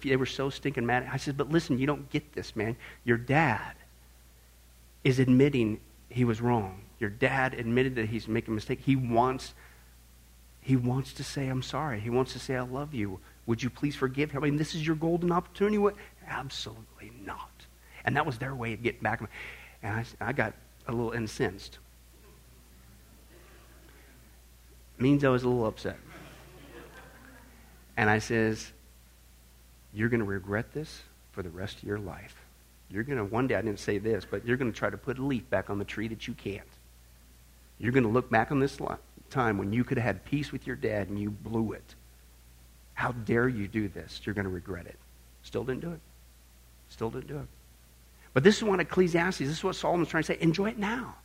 They 0.04 0.16
were 0.16 0.26
so 0.26 0.50
stinking 0.50 0.86
mad. 0.86 1.08
I 1.12 1.18
said, 1.18 1.38
But 1.38 1.50
listen, 1.50 1.80
you 1.80 1.88
don't 1.88 2.10
get 2.10 2.34
this, 2.34 2.56
man. 2.56 2.76
Your 3.06 3.18
dad 3.18 3.76
is 5.04 5.20
admitting 5.20 5.80
he 6.10 6.26
was 6.26 6.42
wrong. 6.42 6.82
Your 7.00 7.10
dad 7.10 7.54
admitted 7.54 7.96
that 7.96 8.10
he's 8.10 8.28
making 8.28 8.54
a 8.54 8.56
mistake. 8.56 8.82
He 8.82 8.96
wants, 8.96 9.54
he 10.62 10.76
wants 10.76 11.14
to 11.14 11.24
say, 11.24 11.48
I'm 11.48 11.62
sorry. 11.62 12.00
He 12.00 12.10
wants 12.10 12.34
to 12.34 12.40
say, 12.40 12.56
I 12.56 12.62
love 12.62 12.94
you. 12.94 13.20
Would 13.46 13.64
you 13.64 13.70
please 13.70 13.96
forgive 13.96 14.32
him? 14.32 14.44
I 14.44 14.48
mean, 14.48 14.58
this 14.58 14.76
is 14.76 14.86
your 14.86 14.96
golden 14.96 15.32
opportunity. 15.32 15.78
What? 15.78 15.96
Absolutely 16.28 17.12
not. 17.26 17.50
And 18.06 18.16
that 18.16 18.26
was 18.26 18.38
their 18.38 18.56
way 18.56 18.74
of 18.74 18.84
getting 18.84 19.02
back. 19.02 19.22
And 19.82 20.06
I, 20.22 20.30
I 20.30 20.34
got 20.34 20.54
a 20.88 20.92
little 20.92 21.12
incensed. 21.12 21.80
Means 24.98 25.24
I 25.24 25.30
was 25.30 25.44
a 25.44 25.48
little 25.48 25.66
upset. 25.66 25.98
And 27.96 28.10
I 28.10 28.20
says, 28.20 28.72
You're 29.94 30.10
going 30.10 30.20
to 30.20 30.26
regret 30.26 30.74
this 30.74 31.02
for 31.32 31.42
the 31.42 31.50
rest 31.50 31.78
of 31.78 31.84
your 31.84 32.00
life. 32.00 32.36
You're 32.92 33.04
going 33.04 33.18
to, 33.18 33.26
one 33.26 33.48
day, 33.48 33.56
I 33.56 33.62
didn't 33.62 33.80
say 33.80 33.98
this, 34.00 34.26
but 34.30 34.46
you're 34.46 34.58
going 34.58 34.72
to 34.72 34.78
try 34.78 34.90
to 34.90 34.98
put 34.98 35.20
a 35.20 35.24
leaf 35.24 35.48
back 35.50 35.70
on 35.70 35.78
the 35.78 35.86
tree 35.86 36.08
that 36.08 36.28
you 36.28 36.34
can't. 36.34 36.62
You're 37.78 37.92
going 37.92 38.04
to 38.04 38.10
look 38.10 38.30
back 38.30 38.52
on 38.52 38.60
this 38.60 38.80
time 39.30 39.58
when 39.58 39.72
you 39.72 39.84
could 39.84 39.98
have 39.98 40.06
had 40.06 40.26
peace 40.26 40.52
with 40.52 40.66
your 40.66 40.76
dad 40.76 41.10
and 41.10 41.20
you 41.20 41.30
blew 41.30 41.74
it. 41.74 41.96
How 42.94 43.12
dare 43.12 43.48
you 43.48 43.68
do 43.68 43.88
this? 43.88 44.22
You're 44.26 44.36
going 44.36 44.46
to 44.46 44.52
regret 44.52 44.86
it. 44.86 44.98
Still 45.44 45.64
didn't 45.64 45.82
do 45.82 45.92
it. 45.92 46.00
Still 46.90 47.10
didn't 47.10 47.28
do 47.28 47.38
it. 47.38 47.48
But 48.34 48.44
this 48.44 48.58
is 48.58 48.64
what 48.64 48.80
Ecclesiastes, 48.80 49.40
this 49.40 49.50
is 49.50 49.64
what 49.64 49.76
Solomon's 49.76 50.10
trying 50.10 50.24
to 50.24 50.28
say. 50.28 50.38
Enjoy 50.42 50.70
it 50.70 50.78
now. 50.78 51.16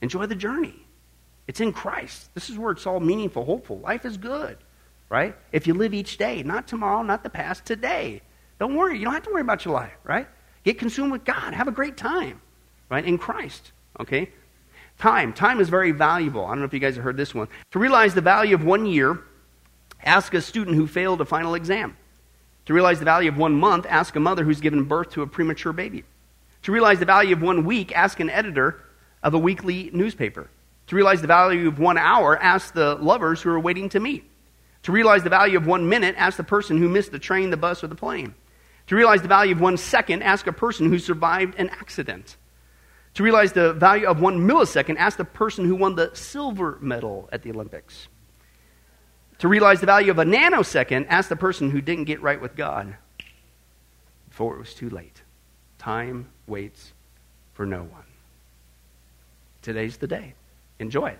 Enjoy 0.00 0.26
the 0.26 0.34
journey. 0.34 0.74
It's 1.46 1.60
in 1.60 1.72
Christ. 1.72 2.32
This 2.34 2.48
is 2.50 2.58
where 2.58 2.72
it's 2.72 2.86
all 2.86 3.00
meaningful, 3.00 3.44
hopeful. 3.44 3.78
Life 3.78 4.04
is 4.04 4.16
good, 4.16 4.56
right? 5.08 5.36
If 5.52 5.66
you 5.66 5.74
live 5.74 5.94
each 5.94 6.16
day, 6.16 6.42
not 6.42 6.68
tomorrow, 6.68 7.02
not 7.02 7.22
the 7.22 7.30
past, 7.30 7.64
today. 7.64 8.22
Don't 8.58 8.74
worry. 8.74 8.98
You 8.98 9.04
don't 9.04 9.14
have 9.14 9.24
to 9.24 9.30
worry 9.30 9.40
about 9.40 9.64
your 9.64 9.74
life, 9.74 9.92
right? 10.04 10.28
Get 10.68 10.78
consumed 10.78 11.12
with 11.12 11.24
God. 11.24 11.54
Have 11.54 11.66
a 11.66 11.72
great 11.72 11.96
time, 11.96 12.42
right? 12.90 13.02
In 13.02 13.16
Christ, 13.16 13.72
okay? 14.00 14.28
Time. 14.98 15.32
Time 15.32 15.60
is 15.60 15.70
very 15.70 15.92
valuable. 15.92 16.44
I 16.44 16.50
don't 16.50 16.58
know 16.58 16.66
if 16.66 16.74
you 16.74 16.78
guys 16.78 16.96
have 16.96 17.04
heard 17.04 17.16
this 17.16 17.34
one. 17.34 17.48
To 17.70 17.78
realize 17.78 18.12
the 18.12 18.20
value 18.20 18.54
of 18.54 18.62
one 18.62 18.84
year, 18.84 19.18
ask 20.04 20.34
a 20.34 20.42
student 20.42 20.76
who 20.76 20.86
failed 20.86 21.22
a 21.22 21.24
final 21.24 21.54
exam. 21.54 21.96
To 22.66 22.74
realize 22.74 22.98
the 22.98 23.06
value 23.06 23.30
of 23.30 23.38
one 23.38 23.54
month, 23.54 23.86
ask 23.88 24.14
a 24.14 24.20
mother 24.20 24.44
who's 24.44 24.60
given 24.60 24.84
birth 24.84 25.08
to 25.12 25.22
a 25.22 25.26
premature 25.26 25.72
baby. 25.72 26.04
To 26.64 26.72
realize 26.72 26.98
the 26.98 27.06
value 27.06 27.34
of 27.34 27.40
one 27.40 27.64
week, 27.64 27.96
ask 27.96 28.20
an 28.20 28.28
editor 28.28 28.84
of 29.22 29.32
a 29.32 29.38
weekly 29.38 29.88
newspaper. 29.94 30.50
To 30.88 30.96
realize 30.96 31.22
the 31.22 31.28
value 31.28 31.68
of 31.68 31.78
one 31.78 31.96
hour, 31.96 32.36
ask 32.36 32.74
the 32.74 32.96
lovers 32.96 33.40
who 33.40 33.48
are 33.48 33.58
waiting 33.58 33.88
to 33.88 34.00
meet. 34.00 34.30
To 34.82 34.92
realize 34.92 35.22
the 35.22 35.30
value 35.30 35.56
of 35.56 35.66
one 35.66 35.88
minute, 35.88 36.14
ask 36.18 36.36
the 36.36 36.44
person 36.44 36.76
who 36.76 36.90
missed 36.90 37.10
the 37.10 37.18
train, 37.18 37.48
the 37.48 37.56
bus, 37.56 37.82
or 37.82 37.86
the 37.86 37.94
plane. 37.94 38.34
To 38.88 38.96
realize 38.96 39.22
the 39.22 39.28
value 39.28 39.54
of 39.54 39.60
one 39.60 39.76
second, 39.76 40.22
ask 40.22 40.46
a 40.46 40.52
person 40.52 40.88
who 40.88 40.98
survived 40.98 41.54
an 41.58 41.68
accident. 41.68 42.36
To 43.14 43.22
realize 43.22 43.52
the 43.52 43.72
value 43.74 44.06
of 44.06 44.20
one 44.20 44.48
millisecond, 44.48 44.96
ask 44.98 45.18
the 45.18 45.24
person 45.24 45.64
who 45.64 45.74
won 45.74 45.94
the 45.94 46.10
silver 46.14 46.78
medal 46.80 47.28
at 47.30 47.42
the 47.42 47.50
Olympics. 47.50 48.08
To 49.38 49.48
realize 49.48 49.80
the 49.80 49.86
value 49.86 50.10
of 50.10 50.18
a 50.18 50.24
nanosecond, 50.24 51.06
ask 51.08 51.28
the 51.28 51.36
person 51.36 51.70
who 51.70 51.80
didn't 51.80 52.04
get 52.04 52.22
right 52.22 52.40
with 52.40 52.56
God 52.56 52.96
before 54.28 54.56
it 54.56 54.58
was 54.58 54.74
too 54.74 54.88
late. 54.90 55.22
Time 55.78 56.28
waits 56.46 56.92
for 57.54 57.66
no 57.66 57.82
one. 57.82 58.04
Today's 59.62 59.98
the 59.98 60.06
day. 60.06 60.34
Enjoy 60.78 61.08
it. 61.08 61.18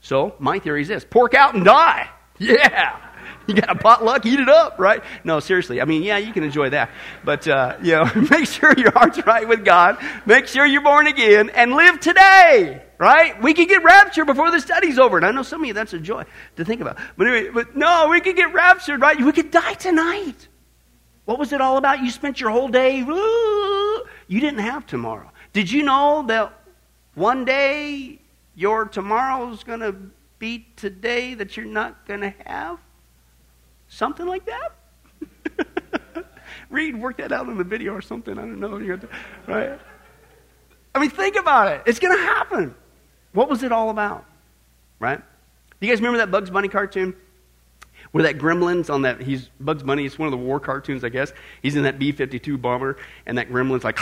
So, 0.00 0.34
my 0.38 0.58
theory 0.58 0.82
is 0.82 0.88
this 0.88 1.04
pork 1.04 1.34
out 1.34 1.54
and 1.54 1.64
die. 1.64 2.08
Yeah. 2.38 3.11
You 3.48 3.54
got 3.54 3.70
a 3.70 3.74
potluck, 3.74 4.24
eat 4.24 4.38
it 4.38 4.48
up, 4.48 4.78
right? 4.78 5.02
No, 5.24 5.40
seriously. 5.40 5.80
I 5.80 5.84
mean, 5.84 6.02
yeah, 6.02 6.16
you 6.18 6.32
can 6.32 6.44
enjoy 6.44 6.70
that. 6.70 6.90
But, 7.24 7.46
uh, 7.48 7.76
you 7.82 7.92
know, 7.92 8.10
make 8.30 8.46
sure 8.46 8.72
your 8.76 8.92
heart's 8.92 9.24
right 9.26 9.46
with 9.46 9.64
God. 9.64 9.98
Make 10.26 10.46
sure 10.46 10.64
you're 10.64 10.82
born 10.82 11.06
again 11.06 11.50
and 11.50 11.72
live 11.72 11.98
today, 12.00 12.82
right? 12.98 13.40
We 13.42 13.52
can 13.52 13.66
get 13.66 13.82
raptured 13.82 14.26
before 14.26 14.50
the 14.50 14.60
study's 14.60 14.98
over. 14.98 15.16
And 15.16 15.26
I 15.26 15.32
know 15.32 15.42
some 15.42 15.62
of 15.62 15.66
you 15.66 15.74
that's 15.74 15.92
a 15.92 15.98
joy 15.98 16.24
to 16.56 16.64
think 16.64 16.80
about. 16.80 16.98
But 17.16 17.26
anyway, 17.26 17.50
but 17.52 17.76
no, 17.76 18.08
we 18.08 18.20
could 18.20 18.36
get 18.36 18.52
raptured, 18.52 19.00
right? 19.00 19.20
We 19.20 19.32
could 19.32 19.50
die 19.50 19.74
tonight. 19.74 20.48
What 21.24 21.38
was 21.38 21.52
it 21.52 21.60
all 21.60 21.76
about? 21.76 22.00
You 22.00 22.10
spent 22.10 22.40
your 22.40 22.50
whole 22.50 22.68
day, 22.68 22.98
you 22.98 24.40
didn't 24.40 24.60
have 24.60 24.86
tomorrow. 24.86 25.30
Did 25.52 25.70
you 25.70 25.82
know 25.82 26.24
that 26.28 26.52
one 27.14 27.44
day 27.44 28.20
your 28.54 28.86
tomorrow's 28.86 29.62
going 29.62 29.80
to 29.80 29.94
be 30.38 30.66
today 30.76 31.34
that 31.34 31.56
you're 31.56 31.66
not 31.66 32.06
going 32.06 32.20
to 32.20 32.34
have? 32.44 32.78
Something 33.92 34.26
like 34.26 34.46
that? 34.46 36.24
Read, 36.70 36.98
work 36.98 37.18
that 37.18 37.30
out 37.30 37.46
in 37.48 37.58
the 37.58 37.64
video 37.64 37.92
or 37.92 38.00
something. 38.00 38.38
I 38.38 38.40
don't 38.40 38.58
know. 38.58 38.78
To, 38.78 39.08
Right? 39.46 39.78
I 40.94 40.98
mean, 40.98 41.10
think 41.10 41.36
about 41.36 41.68
it. 41.68 41.82
It's 41.84 41.98
going 41.98 42.16
to 42.16 42.22
happen. 42.24 42.74
What 43.34 43.50
was 43.50 43.62
it 43.62 43.70
all 43.70 43.90
about? 43.90 44.24
Right? 44.98 45.20
You 45.80 45.88
guys 45.90 45.98
remember 45.98 46.18
that 46.18 46.30
Bugs 46.30 46.48
Bunny 46.48 46.68
cartoon? 46.68 47.14
Where 48.12 48.24
that 48.24 48.38
gremlin's 48.38 48.88
on 48.88 49.02
that, 49.02 49.20
he's 49.20 49.50
Bugs 49.60 49.82
Bunny, 49.82 50.06
it's 50.06 50.18
one 50.18 50.26
of 50.26 50.32
the 50.32 50.38
war 50.38 50.58
cartoons, 50.58 51.04
I 51.04 51.10
guess. 51.10 51.34
He's 51.62 51.76
in 51.76 51.82
that 51.82 51.98
B 51.98 52.12
52 52.12 52.56
bomber, 52.56 52.96
and 53.26 53.36
that 53.36 53.50
gremlin's 53.50 53.84
like 53.84 53.98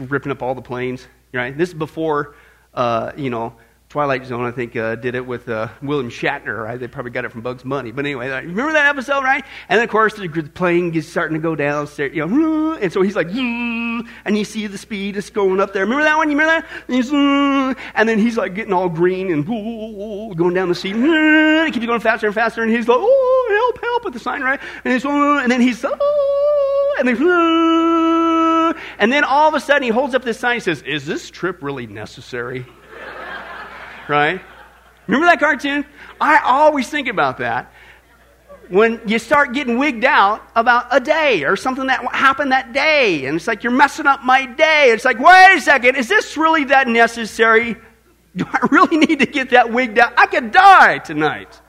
ripping 0.10 0.32
up 0.32 0.42
all 0.42 0.56
the 0.56 0.62
planes. 0.62 1.06
Right? 1.32 1.56
This 1.56 1.68
is 1.68 1.74
before, 1.76 2.34
uh, 2.74 3.12
you 3.16 3.30
know, 3.30 3.54
Twilight 3.90 4.24
Zone, 4.24 4.44
I 4.44 4.52
think, 4.52 4.76
uh, 4.76 4.94
did 4.94 5.16
it 5.16 5.26
with 5.26 5.48
uh, 5.48 5.66
William 5.82 6.10
Shatner. 6.10 6.56
Right? 6.64 6.78
They 6.78 6.86
probably 6.86 7.10
got 7.10 7.24
it 7.24 7.32
from 7.32 7.40
Bugs 7.40 7.64
Bunny. 7.64 7.90
But 7.90 8.06
anyway, 8.06 8.28
remember 8.28 8.72
that 8.74 8.86
episode, 8.86 9.24
right? 9.24 9.44
And 9.68 9.80
of 9.80 9.90
course, 9.90 10.14
the 10.14 10.28
plane 10.28 10.94
is 10.94 11.10
starting 11.10 11.34
to 11.34 11.42
go 11.42 11.56
down, 11.56 11.88
you 11.98 12.24
know, 12.24 12.74
and 12.80 12.92
so 12.92 13.02
he's 13.02 13.16
like, 13.16 13.26
and 13.30 14.38
you 14.38 14.44
see 14.44 14.68
the 14.68 14.78
speed 14.78 15.16
is 15.16 15.28
going 15.30 15.58
up 15.58 15.72
there. 15.72 15.82
Remember 15.82 16.04
that 16.04 16.16
one? 16.16 16.30
You 16.30 16.38
remember 16.38 16.64
that? 16.88 17.74
And, 17.96 18.08
then 18.08 18.20
he's 18.20 18.36
like 18.36 18.54
getting 18.54 18.72
all 18.72 18.88
green 18.88 19.32
and 19.32 19.44
going 19.44 20.54
down 20.54 20.68
the 20.68 20.74
seat. 20.76 20.94
It 20.94 21.74
keeps 21.74 21.84
going 21.84 21.98
faster 21.98 22.26
and 22.26 22.34
faster, 22.34 22.62
and 22.62 22.70
he's 22.70 22.86
like, 22.86 22.98
oh, 23.00 23.72
help, 23.74 23.84
help, 23.84 24.06
at 24.06 24.12
the 24.12 24.20
sign, 24.20 24.42
right? 24.42 24.60
And, 24.84 24.92
he's, 24.94 25.04
and 25.04 25.50
then 25.50 25.60
he's, 25.60 25.84
and 25.84 27.08
then, 27.08 28.76
and 29.00 29.12
then 29.12 29.24
all 29.24 29.48
of 29.48 29.54
a 29.54 29.60
sudden 29.60 29.82
he 29.82 29.88
holds 29.88 30.14
up 30.14 30.22
this 30.22 30.38
sign 30.38 30.54
and 30.54 30.62
says, 30.62 30.80
is 30.82 31.06
this 31.06 31.28
trip 31.28 31.60
really 31.60 31.88
necessary? 31.88 32.66
Right? 34.10 34.42
Remember 35.06 35.26
that 35.26 35.40
cartoon? 35.40 35.86
I 36.20 36.38
always 36.38 36.88
think 36.88 37.08
about 37.08 37.38
that 37.38 37.72
when 38.68 39.00
you 39.06 39.18
start 39.18 39.52
getting 39.52 39.78
wigged 39.78 40.04
out 40.04 40.42
about 40.54 40.86
a 40.92 41.00
day 41.00 41.44
or 41.44 41.56
something 41.56 41.86
that 41.86 42.04
happened 42.14 42.52
that 42.52 42.72
day. 42.72 43.24
And 43.24 43.36
it's 43.36 43.46
like, 43.46 43.64
you're 43.64 43.72
messing 43.72 44.06
up 44.06 44.22
my 44.22 44.46
day. 44.46 44.90
It's 44.90 45.04
like, 45.04 45.18
wait 45.18 45.56
a 45.56 45.60
second, 45.60 45.96
is 45.96 46.08
this 46.08 46.36
really 46.36 46.64
that 46.64 46.86
necessary? 46.86 47.76
Do 48.36 48.44
I 48.46 48.66
really 48.70 48.98
need 48.98 49.18
to 49.20 49.26
get 49.26 49.50
that 49.50 49.72
wigged 49.72 49.98
out? 49.98 50.12
I 50.16 50.26
could 50.26 50.52
die 50.52 50.98
tonight. 50.98 51.60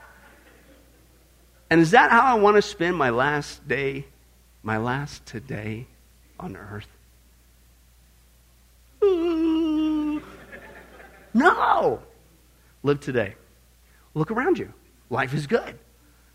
And 1.70 1.80
is 1.80 1.92
that 1.92 2.10
how 2.10 2.20
I 2.20 2.34
want 2.34 2.56
to 2.56 2.62
spend 2.62 2.96
my 2.96 3.10
last 3.10 3.66
day, 3.66 4.06
my 4.62 4.76
last 4.76 5.26
today 5.26 5.86
on 6.38 6.56
earth? 6.56 6.86
No. 11.34 12.02
Live 12.84 13.00
today. 13.00 13.36
Look 14.14 14.30
around 14.30 14.58
you. 14.58 14.72
Life 15.08 15.34
is 15.34 15.46
good, 15.46 15.78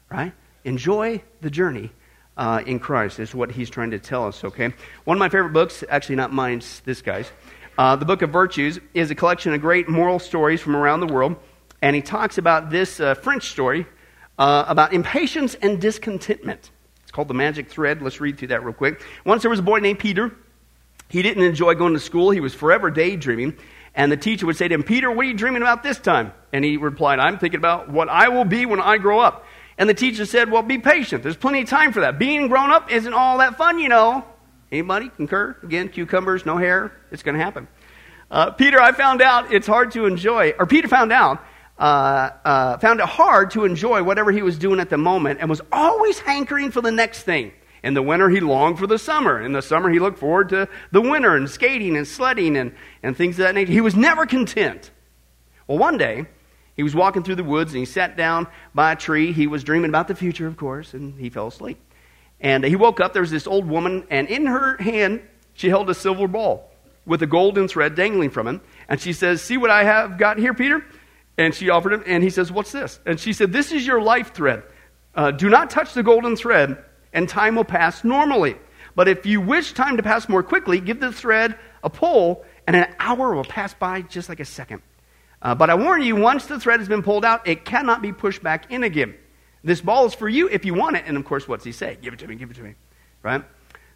right? 0.10 0.34
Enjoy 0.64 1.22
the 1.42 1.50
journey 1.50 1.92
uh, 2.38 2.62
in 2.66 2.80
Christ, 2.80 3.20
is 3.20 3.36
what 3.36 3.52
he's 3.52 3.70
trying 3.70 3.92
to 3.92 4.00
tell 4.00 4.26
us, 4.26 4.44
okay? 4.44 4.74
One 5.04 5.18
of 5.18 5.20
my 5.20 5.28
favorite 5.28 5.52
books, 5.52 5.84
actually 5.90 6.16
not 6.16 6.32
mine, 6.32 6.62
this 6.86 7.02
guy's, 7.02 7.32
uh, 7.78 7.96
the 7.98 8.06
Book 8.06 8.22
of 8.22 8.30
Virtues, 8.30 8.80
is 8.94 9.12
a 9.12 9.16
collection 9.16 9.54
of 9.54 9.62
great 9.62 9.90
moral 9.90 10.20
stories 10.20 10.62
from 10.62 10.76
around 10.76 11.02
the 11.02 11.08
world. 11.08 11.36
And 11.82 11.96
he 11.96 12.02
talks 12.02 12.38
about 12.38 12.70
this 12.70 13.00
uh, 13.00 13.16
French 13.16 13.50
story 13.50 13.86
uh, 14.40 14.66
about 14.68 14.94
impatience 14.94 15.56
and 15.56 15.82
discontentment. 15.82 16.72
It's 17.04 17.12
called 17.12 17.28
The 17.28 17.34
Magic 17.34 17.70
Thread. 17.70 18.02
Let's 18.02 18.22
read 18.22 18.38
through 18.38 18.50
that 18.50 18.64
real 18.64 18.74
quick. 18.74 19.04
Once 19.26 19.42
there 19.42 19.52
was 19.52 19.60
a 19.60 19.64
boy 19.64 19.80
named 19.80 20.00
Peter. 20.00 20.34
He 21.10 21.22
didn't 21.22 21.44
enjoy 21.44 21.74
going 21.76 21.94
to 21.94 22.00
school, 22.00 22.32
he 22.32 22.40
was 22.40 22.54
forever 22.54 22.90
daydreaming. 22.90 23.58
And 23.98 24.12
the 24.12 24.18
teacher 24.18 24.46
would 24.46 24.56
say 24.56 24.68
to 24.68 24.76
him, 24.76 24.84
Peter, 24.84 25.12
what 25.12 25.26
are 25.26 25.30
you 25.30 25.34
dreaming 25.34 25.64
about 25.64 25.82
this 25.82 25.98
time? 25.98 26.32
And 26.54 26.64
he 26.64 26.78
replied, 26.78 27.18
I'm 27.18 27.40
thinking 27.40 27.58
about 27.58 27.90
what 27.90 28.10
I 28.10 28.30
will 28.30 28.46
be 28.46 28.68
when 28.68 28.80
I 28.80 29.00
grow 29.00 29.20
up. 29.20 29.44
And 29.76 29.90
the 29.90 29.96
teacher 29.96 30.26
said, 30.26 30.52
Well, 30.52 30.62
be 30.62 30.78
patient. 30.78 31.24
There's 31.24 31.36
plenty 31.36 31.62
of 31.62 31.70
time 31.70 31.92
for 31.92 32.02
that. 32.02 32.20
Being 32.20 32.48
grown 32.48 32.72
up 32.72 32.92
isn't 32.92 33.14
all 33.14 33.40
that 33.40 33.58
fun, 33.58 33.80
you 33.80 33.90
know. 33.90 34.24
Anybody 34.72 35.10
concur? 35.10 35.58
Again, 35.64 35.90
cucumbers, 35.90 36.46
no 36.46 36.58
hair. 36.58 36.92
It's 37.12 37.24
going 37.24 37.38
to 37.38 37.44
happen. 37.44 37.68
Uh, 38.30 38.52
Peter, 38.52 38.80
I 38.80 38.92
found 38.92 39.22
out 39.22 39.52
it's 39.52 39.68
hard 39.68 39.92
to 39.94 40.06
enjoy, 40.06 40.54
or 40.60 40.68
Peter 40.68 40.88
found 40.88 41.12
out, 41.12 41.44
uh, 41.80 42.30
uh, 42.44 42.78
found 42.78 43.00
it 43.00 43.06
hard 43.06 43.52
to 43.52 43.66
enjoy 43.66 44.04
whatever 44.04 44.32
he 44.32 44.44
was 44.44 44.60
doing 44.60 44.80
at 44.80 44.90
the 44.90 44.98
moment 44.98 45.40
and 45.40 45.50
was 45.50 45.62
always 45.72 46.20
hankering 46.20 46.70
for 46.70 46.82
the 46.82 46.92
next 46.92 47.24
thing. 47.24 47.52
In 47.88 47.94
the 47.94 48.02
winter, 48.02 48.30
he 48.30 48.42
longed 48.42 48.78
for 48.80 48.86
the 48.86 49.00
summer. 49.00 49.42
In 49.42 49.54
the 49.54 49.62
summer, 49.62 49.90
he 49.90 49.98
looked 49.98 50.20
forward 50.20 50.50
to 50.50 50.68
the 50.92 51.00
winter 51.00 51.38
and 51.38 51.50
skating 51.50 51.96
and 51.96 52.06
sledding 52.06 52.58
and, 52.58 52.76
and 53.02 53.16
things 53.16 53.36
of 53.36 53.46
that 53.46 53.56
nature. 53.56 53.72
He 53.72 53.80
was 53.80 53.96
never 53.96 54.26
content. 54.26 54.92
Well, 55.68 55.78
one 55.78 55.98
day, 55.98 56.26
he 56.76 56.84
was 56.84 56.94
walking 56.94 57.24
through 57.24 57.36
the 57.36 57.46
woods 57.46 57.72
and 57.72 57.80
he 57.80 57.86
sat 57.86 58.18
down 58.18 58.48
by 58.76 58.92
a 58.92 58.98
tree. 58.98 59.32
He 59.32 59.48
was 59.48 59.64
dreaming 59.64 59.88
about 59.88 60.10
the 60.10 60.16
future, 60.16 60.48
of 60.48 60.58
course, 60.58 60.94
and 60.94 61.18
he 61.18 61.30
fell 61.30 61.48
asleep. 61.48 61.80
And 62.42 62.66
he 62.66 62.76
woke 62.76 63.00
up. 63.00 63.14
There 63.14 63.22
was 63.22 63.32
this 63.32 63.48
old 63.48 63.66
woman, 63.66 64.06
and 64.10 64.28
in 64.28 64.48
her 64.48 64.76
hand, 64.76 65.22
she 65.54 65.70
held 65.70 65.90
a 65.90 65.94
silver 65.94 66.28
ball 66.28 66.70
with 67.06 67.24
a 67.24 67.26
golden 67.26 67.70
thread 67.70 67.96
dangling 67.96 68.32
from 68.32 68.50
him. 68.50 68.62
And 68.90 69.00
she 69.00 69.14
says, 69.14 69.42
See 69.42 69.56
what 69.56 69.70
I 69.70 69.86
have 69.86 70.18
got 70.18 70.40
here, 70.40 70.54
Peter? 70.54 70.86
And 71.38 71.56
she 71.56 71.70
offered 71.70 71.94
him, 71.94 72.04
and 72.06 72.22
he 72.22 72.32
says, 72.32 72.52
What's 72.52 72.74
this? 72.74 73.00
And 73.06 73.18
she 73.18 73.32
said, 73.32 73.54
This 73.54 73.72
is 73.72 73.88
your 73.88 74.02
life 74.02 74.34
thread. 74.34 74.64
Uh, 75.16 75.32
do 75.32 75.48
not 75.48 75.70
touch 75.70 75.94
the 75.94 76.04
golden 76.04 76.36
thread, 76.36 76.84
and 77.14 77.28
time 77.28 77.56
will 77.56 77.64
pass 77.64 78.04
normally. 78.04 78.56
But 78.96 79.08
if 79.08 79.26
you 79.26 79.42
wish 79.42 79.74
time 79.74 79.98
to 79.98 80.04
pass 80.04 80.28
more 80.28 80.44
quickly, 80.44 80.80
give 80.80 81.00
the 81.00 81.12
thread 81.12 81.58
a 81.84 81.90
pull, 81.90 82.44
and 82.66 82.76
an 82.76 82.94
hour 83.00 83.34
will 83.34 83.46
pass 83.46 83.74
by 83.74 84.02
just 84.02 84.30
like 84.30 84.40
a 84.40 84.46
second. 84.46 84.82
Uh, 85.42 85.54
but 85.54 85.70
I 85.70 85.76
warn 85.76 86.02
you, 86.02 86.16
once 86.16 86.48
the 86.48 86.60
thread 86.60 86.80
has 86.80 86.90
been 86.90 87.04
pulled 87.04 87.24
out, 87.24 87.48
it 87.48 87.64
cannot 87.64 88.02
be 88.02 88.12
pushed 88.12 88.42
back 88.42 88.72
in 88.72 88.84
again. 88.84 89.16
This 89.64 89.82
ball 89.82 90.06
is 90.06 90.14
for 90.14 90.28
you 90.28 90.50
if 90.50 90.66
you 90.66 90.74
want 90.74 90.96
it. 90.96 91.04
And 91.06 91.16
of 91.16 91.26
course, 91.26 91.48
what's 91.48 91.64
he 91.64 91.72
say? 91.72 91.98
Give 92.02 92.14
it 92.14 92.20
to 92.20 92.28
me, 92.28 92.36
give 92.36 92.50
it 92.50 92.56
to 92.56 92.64
me. 92.64 92.76
Right? 93.22 93.44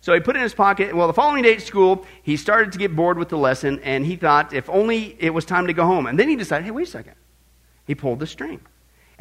So 0.01 0.13
he 0.13 0.19
put 0.19 0.35
it 0.35 0.39
in 0.39 0.43
his 0.43 0.53
pocket. 0.53 0.95
Well, 0.95 1.07
the 1.07 1.13
following 1.13 1.43
day 1.43 1.55
at 1.55 1.61
school, 1.61 2.05
he 2.23 2.37
started 2.37 2.71
to 2.73 2.79
get 2.79 2.95
bored 2.95 3.17
with 3.17 3.29
the 3.29 3.37
lesson, 3.37 3.79
and 3.83 4.05
he 4.05 4.15
thought 4.15 4.53
if 4.53 4.69
only 4.69 5.15
it 5.19 5.31
was 5.31 5.45
time 5.45 5.67
to 5.67 5.73
go 5.73 5.85
home. 5.85 6.07
And 6.07 6.19
then 6.19 6.27
he 6.27 6.35
decided, 6.35 6.65
hey, 6.65 6.71
wait 6.71 6.87
a 6.87 6.91
second. 6.91 7.15
He 7.85 7.95
pulled 7.95 8.19
the 8.19 8.27
string. 8.27 8.61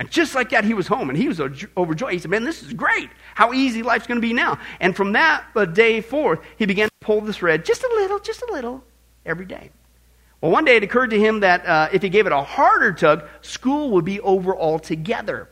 And 0.00 0.10
just 0.10 0.34
like 0.34 0.48
that, 0.50 0.64
he 0.64 0.72
was 0.72 0.86
home, 0.86 1.10
and 1.10 1.18
he 1.18 1.28
was 1.28 1.40
overjoyed. 1.76 2.14
He 2.14 2.18
said, 2.18 2.30
man, 2.30 2.42
this 2.42 2.62
is 2.62 2.72
great. 2.72 3.10
How 3.34 3.52
easy 3.52 3.82
life's 3.82 4.06
going 4.06 4.16
to 4.16 4.26
be 4.26 4.32
now. 4.32 4.58
And 4.80 4.96
from 4.96 5.12
that 5.12 5.44
day 5.74 6.00
forth, 6.00 6.40
he 6.56 6.64
began 6.64 6.88
to 6.88 6.94
pull 7.00 7.20
the 7.20 7.34
thread 7.34 7.66
just 7.66 7.84
a 7.84 7.88
little, 7.88 8.18
just 8.18 8.40
a 8.40 8.50
little, 8.50 8.82
every 9.26 9.44
day. 9.44 9.70
Well, 10.40 10.52
one 10.52 10.64
day 10.64 10.76
it 10.76 10.82
occurred 10.82 11.10
to 11.10 11.20
him 11.20 11.40
that 11.40 11.66
uh, 11.66 11.90
if 11.92 12.00
he 12.00 12.08
gave 12.08 12.26
it 12.26 12.32
a 12.32 12.40
harder 12.40 12.94
tug, 12.94 13.28
school 13.42 13.90
would 13.90 14.06
be 14.06 14.20
over 14.20 14.56
altogether. 14.56 15.50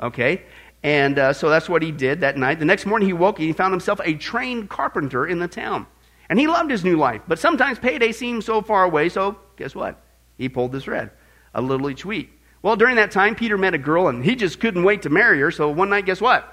Okay? 0.00 0.42
And 0.84 1.18
uh, 1.18 1.32
so 1.32 1.50
that's 1.50 1.68
what 1.68 1.82
he 1.82 1.90
did 1.90 2.20
that 2.20 2.36
night. 2.36 2.60
The 2.60 2.66
next 2.66 2.86
morning 2.86 3.08
he 3.08 3.12
woke 3.12 3.40
and 3.40 3.46
he 3.48 3.52
found 3.52 3.72
himself 3.72 4.00
a 4.04 4.14
trained 4.14 4.70
carpenter 4.70 5.26
in 5.26 5.40
the 5.40 5.48
town. 5.48 5.88
And 6.28 6.38
he 6.38 6.46
loved 6.46 6.70
his 6.70 6.84
new 6.84 6.96
life. 6.96 7.22
But 7.26 7.40
sometimes 7.40 7.80
payday 7.80 8.12
seemed 8.12 8.44
so 8.44 8.62
far 8.62 8.84
away, 8.84 9.08
so 9.08 9.36
guess 9.56 9.74
what? 9.74 10.00
He 10.38 10.48
pulled 10.48 10.70
the 10.70 10.80
thread 10.80 11.10
a 11.52 11.60
little 11.60 11.90
each 11.90 12.04
week. 12.04 12.39
Well, 12.62 12.76
during 12.76 12.96
that 12.96 13.10
time, 13.10 13.34
Peter 13.34 13.56
met 13.56 13.74
a 13.74 13.78
girl 13.78 14.08
and 14.08 14.24
he 14.24 14.36
just 14.36 14.60
couldn't 14.60 14.84
wait 14.84 15.02
to 15.02 15.10
marry 15.10 15.40
her. 15.40 15.50
So 15.50 15.70
one 15.70 15.90
night, 15.90 16.06
guess 16.06 16.20
what? 16.20 16.46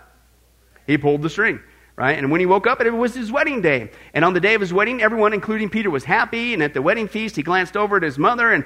He 0.86 0.98
pulled 0.98 1.22
the 1.22 1.30
string, 1.30 1.60
right? 1.98 2.17
And 2.17 2.32
when 2.32 2.39
he 2.39 2.46
woke 2.46 2.65
up, 2.65 2.80
it 2.80 2.89
was 2.91 3.13
his 3.13 3.32
wedding 3.32 3.62
day. 3.62 3.91
And 4.13 4.24
on 4.24 4.34
the 4.34 4.39
day 4.39 4.54
of 4.54 4.62
his 4.62 4.72
wedding, 4.72 5.02
everyone, 5.02 5.34
including 5.34 5.70
Peter, 5.70 5.89
was 5.89 6.06
happy. 6.06 6.54
And 6.54 6.63
at 6.63 6.74
the 6.74 6.82
wedding 6.82 7.08
feast, 7.10 7.36
he 7.36 7.43
glanced 7.43 7.76
over 7.76 7.98
at 7.98 8.04
his 8.04 8.17
mother 8.17 8.52
and 8.52 8.63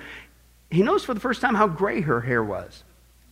he 0.69 0.83
noticed 0.83 1.05
for 1.05 1.13
the 1.13 1.19
first 1.19 1.41
time 1.41 1.55
how 1.55 1.67
gray 1.67 2.01
her 2.01 2.21
hair 2.21 2.43
was. 2.43 2.83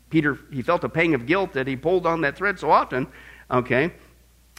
Peter, 0.09 0.39
he 0.51 0.63
felt 0.63 0.83
a 0.83 0.89
pang 0.89 1.13
of 1.13 1.27
guilt 1.27 1.53
that 1.53 1.67
he 1.67 1.75
pulled 1.75 2.07
on 2.07 2.21
that 2.21 2.35
thread 2.35 2.59
so 2.59 2.71
often. 2.71 3.07
Okay. 3.51 3.93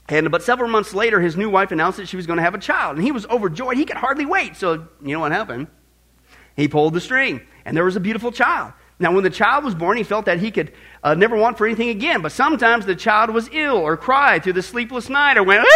And, 0.08 0.30
but 0.30 0.42
several 0.42 0.70
months 0.70 0.94
later, 0.94 1.20
his 1.20 1.36
new 1.36 1.50
wife 1.50 1.72
announced 1.72 1.98
that 1.98 2.08
she 2.08 2.16
was 2.16 2.26
going 2.26 2.38
to 2.38 2.42
have 2.42 2.54
a 2.54 2.58
child. 2.58 2.96
And 2.96 3.04
he 3.04 3.12
was 3.12 3.26
overjoyed. 3.26 3.76
He 3.76 3.84
could 3.84 3.96
hardly 3.96 4.26
wait. 4.26 4.56
So, 4.56 4.86
you 5.02 5.12
know 5.12 5.20
what 5.20 5.32
happened? 5.32 5.68
He 6.56 6.68
pulled 6.68 6.94
the 6.94 7.00
string, 7.00 7.40
and 7.64 7.76
there 7.76 7.84
was 7.84 7.96
a 7.96 8.00
beautiful 8.00 8.32
child. 8.32 8.72
Now, 9.00 9.12
when 9.14 9.24
the 9.24 9.30
child 9.30 9.64
was 9.64 9.74
born, 9.74 9.96
he 9.96 10.02
felt 10.02 10.26
that 10.26 10.38
he 10.38 10.50
could 10.50 10.72
uh, 11.02 11.14
never 11.14 11.34
want 11.34 11.56
for 11.56 11.66
anything 11.66 11.88
again. 11.88 12.20
But 12.20 12.32
sometimes 12.32 12.84
the 12.84 12.94
child 12.94 13.30
was 13.30 13.48
ill 13.50 13.78
or 13.78 13.96
cried 13.96 14.44
through 14.44 14.52
the 14.52 14.62
sleepless 14.62 15.08
night 15.08 15.38
or 15.38 15.42
went 15.42 15.66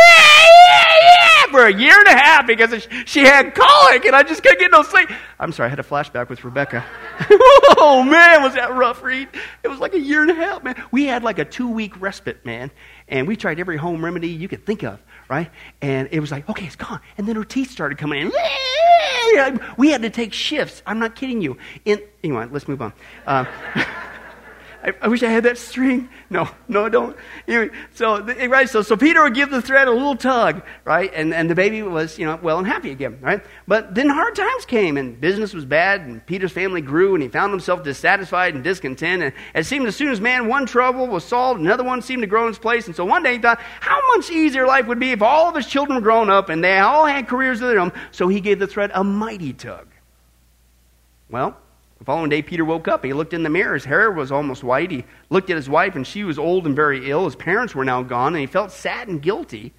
for 1.50 1.64
a 1.66 1.72
year 1.72 1.98
and 1.98 2.08
a 2.08 2.18
half 2.18 2.46
because 2.46 2.86
she 3.06 3.20
had 3.20 3.54
colic 3.54 4.04
and 4.04 4.14
I 4.14 4.24
just 4.24 4.42
couldn't 4.42 4.58
get 4.58 4.70
no 4.70 4.82
sleep. 4.82 5.08
I'm 5.40 5.52
sorry, 5.52 5.68
I 5.68 5.70
had 5.70 5.78
a 5.78 5.84
flashback 5.84 6.28
with 6.28 6.44
Rebecca. 6.44 6.84
oh 7.78 8.02
man, 8.06 8.42
was 8.42 8.54
that 8.54 8.74
rough, 8.74 9.02
Reed? 9.02 9.28
It 9.62 9.68
was 9.68 9.78
like 9.78 9.94
a 9.94 10.00
year 10.00 10.20
and 10.20 10.30
a 10.30 10.34
half, 10.34 10.62
man. 10.62 10.82
We 10.90 11.06
had 11.06 11.22
like 11.22 11.38
a 11.38 11.44
two 11.44 11.68
week 11.68 12.00
respite, 12.00 12.44
man, 12.44 12.70
and 13.08 13.26
we 13.26 13.36
tried 13.36 13.58
every 13.58 13.76
home 13.76 14.04
remedy 14.04 14.28
you 14.28 14.48
could 14.48 14.66
think 14.66 14.82
of, 14.82 15.00
right? 15.30 15.50
And 15.80 16.08
it 16.10 16.20
was 16.20 16.30
like, 16.30 16.48
okay, 16.50 16.66
it's 16.66 16.76
gone. 16.76 17.00
And 17.16 17.26
then 17.26 17.36
her 17.36 17.44
teeth 17.44 17.70
started 17.70 17.96
coming 17.96 18.20
in. 18.20 18.32
We 19.76 19.90
had 19.90 20.02
to 20.02 20.10
take 20.10 20.32
shifts. 20.32 20.82
I'm 20.86 20.98
not 20.98 21.16
kidding 21.16 21.40
you. 21.40 21.56
In, 21.84 22.00
anyway, 22.22 22.46
let's 22.50 22.68
move 22.68 22.82
on. 22.82 22.92
Uh, 23.26 23.44
I, 24.84 24.92
I, 25.00 25.08
wish 25.08 25.22
I 25.22 25.30
had 25.30 25.44
that 25.44 25.56
string. 25.56 26.10
No, 26.28 26.46
no, 26.68 26.90
don't. 26.90 27.16
So, 27.94 28.16
eh, 28.16 28.46
right, 28.46 28.68
so, 28.68 28.82
so 28.82 28.98
Peter 28.98 29.22
would 29.22 29.34
give 29.34 29.50
the 29.50 29.62
thread 29.62 29.88
a 29.88 29.90
little 29.90 30.14
tug, 30.14 30.62
right? 30.84 31.10
And, 31.14 31.32
and 31.32 31.48
the 31.48 31.54
baby 31.54 31.82
was, 31.82 32.18
you 32.18 32.26
know, 32.26 32.38
well 32.42 32.58
and 32.58 32.66
happy 32.66 32.90
again, 32.90 33.18
right? 33.22 33.42
But 33.66 33.94
then 33.94 34.10
hard 34.10 34.34
times 34.34 34.66
came 34.66 34.98
and 34.98 35.18
business 35.18 35.54
was 35.54 35.64
bad 35.64 36.02
and 36.02 36.24
Peter's 36.26 36.52
family 36.52 36.82
grew 36.82 37.14
and 37.14 37.22
he 37.22 37.30
found 37.30 37.50
himself 37.50 37.82
dissatisfied 37.82 38.54
and 38.54 38.62
discontent. 38.62 39.22
And 39.22 39.32
it 39.54 39.64
seemed 39.64 39.86
as 39.86 39.96
soon 39.96 40.10
as 40.10 40.20
man, 40.20 40.48
one 40.48 40.66
trouble 40.66 41.06
was 41.06 41.24
solved, 41.24 41.60
another 41.60 41.84
one 41.84 42.02
seemed 42.02 42.22
to 42.22 42.26
grow 42.26 42.42
in 42.42 42.50
its 42.50 42.58
place. 42.58 42.86
And 42.86 42.94
so 42.94 43.06
one 43.06 43.22
day 43.22 43.34
he 43.34 43.38
thought, 43.38 43.60
how 43.80 44.00
much 44.14 44.30
easier 44.30 44.66
life 44.66 44.86
would 44.86 45.00
be 45.00 45.12
if 45.12 45.22
all 45.22 45.48
of 45.48 45.54
his 45.54 45.66
children 45.66 45.96
were 45.96 46.02
grown 46.02 46.28
up 46.28 46.50
and 46.50 46.62
they 46.62 46.78
all 46.78 47.06
had 47.06 47.26
careers 47.26 47.62
of 47.62 47.68
their 47.68 47.80
own. 47.80 47.92
So 48.10 48.28
he 48.28 48.40
gave 48.40 48.58
the 48.58 48.66
thread 48.66 48.90
a 48.92 49.02
mighty 49.02 49.54
tug. 49.54 49.86
Well, 51.30 51.56
the 51.98 52.04
following 52.04 52.28
day, 52.28 52.42
Peter 52.42 52.64
woke 52.64 52.88
up. 52.88 53.04
He 53.04 53.12
looked 53.12 53.34
in 53.34 53.44
the 53.44 53.50
mirror. 53.50 53.74
His 53.74 53.84
hair 53.84 54.10
was 54.10 54.32
almost 54.32 54.64
white. 54.64 54.90
He 54.90 55.04
looked 55.30 55.50
at 55.50 55.56
his 55.56 55.68
wife, 55.68 55.94
and 55.94 56.06
she 56.06 56.24
was 56.24 56.38
old 56.38 56.66
and 56.66 56.74
very 56.74 57.08
ill. 57.10 57.24
His 57.24 57.36
parents 57.36 57.74
were 57.74 57.84
now 57.84 58.02
gone, 58.02 58.34
and 58.34 58.40
he 58.40 58.46
felt 58.46 58.72
sad 58.72 59.08
and 59.08 59.22
guilty. 59.22 59.72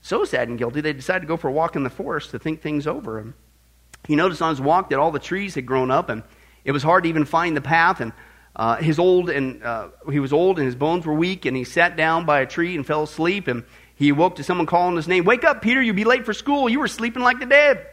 So 0.00 0.24
sad 0.24 0.48
and 0.48 0.58
guilty, 0.58 0.80
they 0.80 0.92
decided 0.92 1.20
to 1.20 1.26
go 1.26 1.36
for 1.36 1.48
a 1.48 1.52
walk 1.52 1.76
in 1.76 1.82
the 1.82 1.90
forest 1.90 2.30
to 2.30 2.38
think 2.38 2.62
things 2.62 2.86
over. 2.86 3.34
He 4.06 4.16
noticed 4.16 4.40
on 4.40 4.50
his 4.50 4.60
walk 4.60 4.90
that 4.90 4.98
all 4.98 5.10
the 5.10 5.18
trees 5.18 5.54
had 5.54 5.66
grown 5.66 5.90
up, 5.90 6.08
and 6.08 6.22
it 6.64 6.72
was 6.72 6.82
hard 6.82 7.02
to 7.04 7.08
even 7.08 7.24
find 7.24 7.56
the 7.56 7.60
path. 7.60 8.00
And 8.00 8.12
uh, 8.54 8.76
his 8.76 8.98
old 8.98 9.28
and 9.28 9.62
uh, 9.62 9.88
he 10.10 10.20
was 10.20 10.32
old, 10.32 10.58
and 10.58 10.64
his 10.66 10.76
bones 10.76 11.04
were 11.04 11.14
weak. 11.14 11.44
And 11.44 11.56
he 11.56 11.64
sat 11.64 11.96
down 11.96 12.24
by 12.24 12.40
a 12.40 12.46
tree 12.46 12.76
and 12.76 12.86
fell 12.86 13.02
asleep. 13.02 13.48
And 13.48 13.64
he 13.94 14.08
awoke 14.10 14.36
to 14.36 14.44
someone 14.44 14.66
calling 14.66 14.96
his 14.96 15.08
name. 15.08 15.24
Wake 15.24 15.44
up, 15.44 15.60
Peter! 15.60 15.82
You'll 15.82 15.96
be 15.96 16.04
late 16.04 16.24
for 16.24 16.32
school. 16.32 16.68
You 16.68 16.80
were 16.80 16.88
sleeping 16.88 17.22
like 17.22 17.40
the 17.40 17.46
dead. 17.46 17.86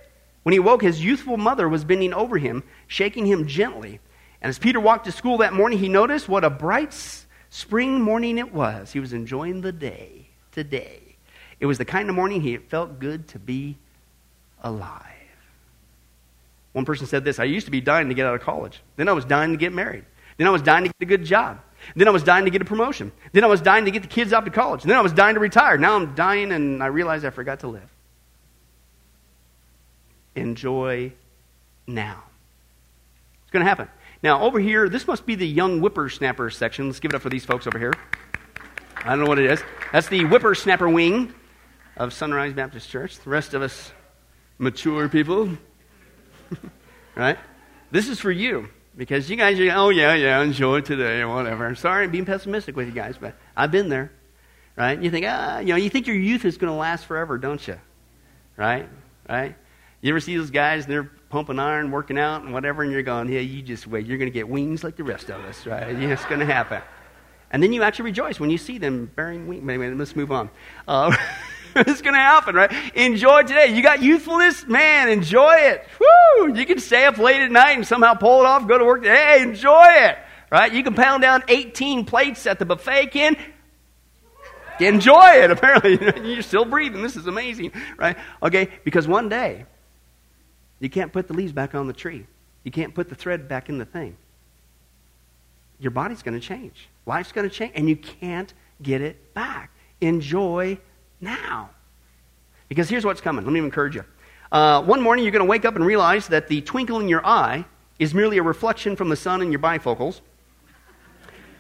When 0.44 0.54
he 0.54 0.60
woke, 0.60 0.82
his 0.82 1.04
youthful 1.04 1.38
mother 1.38 1.68
was 1.68 1.86
bending 1.86 2.14
over 2.14 2.38
him, 2.38 2.64
shaking 2.88 3.26
him 3.26 3.48
gently. 3.48 4.00
And 4.42 4.50
as 4.50 4.60
Peter 4.60 4.80
walked 4.80 5.06
to 5.06 5.12
school 5.12 5.38
that 5.38 5.54
morning, 5.54 5.80
he 5.80 5.88
noticed 5.88 6.28
what 6.28 6.44
a 6.44 6.50
bright 6.50 6.94
spring 7.50 8.02
morning 8.02 8.38
it 8.38 8.54
was. 8.54 8.92
He 8.92 9.00
was 9.00 9.14
enjoying 9.14 9.62
the 9.62 9.72
day 9.72 10.28
today. 10.52 11.00
It 11.62 11.66
was 11.66 11.78
the 11.78 11.86
kind 11.86 12.10
of 12.10 12.16
morning 12.16 12.42
he 12.42 12.58
felt 12.58 13.00
good 13.00 13.30
to 13.30 13.40
be 13.40 13.78
alive. 14.62 15.00
One 16.74 16.84
person 16.84 17.08
said 17.08 17.24
this 17.24 17.40
I 17.40 17.46
used 17.46 17.68
to 17.68 17.72
be 17.72 17.80
dying 17.80 18.10
to 18.10 18.14
get 18.14 18.26
out 18.26 18.36
of 18.36 18.42
college. 18.42 18.82
Then 18.98 19.08
I 19.08 19.14
was 19.14 19.24
dying 19.24 19.52
to 19.52 19.58
get 19.58 19.72
married. 19.72 20.04
Then 20.38 20.48
I 20.48 20.50
was 20.50 20.62
dying 20.62 20.84
to 20.84 20.90
get 20.90 20.96
a 21.00 21.06
good 21.06 21.24
job. 21.24 21.62
Then 21.96 22.08
I 22.08 22.12
was 22.12 22.24
dying 22.24 22.46
to 22.46 22.52
get 22.52 22.62
a 22.62 22.66
promotion. 22.66 23.12
Then 23.32 23.44
I 23.44 23.48
was 23.48 23.62
dying 23.62 23.86
to 23.86 23.92
get 23.92 24.02
the 24.02 24.08
kids 24.08 24.34
out 24.34 24.46
to 24.46 24.52
college. 24.52 24.84
Then 24.84 24.98
I 24.98 25.02
was 25.02 25.14
dying 25.14 25.36
to 25.36 25.40
retire. 25.40 25.78
Now 25.78 25.96
I'm 25.96 26.16
dying 26.16 26.52
and 26.52 26.82
I 26.82 26.88
realize 26.88 27.24
I 27.24 27.30
forgot 27.30 27.62
to 27.62 27.68
live 27.68 27.93
enjoy 30.36 31.14
now. 31.88 32.24
It's 33.44 33.52
going 33.52 33.64
to 33.64 33.70
happen. 33.70 33.88
Now, 34.22 34.44
over 34.44 34.60
here, 34.60 34.88
this 34.88 35.06
must 35.06 35.26
be 35.26 35.36
the 35.36 35.48
young 35.48 35.80
whippersnapper 35.80 36.50
section. 36.50 36.88
Let's 36.88 37.00
give 37.00 37.12
it 37.12 37.16
up 37.16 37.22
for 37.22 37.30
these 37.30 37.46
folks 37.46 37.68
over 37.68 37.78
here. 37.78 37.94
I 39.04 39.10
don't 39.10 39.20
know 39.20 39.26
what 39.26 39.40
it 39.40 39.52
is. 39.52 39.62
That's 39.92 40.08
the 40.08 40.24
whippersnapper 40.24 40.88
wing 40.88 41.34
of 41.98 42.14
Sunrise 42.14 42.54
Baptist 42.54 42.90
Church. 42.90 43.20
The 43.20 43.30
rest 43.30 43.54
of 43.54 43.62
us 43.62 43.92
mature 44.58 45.10
people, 45.10 45.50
right? 47.16 47.38
This 47.92 48.08
is 48.08 48.20
for 48.20 48.32
you 48.32 48.70
because 48.96 49.30
you 49.30 49.36
guys 49.36 49.60
are, 49.60 49.70
oh, 49.76 49.90
yeah, 49.90 50.14
yeah, 50.14 50.42
enjoy 50.42 50.82
today 50.82 51.20
or 51.20 51.28
whatever. 51.28 51.76
Sorry, 51.76 52.06
I'm 52.06 52.12
being 52.12 52.26
pessimistic 52.26 52.76
with 52.76 52.88
you 52.88 52.94
guys, 52.94 53.18
but 53.20 53.36
I've 53.58 53.72
been 53.72 53.90
there, 53.90 54.12
right? 54.78 55.02
You 55.02 55.12
think, 55.12 55.26
ah, 55.28 55.60
you 55.60 55.68
know, 55.68 55.76
you 55.76 55.90
think 55.90 56.08
your 56.08 56.16
youth 56.16 56.46
is 56.46 56.58
going 56.58 56.72
to 56.72 56.78
last 56.78 57.06
forever, 57.06 57.38
don't 57.38 57.66
you? 57.68 57.78
Right? 58.56 58.88
Right? 59.28 59.56
You 60.04 60.10
ever 60.10 60.20
see 60.20 60.36
those 60.36 60.52
guys, 60.52 60.86
they're 60.86 61.10
pumping 61.30 61.60
iron, 61.60 61.90
working 61.90 62.18
out, 62.18 62.44
and 62.44 62.52
whatever, 62.52 62.84
and 62.84 62.92
you're 62.92 63.04
going, 63.04 63.32
yeah, 63.32 63.40
you 63.40 63.62
just 63.62 63.88
wait. 63.88 64.06
You're 64.06 64.18
going 64.18 64.30
to 64.30 64.34
get 64.34 64.50
wings 64.50 64.84
like 64.84 64.98
the 64.98 65.04
rest 65.06 65.30
of 65.30 65.40
us, 65.46 65.66
right? 65.66 65.98
Yeah, 65.98 66.10
it's 66.10 66.26
going 66.26 66.42
to 66.42 66.46
happen. 66.46 66.82
And 67.52 67.64
then 67.64 67.72
you 67.72 67.84
actually 67.84 68.06
rejoice 68.06 68.38
when 68.38 68.50
you 68.50 68.58
see 68.58 68.78
them 68.78 69.10
bearing 69.16 69.48
wings. 69.48 69.64
Anyway, 69.64 69.92
let's 69.92 70.14
move 70.14 70.30
on. 70.30 70.50
Uh, 70.90 71.16
it's 71.76 72.02
going 72.02 72.16
to 72.16 72.20
happen, 72.20 72.54
right? 72.54 72.70
Enjoy 72.96 73.44
today. 73.44 73.74
You 73.74 73.82
got 73.82 74.02
youthfulness? 74.02 74.68
Man, 74.68 75.08
enjoy 75.08 75.54
it. 75.54 75.88
Woo! 76.02 76.54
You 76.54 76.66
can 76.66 76.80
stay 76.80 77.06
up 77.06 77.18
late 77.18 77.40
at 77.40 77.50
night 77.50 77.78
and 77.78 77.88
somehow 77.88 78.14
pull 78.14 78.42
it 78.42 78.46
off, 78.46 78.68
go 78.68 78.78
to 78.78 78.84
work. 78.84 79.06
Hey, 79.06 79.42
enjoy 79.42 79.86
it, 79.88 80.18
right? 80.52 80.74
You 80.74 80.84
can 80.84 80.96
pound 80.96 81.22
down 81.22 81.46
18 81.48 82.04
plates 82.04 82.46
at 82.46 82.60
the 82.60 82.66
buffet, 82.66 83.12
Ken. 83.12 83.38
Enjoy 84.82 85.30
it, 85.36 85.50
apparently. 85.50 85.98
You're 86.34 86.42
still 86.42 86.66
breathing. 86.66 87.02
This 87.04 87.16
is 87.16 87.26
amazing, 87.26 87.72
right? 87.98 88.18
Okay, 88.42 88.68
because 88.84 89.08
one 89.08 89.30
day, 89.30 89.66
you 90.84 90.90
can't 90.90 91.14
put 91.14 91.28
the 91.28 91.34
leaves 91.34 91.54
back 91.54 91.76
on 91.76 91.88
the 91.88 91.94
tree. 91.94 92.26
You 92.64 92.72
can't 92.72 92.94
put 92.94 93.08
the 93.10 93.16
thread 93.16 93.48
back 93.48 93.70
in 93.70 93.78
the 93.78 93.86
thing. 93.86 94.18
Your 95.80 95.92
body's 95.92 96.22
going 96.22 96.40
to 96.40 96.46
change. 96.46 96.90
Life's 97.06 97.32
going 97.32 97.50
to 97.50 97.54
change, 97.54 97.72
and 97.76 97.88
you 97.88 97.96
can't 97.96 98.54
get 98.82 99.02
it 99.02 99.34
back. 99.34 99.72
Enjoy 100.02 100.78
now. 101.22 101.70
Because 102.68 102.90
here's 102.90 103.06
what's 103.06 103.22
coming. 103.22 103.46
Let 103.46 103.54
me 103.54 103.60
encourage 103.60 103.96
you. 103.96 104.04
Uh, 104.52 104.82
one 104.84 105.02
morning, 105.02 105.24
you're 105.24 105.32
going 105.32 105.46
to 105.46 105.50
wake 105.50 105.66
up 105.66 105.76
and 105.76 105.86
realize 105.86 106.28
that 106.28 106.48
the 106.48 106.62
twinkle 106.62 107.00
in 107.00 107.08
your 107.08 107.26
eye 107.26 107.66
is 107.98 108.14
merely 108.14 108.38
a 108.38 108.44
reflection 108.44 108.96
from 108.96 109.10
the 109.10 109.16
sun 109.16 109.42
in 109.42 109.52
your 109.52 109.62
bifocals. 109.62 110.22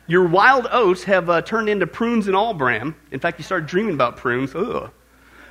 Your 0.07 0.27
wild 0.27 0.67
oats 0.69 1.05
have 1.05 1.29
uh, 1.29 1.41
turned 1.41 1.69
into 1.69 1.87
prunes 1.87 2.27
and 2.27 2.35
all 2.35 2.53
bran. 2.53 2.93
In 3.11 3.21
fact, 3.21 3.39
you 3.39 3.43
start 3.45 3.67
dreaming 3.67 3.93
about 3.93 4.17
prunes. 4.17 4.53
Ugh. 4.53 4.91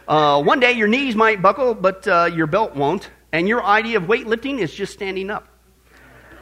Uh, 0.07 0.43
one 0.43 0.61
day 0.61 0.73
your 0.73 0.89
knees 0.89 1.17
might 1.17 1.41
buckle, 1.41 1.75
but 1.75 2.07
uh, 2.07 2.31
your 2.33 2.47
belt 2.47 2.77
won't. 2.77 3.11
And 3.33 3.49
your 3.49 3.65
idea 3.65 3.97
of 3.97 4.05
weightlifting 4.05 4.59
is 4.59 4.73
just 4.73 4.93
standing 4.93 5.31
up. 5.31 5.49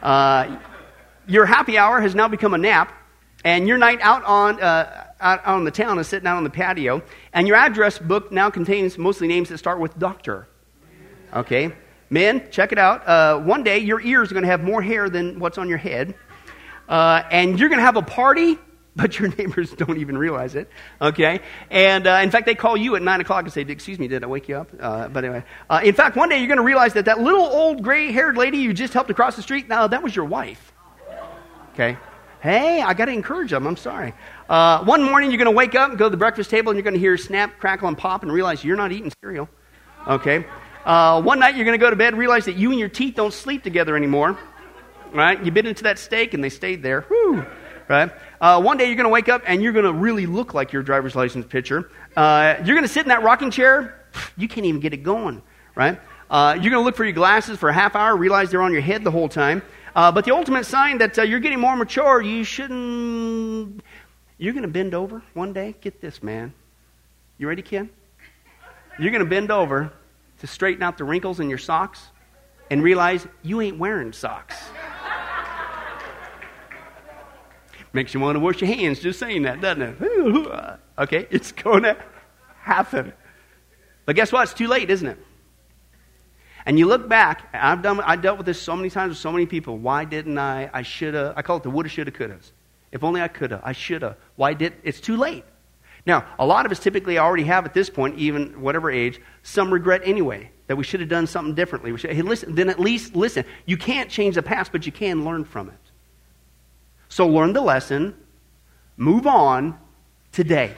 Uh, 0.01 0.57
your 1.27 1.45
happy 1.45 1.77
hour 1.77 2.01
has 2.01 2.13
now 2.13 2.27
become 2.27 2.53
a 2.53 2.57
nap, 2.57 2.93
and 3.45 3.67
your 3.67 3.77
night 3.77 3.99
out 4.01 4.23
on, 4.25 4.61
uh, 4.61 5.07
out, 5.19 5.45
on 5.45 5.63
the 5.63 5.71
town 5.71 5.97
is 5.99 6.07
sitting 6.07 6.27
out 6.27 6.37
on 6.37 6.43
the 6.43 6.49
patio. 6.49 7.01
And 7.33 7.47
your 7.47 7.55
address 7.55 7.97
book 7.97 8.31
now 8.31 8.49
contains 8.49 8.97
mostly 8.97 9.27
names 9.27 9.49
that 9.49 9.57
start 9.57 9.79
with 9.79 9.97
doctor. 9.97 10.47
Okay? 11.33 11.71
Men, 12.09 12.49
check 12.51 12.73
it 12.73 12.77
out. 12.77 13.07
Uh, 13.07 13.39
one 13.39 13.63
day 13.63 13.79
your 13.79 14.01
ears 14.01 14.31
are 14.31 14.33
going 14.33 14.43
to 14.43 14.49
have 14.49 14.63
more 14.63 14.81
hair 14.81 15.09
than 15.09 15.39
what's 15.39 15.57
on 15.57 15.69
your 15.69 15.77
head. 15.77 16.13
Uh, 16.89 17.23
and 17.31 17.57
you're 17.57 17.69
going 17.69 17.79
to 17.79 17.85
have 17.85 17.95
a 17.95 18.01
party, 18.01 18.57
but 18.95 19.19
your 19.19 19.29
neighbors 19.37 19.71
don't 19.71 19.97
even 19.97 20.17
realize 20.17 20.55
it. 20.55 20.69
Okay? 21.01 21.39
And 21.69 22.07
uh, 22.07 22.19
in 22.23 22.31
fact, 22.31 22.45
they 22.45 22.55
call 22.55 22.77
you 22.77 22.95
at 22.95 23.01
9 23.01 23.21
o'clock 23.21 23.43
and 23.43 23.53
say, 23.53 23.61
Excuse 23.61 23.99
me, 23.99 24.07
did 24.07 24.23
I 24.23 24.27
wake 24.27 24.49
you 24.49 24.57
up? 24.57 24.69
Uh, 24.79 25.07
but 25.07 25.23
anyway, 25.23 25.43
uh, 25.69 25.81
in 25.83 25.93
fact, 25.93 26.15
one 26.15 26.29
day 26.29 26.37
you're 26.39 26.47
going 26.47 26.57
to 26.57 26.63
realize 26.63 26.93
that 26.93 27.05
that 27.05 27.19
little 27.19 27.45
old 27.45 27.83
gray 27.83 28.11
haired 28.11 28.37
lady 28.37 28.57
you 28.57 28.73
just 28.73 28.93
helped 28.93 29.09
across 29.09 29.35
the 29.35 29.41
street, 29.41 29.67
now 29.67 29.87
that 29.87 30.03
was 30.03 30.15
your 30.15 30.25
wife. 30.25 30.73
Okay? 31.73 31.97
Hey, 32.41 32.81
I 32.81 32.93
got 32.93 33.05
to 33.05 33.11
encourage 33.11 33.51
them. 33.51 33.67
I'm 33.67 33.77
sorry. 33.77 34.13
Uh, 34.49 34.83
one 34.83 35.03
morning 35.03 35.29
you're 35.29 35.37
going 35.37 35.45
to 35.45 35.51
wake 35.51 35.75
up 35.75 35.91
and 35.91 35.99
go 35.99 36.05
to 36.05 36.09
the 36.09 36.17
breakfast 36.17 36.49
table 36.49 36.71
and 36.71 36.77
you're 36.77 36.83
going 36.83 36.95
to 36.95 36.99
hear 36.99 37.15
snap, 37.17 37.59
crackle, 37.59 37.87
and 37.87 37.97
pop 37.97 38.23
and 38.23 38.31
realize 38.31 38.63
you're 38.63 38.77
not 38.77 38.91
eating 38.91 39.11
cereal. 39.23 39.47
Okay? 40.07 40.45
Uh, 40.83 41.21
one 41.21 41.39
night 41.39 41.55
you're 41.55 41.65
going 41.65 41.77
to 41.77 41.83
go 41.83 41.91
to 41.91 41.95
bed 41.95 42.17
realize 42.17 42.45
that 42.45 42.55
you 42.55 42.71
and 42.71 42.79
your 42.79 42.89
teeth 42.89 43.13
don't 43.15 43.33
sleep 43.33 43.63
together 43.63 43.95
anymore 43.95 44.37
right? 45.13 45.43
You 45.43 45.51
bit 45.51 45.65
into 45.65 45.83
that 45.83 45.99
steak 45.99 46.33
and 46.33 46.43
they 46.43 46.49
stayed 46.49 46.81
there. 46.83 47.01
Whew, 47.01 47.45
right? 47.87 48.11
Uh, 48.41 48.59
one 48.59 48.75
day 48.75 48.87
you're 48.87 48.95
going 48.95 49.05
to 49.05 49.09
wake 49.09 49.29
up 49.29 49.43
and 49.45 49.61
you're 49.61 49.71
going 49.71 49.85
to 49.85 49.93
really 49.93 50.25
look 50.25 50.55
like 50.55 50.73
your 50.73 50.81
driver's 50.81 51.15
license 51.15 51.45
picture. 51.45 51.91
Uh, 52.17 52.55
you're 52.65 52.75
going 52.75 52.81
to 52.81 52.87
sit 52.91 53.03
in 53.03 53.09
that 53.09 53.21
rocking 53.21 53.51
chair. 53.51 54.03
You 54.35 54.47
can't 54.47 54.65
even 54.65 54.81
get 54.81 54.93
it 54.93 55.03
going, 55.03 55.43
right? 55.75 56.01
Uh, 56.27 56.53
you're 56.59 56.71
going 56.71 56.81
to 56.81 56.85
look 56.85 56.95
for 56.95 57.03
your 57.03 57.13
glasses 57.13 57.59
for 57.59 57.69
a 57.69 57.73
half 57.73 57.95
hour, 57.95 58.17
realize 58.17 58.49
they're 58.49 58.63
on 58.63 58.73
your 58.73 58.81
head 58.81 59.03
the 59.03 59.11
whole 59.11 59.29
time. 59.29 59.61
Uh, 59.95 60.11
but 60.11 60.25
the 60.25 60.33
ultimate 60.33 60.65
sign 60.65 60.97
that 60.97 61.19
uh, 61.19 61.21
you're 61.21 61.39
getting 61.39 61.59
more 61.59 61.75
mature, 61.75 62.19
you 62.19 62.43
shouldn't. 62.43 63.83
You're 64.39 64.53
going 64.53 64.63
to 64.63 64.69
bend 64.69 64.95
over 64.95 65.21
one 65.35 65.53
day. 65.53 65.75
Get 65.79 66.01
this, 66.01 66.23
man. 66.23 66.51
You 67.37 67.47
ready, 67.47 67.61
kid? 67.61 67.89
You're 68.97 69.11
going 69.11 69.23
to 69.23 69.29
bend 69.29 69.51
over 69.51 69.93
to 70.39 70.47
straighten 70.47 70.81
out 70.81 70.97
the 70.97 71.03
wrinkles 71.03 71.39
in 71.39 71.47
your 71.47 71.59
socks 71.59 72.07
and 72.71 72.81
realize 72.81 73.27
you 73.43 73.61
ain't 73.61 73.77
wearing 73.77 74.13
socks. 74.13 74.55
Makes 77.93 78.13
you 78.13 78.19
want 78.19 78.35
to 78.35 78.39
wash 78.39 78.61
your 78.61 78.73
hands 78.73 78.99
just 78.99 79.19
saying 79.19 79.43
that, 79.43 79.59
doesn't 79.59 79.81
it? 79.81 80.79
okay, 80.99 81.27
it's 81.29 81.51
going 81.51 81.83
to 81.83 81.97
happen. 82.59 83.11
But 84.05 84.15
guess 84.15 84.31
what? 84.31 84.43
It's 84.43 84.53
too 84.53 84.67
late, 84.67 84.89
isn't 84.89 85.07
it? 85.07 85.17
And 86.65 86.77
you 86.77 86.85
look 86.85 87.09
back, 87.09 87.49
I've 87.53 87.81
done 87.81 87.99
I 88.01 88.15
dealt 88.15 88.37
with 88.37 88.45
this 88.45 88.61
so 88.61 88.75
many 88.75 88.89
times 88.89 89.09
with 89.09 89.17
so 89.17 89.31
many 89.31 89.45
people. 89.45 89.77
Why 89.77 90.05
didn't 90.05 90.37
I? 90.37 90.69
I 90.73 90.83
should 90.83 91.13
have. 91.15 91.33
I 91.35 91.41
call 91.41 91.57
it 91.57 91.63
the 91.63 91.69
woulda, 91.69 91.89
shoulda, 91.89 92.11
couldas. 92.11 92.51
If 92.91 93.03
only 93.03 93.21
I 93.21 93.27
could 93.27 93.51
have. 93.51 93.61
I 93.63 93.71
should 93.71 94.03
have. 94.03 94.17
Why 94.35 94.53
did? 94.53 94.73
It's 94.83 94.99
too 94.99 95.17
late. 95.17 95.43
Now, 96.05 96.25
a 96.39 96.45
lot 96.45 96.65
of 96.65 96.71
us 96.71 96.79
typically 96.79 97.17
already 97.19 97.43
have 97.43 97.65
at 97.65 97.73
this 97.73 97.89
point, 97.89 98.17
even 98.17 98.59
whatever 98.61 98.89
age, 98.89 99.19
some 99.43 99.71
regret 99.71 100.01
anyway 100.03 100.49
that 100.67 100.75
we 100.75 100.83
should 100.83 100.99
have 100.99 101.09
done 101.09 101.27
something 101.27 101.53
differently. 101.53 101.91
We 101.91 101.99
should, 101.99 102.11
hey, 102.11 102.21
listen, 102.21 102.55
then 102.55 102.69
at 102.69 102.79
least 102.79 103.15
listen. 103.15 103.45
You 103.65 103.77
can't 103.77 104.09
change 104.09 104.35
the 104.35 104.41
past, 104.41 104.71
but 104.71 104.85
you 104.85 104.91
can 104.91 105.25
learn 105.25 105.45
from 105.45 105.69
it. 105.69 105.90
So 107.11 107.27
learn 107.27 107.51
the 107.51 107.61
lesson, 107.61 108.15
move 108.95 109.27
on 109.27 109.77
today. 110.31 110.73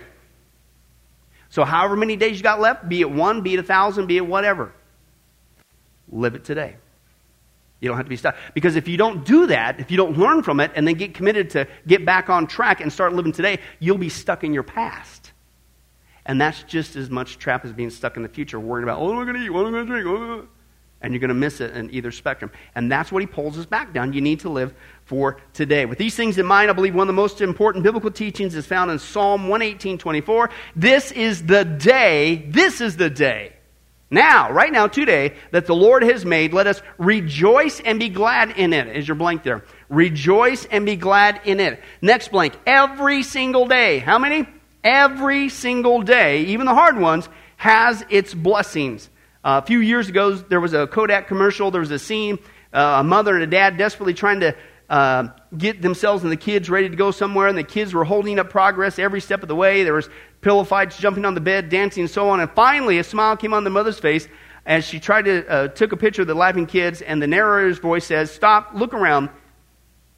So, 1.50 1.63
however 1.63 1.96
many 1.96 2.15
days 2.15 2.38
you 2.38 2.43
got 2.43 2.60
left, 2.60 2.89
be 2.89 3.02
it 3.02 3.12
one, 3.12 3.41
be 3.41 3.54
it 3.54 3.60
a 3.60 3.63
thousand, 3.63 4.08
be 4.08 4.17
it 4.17 4.26
whatever, 4.26 4.74
live 6.12 6.34
it 6.34 6.43
today. 6.43 6.76
You 7.80 7.88
don't 7.88 7.98
have 7.98 8.08
to 8.08 8.10
be 8.10 8.15
stuck. 8.15 8.36
Because 8.56 8.76
if 8.76 8.88
you 8.88 8.98
don't 8.98 9.24
do 9.24 9.46
that, 9.48 9.80
if 9.80 9.91
you 9.91 9.98
don't 9.98 10.17
learn 10.17 10.41
from 10.41 10.60
it 10.60 10.72
and 10.74 10.88
then 10.88 10.96
get 10.96 11.13
committed 11.13 11.52
to 11.52 11.67
get 11.86 12.04
back 12.04 12.30
on 12.30 12.48
track 12.48 12.82
and 12.82 12.91
start 12.91 13.13
living 13.13 13.32
today, 13.32 13.60
you'll 13.78 14.00
be 14.00 14.10
stuck 14.10 14.43
in 14.43 14.56
your 14.56 14.63
past. 14.63 15.34
And 16.26 16.41
that's 16.41 16.63
just 16.63 16.96
as 16.96 17.12
much 17.12 17.38
trap 17.38 17.63
as 17.63 17.74
being 17.74 17.91
stuck 17.91 18.17
in 18.17 18.24
the 18.24 18.30
future, 18.30 18.60
worrying 18.60 18.86
about, 18.86 18.98
oh, 18.98 19.04
what 19.04 19.12
am 19.12 19.19
I 19.19 19.24
going 19.26 19.36
to 19.36 19.41
eat? 19.43 19.50
What 19.52 19.67
am 19.67 19.67
I 19.67 19.72
going 19.72 19.86
to 19.86 19.91
drink? 19.91 20.08
Oh, 20.08 20.48
and 21.04 21.13
you're 21.13 21.19
going 21.19 21.28
to 21.28 21.36
miss 21.36 21.60
it 21.60 21.76
in 21.76 21.93
either 21.93 22.12
spectrum. 22.12 22.50
And 22.76 22.91
that's 22.91 23.12
what 23.12 23.22
he 23.22 23.28
pulls 23.28 23.60
us 23.60 23.65
back 23.65 23.93
down. 23.93 24.13
You 24.13 24.22
need 24.22 24.39
to 24.39 24.50
live 24.50 24.74
for 25.06 25.38
today. 25.54 25.86
With 25.86 25.98
these 25.98 26.16
things 26.16 26.38
in 26.38 26.46
mind, 26.46 26.70
I 26.70 26.74
believe 26.74 26.96
one 26.96 27.04
of 27.04 27.16
the 27.16 27.22
most 27.22 27.42
important 27.42 27.84
biblical 27.84 28.12
teachings 28.12 28.56
is 28.56 28.66
found 28.66 28.92
in 28.92 29.00
Psalm 29.00 29.48
118 29.48 29.98
24. 29.98 30.50
This 30.76 31.12
is 31.12 31.46
the 31.46 31.66
day, 31.66 32.46
this 32.50 32.82
is 32.82 32.98
the 32.98 33.10
day. 33.10 33.54
Now, 34.13 34.52
right 34.52 34.72
now, 34.72 34.86
today, 34.86 35.34
that 35.50 35.66
the 35.66 35.74
Lord 35.74 36.04
has 36.04 36.24
made, 36.24 36.54
let 36.54 36.68
us 36.68 36.84
rejoice 37.00 37.80
and 37.80 38.00
be 38.00 38.10
glad 38.10 38.52
in 38.52 38.72
it. 38.72 38.96
Is 38.96 39.08
your 39.08 39.16
blank 39.16 39.42
there? 39.42 39.63
Rejoice 39.89 40.66
and 40.66 40.86
be 40.86 40.96
glad 40.96 41.42
in 41.46 41.60
it. 41.60 41.82
Next 42.00 42.32
blank. 42.32 42.54
Every 42.68 43.24
single 43.24 43.66
day. 43.66 43.98
How 43.98 44.20
many? 44.20 44.48
Every 44.84 45.50
single 45.50 46.04
day, 46.04 46.44
even 46.44 46.68
the 46.68 46.76
hard 46.76 47.00
ones, 47.00 47.28
has 47.58 48.06
its 48.10 48.36
blessings. 48.36 49.10
Uh, 49.44 49.62
a 49.63 49.66
few 49.66 49.80
years 49.80 50.10
ago, 50.10 50.36
there 50.36 50.62
was 50.62 50.74
a 50.74 50.86
Kodak 50.86 51.28
commercial. 51.28 51.72
There 51.72 51.82
was 51.82 51.89
a 51.89 51.98
scene, 51.98 52.38
uh, 52.72 52.98
a 53.00 53.04
mother 53.04 53.34
and 53.34 53.44
a 53.44 53.48
dad 53.48 53.78
desperately 53.78 54.13
trying 54.13 54.42
to 54.42 54.56
uh, 54.93 55.27
get 55.58 55.82
themselves 55.82 56.23
and 56.23 56.32
the 56.32 56.38
kids 56.38 56.69
ready 56.69 56.89
to 56.89 56.95
go 56.95 57.12
somewhere, 57.12 57.47
and 57.47 57.58
the 57.58 57.63
kids 57.63 57.93
were 57.93 58.03
holding 58.03 58.39
up 58.39 58.49
progress 58.49 58.99
every 58.99 59.21
step 59.21 59.41
of 59.41 59.47
the 59.47 59.56
way. 59.56 59.84
There 59.84 59.93
was 59.93 60.10
pillow 60.41 60.63
fights, 60.63 60.97
jumping 60.97 61.25
on 61.25 61.34
the 61.34 61.41
bed, 61.41 61.69
dancing, 61.69 62.03
and 62.03 62.10
so 62.10 62.29
on. 62.29 62.39
And 62.39 62.51
finally, 62.51 62.99
a 62.99 63.03
smile 63.03 63.36
came 63.36 63.53
on 63.53 63.63
the 63.63 63.69
mother's 63.69 63.99
face 63.99 64.27
as 64.65 64.86
she 64.86 64.99
tried 64.99 65.25
to 65.25 65.47
uh, 65.47 65.67
took 65.69 65.91
a 65.91 65.97
picture 65.97 66.21
of 66.21 66.27
the 66.27 66.36
laughing 66.36 66.65
kids, 66.65 67.01
and 67.01 67.21
the 67.21 67.27
narrator's 67.27 67.79
voice 67.79 68.06
says, 68.06 68.32
"Stop, 68.32 68.71
look 68.73 68.93
around. 68.93 69.29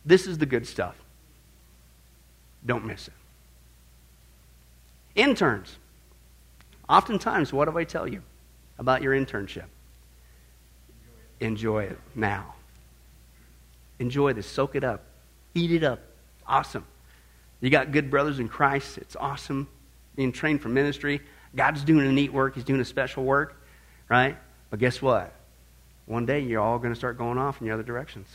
This 0.06 0.28
is 0.28 0.38
the 0.38 0.46
good 0.46 0.68
stuff. 0.68 0.96
Don't 2.66 2.86
miss 2.86 3.08
it." 3.08 3.14
Interns. 5.16 5.78
Oftentimes, 6.90 7.54
what 7.54 7.70
do 7.70 7.78
I 7.78 7.84
tell 7.86 8.08
you? 8.08 8.22
about 8.78 9.02
your 9.02 9.14
internship. 9.14 9.66
Enjoy 11.40 11.84
it 11.84 12.00
now. 12.14 12.55
Enjoy 14.00 14.34
this. 14.34 14.48
Soak 14.48 14.76
it 14.76 14.84
up. 14.84 15.04
Eat 15.54 15.72
it 15.72 15.84
up. 15.84 16.00
Awesome. 16.48 16.86
You 17.62 17.70
got 17.70 17.92
good 17.92 18.10
brothers 18.10 18.40
in 18.40 18.50
Christ. 18.50 18.98
It's 18.98 19.16
awesome 19.16 19.68
being 20.16 20.32
trained 20.32 20.62
for 20.62 20.70
ministry. 20.70 21.22
God's 21.56 21.84
doing 21.84 22.06
a 22.06 22.12
neat 22.12 22.34
work. 22.34 22.56
He's 22.56 22.64
doing 22.64 22.82
a 22.82 22.86
special 22.86 23.24
work, 23.24 23.62
right? 24.10 24.38
But 24.70 24.80
guess 24.80 25.02
what? 25.02 25.34
One 26.06 26.26
day 26.26 26.42
you're 26.42 26.62
all 26.62 26.78
going 26.78 26.94
to 26.94 26.98
start 26.98 27.18
going 27.18 27.38
off 27.38 27.62
in 27.62 27.68
the 27.68 27.74
other 27.74 27.84
directions. 27.84 28.28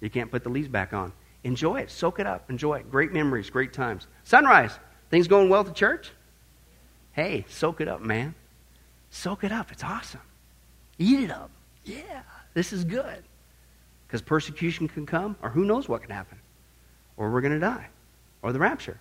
You 0.00 0.10
can't 0.10 0.30
put 0.30 0.42
the 0.42 0.48
leaves 0.48 0.68
back 0.68 0.92
on. 0.92 1.12
Enjoy 1.44 1.76
it. 1.76 1.90
Soak 1.90 2.20
it 2.20 2.26
up. 2.26 2.50
Enjoy 2.50 2.74
it. 2.74 2.90
Great 2.90 3.12
memories, 3.12 3.50
great 3.50 3.72
times. 3.72 4.06
Sunrise. 4.24 4.78
Things 5.10 5.28
going 5.28 5.48
well 5.48 5.60
at 5.60 5.66
the 5.66 5.72
church? 5.72 6.10
Hey, 7.12 7.44
soak 7.48 7.80
it 7.80 7.88
up, 7.88 8.00
man. 8.00 8.34
Soak 9.10 9.44
it 9.44 9.52
up. 9.52 9.70
It's 9.72 9.84
awesome. 9.84 10.20
Eat 10.98 11.20
it 11.20 11.30
up. 11.30 11.50
Yeah, 11.84 12.22
this 12.54 12.72
is 12.72 12.84
good. 12.84 13.22
Because 14.06 14.22
persecution 14.22 14.88
can 14.88 15.06
come, 15.06 15.36
or 15.42 15.50
who 15.50 15.64
knows 15.64 15.88
what 15.88 16.02
can 16.02 16.10
happen. 16.10 16.38
Or 17.16 17.30
we're 17.30 17.40
going 17.40 17.54
to 17.54 17.60
die, 17.60 17.88
or 18.42 18.52
the 18.52 18.58
rapture. 18.58 18.98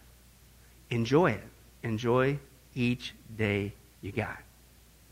Enjoy 0.90 1.32
it. 1.32 1.44
Enjoy 1.84 2.40
each 2.74 3.14
day 3.38 3.74
you 4.02 4.12
got. 4.12 4.38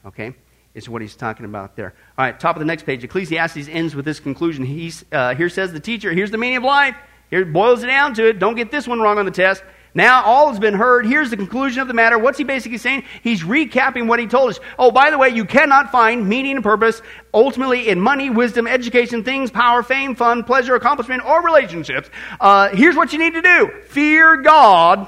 Okay? 0.06 0.34
Is 0.73 0.89
what 0.89 1.01
he's 1.01 1.15
talking 1.15 1.45
about 1.45 1.75
there. 1.75 1.93
All 2.17 2.25
right, 2.25 2.39
top 2.39 2.56
of 2.56 2.60
the 2.60 2.65
next 2.65 2.84
page. 2.84 3.03
Ecclesiastes 3.03 3.67
ends 3.67 3.95
with 3.95 4.06
this 4.06 4.19
conclusion. 4.19 4.65
He's, 4.65 5.06
uh, 5.12 5.36
here 5.36 5.49
says 5.49 5.71
the 5.71 5.79
teacher, 5.79 6.12
here's 6.12 6.32
the 6.32 6.38
meaning 6.38 6.58
of 6.58 6.63
life. 6.63 6.95
Here 7.29 7.45
boils 7.45 7.84
it 7.84 7.88
down 7.88 8.13
to 8.15 8.29
it. 8.29 8.39
Don't 8.39 8.56
get 8.56 8.71
this 8.71 8.88
one 8.88 8.99
wrong 8.99 9.17
on 9.17 9.25
the 9.25 9.32
test. 9.32 9.63
Now 9.95 10.23
all 10.23 10.49
has 10.49 10.60
been 10.60 10.73
heard. 10.73 11.06
Here's 11.06 11.29
the 11.29 11.38
conclusion 11.38 11.82
of 11.82 11.88
the 11.88 11.93
matter. 11.93 12.17
What's 12.17 12.39
he 12.39 12.43
basically 12.43 12.79
saying? 12.79 13.03
He's 13.21 13.43
recapping 13.43 14.08
what 14.08 14.19
he 14.19 14.25
told 14.25 14.49
us. 14.49 14.60
Oh, 14.79 14.91
by 14.91 15.12
the 15.12 15.17
way, 15.19 15.29
you 15.29 15.45
cannot 15.45 15.91
find 15.91 16.27
meaning 16.27 16.56
and 16.56 16.63
purpose 16.63 17.01
ultimately 17.34 17.89
in 17.89 17.99
money, 17.99 18.32
wisdom, 18.32 18.65
education, 18.65 19.23
things, 19.23 19.51
power, 19.51 19.84
fame, 19.84 20.15
fun, 20.15 20.43
pleasure, 20.43 20.73
accomplishment, 20.73 21.23
or 21.25 21.43
relationships. 21.43 22.10
Uh, 22.39 22.69
here's 22.69 22.95
what 22.95 23.13
you 23.13 23.19
need 23.19 23.34
to 23.34 23.41
do 23.41 23.71
fear 23.86 24.38
God 24.38 25.08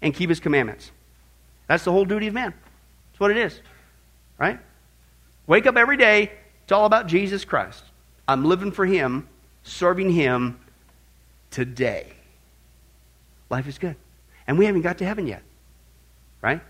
and 0.00 0.14
keep 0.14 0.30
his 0.30 0.40
commandments. 0.40 0.90
That's 1.66 1.84
the 1.84 1.92
whole 1.92 2.06
duty 2.06 2.28
of 2.28 2.34
man. 2.34 2.54
That's 3.10 3.20
what 3.20 3.30
it 3.30 3.36
is. 3.36 3.60
Right? 4.38 4.58
Wake 5.46 5.66
up 5.66 5.76
every 5.76 5.98
day. 5.98 6.32
It's 6.62 6.72
all 6.72 6.86
about 6.86 7.06
Jesus 7.06 7.44
Christ. 7.44 7.84
I'm 8.26 8.44
living 8.46 8.72
for 8.72 8.86
him, 8.86 9.28
serving 9.62 10.10
him 10.10 10.58
today 11.50 12.14
life 13.52 13.68
is 13.68 13.78
good. 13.78 13.94
And 14.46 14.58
we 14.58 14.66
haven't 14.66 14.82
got 14.82 14.98
to 14.98 15.04
heaven 15.04 15.28
yet. 15.28 15.42
Right? 16.40 16.60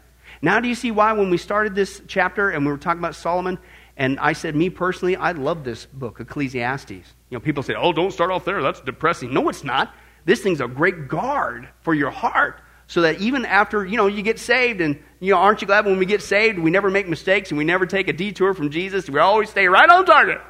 Now, 0.43 0.61
do 0.61 0.69
you 0.69 0.75
see 0.75 0.91
why 0.91 1.13
when 1.13 1.31
we 1.31 1.39
started 1.39 1.75
this 1.75 2.03
chapter 2.07 2.51
and 2.51 2.67
we 2.67 2.73
were 2.73 2.79
talking 2.79 2.99
about 2.99 3.15
Solomon, 3.15 3.59
and 3.97 4.19
I 4.21 4.33
said, 4.35 4.55
me 4.55 4.69
personally, 4.69 5.17
I 5.17 5.33
love 5.33 5.65
this 5.65 5.87
book, 5.87 6.21
Ecclesiastes. 6.21 6.91
You 6.91 7.05
know, 7.31 7.41
people 7.41 7.63
say, 7.63 7.75
oh, 7.75 7.93
don't 7.93 8.13
start 8.13 8.31
off 8.31 8.45
there. 8.45 8.61
That's 8.63 8.81
depressing. 8.81 9.33
No, 9.33 9.49
it's 9.49 9.65
not. 9.65 9.95
This 10.25 10.43
thing's 10.43 10.61
a 10.61 10.69
great 10.69 11.09
guard 11.09 11.69
for 11.81 11.95
your 11.95 12.11
heart. 12.11 12.61
So 12.87 13.03
that 13.03 13.21
even 13.21 13.47
after, 13.47 13.87
you 13.87 13.97
know, 13.97 14.07
you 14.07 14.23
get 14.23 14.39
saved 14.39 14.81
and, 14.81 15.03
you 15.21 15.33
know, 15.33 15.39
aren't 15.39 15.63
you 15.63 15.67
glad 15.67 15.87
when 15.87 15.99
we 15.99 16.05
get 16.05 16.21
saved, 16.21 16.59
we 16.59 16.71
never 16.71 16.91
make 16.91 17.09
mistakes 17.09 17.51
and 17.51 17.59
we 17.59 17.65
never 17.65 17.87
take 17.87 18.09
a 18.09 18.13
detour 18.13 18.53
from 18.55 18.71
Jesus? 18.71 19.09
We 19.09 19.19
always 19.19 19.49
stay 19.51 19.67
right 19.67 19.89
on 19.89 20.05
target. 20.05 20.41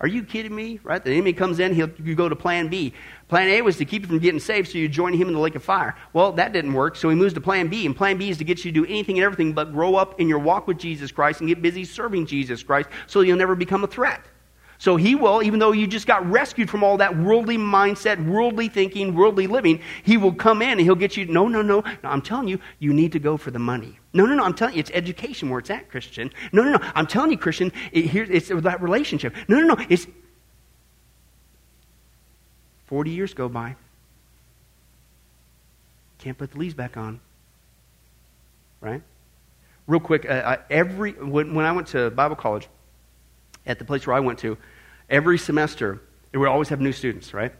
Are 0.00 0.06
you 0.06 0.22
kidding 0.22 0.54
me? 0.54 0.80
Right? 0.82 1.02
The 1.02 1.10
enemy 1.10 1.32
comes 1.32 1.58
in, 1.58 1.74
he'll, 1.74 1.90
you 2.02 2.14
go 2.14 2.28
to 2.28 2.36
plan 2.36 2.68
B. 2.68 2.94
Plan 3.30 3.46
A 3.46 3.62
was 3.62 3.76
to 3.76 3.84
keep 3.84 4.02
you 4.02 4.08
from 4.08 4.18
getting 4.18 4.40
saved, 4.40 4.72
so 4.72 4.76
you 4.76 4.88
join 4.88 5.12
him 5.12 5.28
in 5.28 5.34
the 5.34 5.38
lake 5.38 5.54
of 5.54 5.62
fire. 5.62 5.94
Well, 6.12 6.32
that 6.32 6.52
didn't 6.52 6.72
work, 6.72 6.96
so 6.96 7.08
he 7.08 7.14
moves 7.14 7.32
to 7.34 7.40
plan 7.40 7.68
B. 7.68 7.86
And 7.86 7.96
plan 7.96 8.18
B 8.18 8.28
is 8.28 8.38
to 8.38 8.44
get 8.44 8.64
you 8.64 8.72
to 8.72 8.80
do 8.80 8.84
anything 8.84 9.18
and 9.18 9.24
everything 9.24 9.52
but 9.52 9.72
grow 9.72 9.94
up 9.94 10.20
in 10.20 10.28
your 10.28 10.40
walk 10.40 10.66
with 10.66 10.78
Jesus 10.78 11.12
Christ 11.12 11.38
and 11.38 11.48
get 11.48 11.62
busy 11.62 11.84
serving 11.84 12.26
Jesus 12.26 12.64
Christ 12.64 12.88
so 13.06 13.20
you'll 13.20 13.38
never 13.38 13.54
become 13.54 13.84
a 13.84 13.86
threat. 13.86 14.20
So 14.78 14.96
he 14.96 15.14
will, 15.14 15.44
even 15.44 15.60
though 15.60 15.70
you 15.70 15.86
just 15.86 16.08
got 16.08 16.28
rescued 16.28 16.68
from 16.68 16.82
all 16.82 16.96
that 16.96 17.16
worldly 17.16 17.56
mindset, 17.56 18.26
worldly 18.26 18.68
thinking, 18.68 19.14
worldly 19.14 19.46
living, 19.46 19.80
he 20.02 20.16
will 20.16 20.32
come 20.32 20.60
in 20.60 20.70
and 20.70 20.80
he'll 20.80 20.96
get 20.96 21.16
you, 21.16 21.26
no, 21.26 21.46
no, 21.46 21.62
no, 21.62 21.82
no, 22.02 22.10
I'm 22.10 22.22
telling 22.22 22.48
you, 22.48 22.58
you 22.80 22.92
need 22.92 23.12
to 23.12 23.20
go 23.20 23.36
for 23.36 23.52
the 23.52 23.58
money. 23.60 24.00
No, 24.12 24.26
no, 24.26 24.34
no, 24.34 24.42
I'm 24.42 24.54
telling 24.54 24.74
you, 24.74 24.80
it's 24.80 24.90
education 24.92 25.50
where 25.50 25.60
it's 25.60 25.70
at, 25.70 25.88
Christian. 25.88 26.32
No, 26.50 26.64
no, 26.64 26.72
no, 26.72 26.78
I'm 26.96 27.06
telling 27.06 27.30
you, 27.30 27.38
Christian, 27.38 27.72
it, 27.92 28.06
here, 28.06 28.26
it's 28.28 28.48
that 28.48 28.82
relationship. 28.82 29.36
No, 29.46 29.60
no, 29.60 29.74
no, 29.74 29.86
it's 29.88 30.08
40 32.90 33.12
years 33.12 33.34
go 33.34 33.48
by. 33.48 33.76
Can't 36.18 36.36
put 36.36 36.50
the 36.50 36.58
leaves 36.58 36.74
back 36.74 36.96
on. 36.96 37.20
Right? 38.80 39.00
Real 39.86 40.00
quick, 40.00 40.28
uh, 40.28 40.56
every, 40.68 41.12
when, 41.12 41.54
when 41.54 41.64
I 41.64 41.72
went 41.72 41.86
to 41.88 42.10
Bible 42.10 42.34
college, 42.34 42.68
at 43.64 43.78
the 43.78 43.84
place 43.84 44.08
where 44.08 44.16
I 44.16 44.20
went 44.20 44.40
to, 44.40 44.58
every 45.08 45.38
semester, 45.38 46.00
we 46.32 46.40
would 46.40 46.48
always 46.48 46.68
have 46.70 46.80
new 46.80 46.90
students, 46.90 47.32
right? 47.32 47.52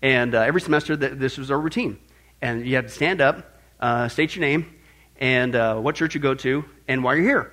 And 0.00 0.36
uh, 0.36 0.42
every 0.42 0.60
semester, 0.60 0.96
th- 0.96 1.14
this 1.14 1.38
was 1.38 1.50
our 1.50 1.58
routine. 1.58 1.98
And 2.40 2.64
you 2.64 2.76
had 2.76 2.86
to 2.86 2.94
stand 2.94 3.20
up, 3.20 3.58
uh, 3.80 4.06
state 4.06 4.36
your 4.36 4.42
name, 4.42 4.72
and 5.18 5.56
uh, 5.56 5.74
what 5.80 5.96
church 5.96 6.14
you 6.14 6.20
go 6.20 6.34
to, 6.34 6.64
and 6.86 7.02
why 7.02 7.14
you're 7.14 7.24
here, 7.24 7.52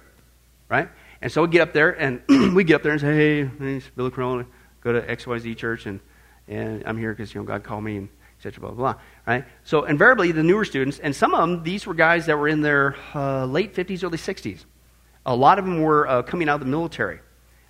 right? 0.69 0.89
And 1.23 1.31
so 1.31 1.41
we 1.41 1.47
get 1.47 1.61
up 1.61 1.73
there, 1.73 1.89
and 1.89 2.21
we 2.55 2.63
get 2.63 2.75
up 2.75 2.83
there 2.83 2.91
and 2.91 3.01
say, 3.01 3.15
hey, 3.15 3.43
my 3.43 3.65
name's 3.65 3.89
Billy 3.95 4.11
Crone, 4.11 4.45
go 4.81 4.93
to 4.93 5.01
XYZ 5.01 5.57
church, 5.57 5.87
and, 5.87 5.99
and 6.47 6.83
I'm 6.85 6.97
here 6.97 7.13
because, 7.13 7.33
you 7.33 7.41
know, 7.41 7.45
God 7.45 7.63
called 7.63 7.83
me, 7.83 7.97
and 7.97 8.09
etc. 8.37 8.59
Blah, 8.59 8.71
blah, 8.71 8.93
blah, 8.93 9.01
right? 9.25 9.45
So 9.63 9.85
invariably, 9.85 10.31
the 10.31 10.43
newer 10.43 10.65
students, 10.65 10.99
and 10.99 11.15
some 11.15 11.33
of 11.33 11.41
them, 11.41 11.63
these 11.63 11.87
were 11.87 11.93
guys 11.93 12.25
that 12.27 12.37
were 12.37 12.47
in 12.47 12.61
their 12.61 12.95
uh, 13.13 13.45
late 13.45 13.73
50s, 13.73 14.03
early 14.03 14.17
60s. 14.17 14.65
A 15.25 15.35
lot 15.35 15.57
of 15.57 15.65
them 15.65 15.81
were 15.81 16.07
uh, 16.07 16.21
coming 16.21 16.49
out 16.49 16.55
of 16.55 16.59
the 16.61 16.67
military. 16.67 17.19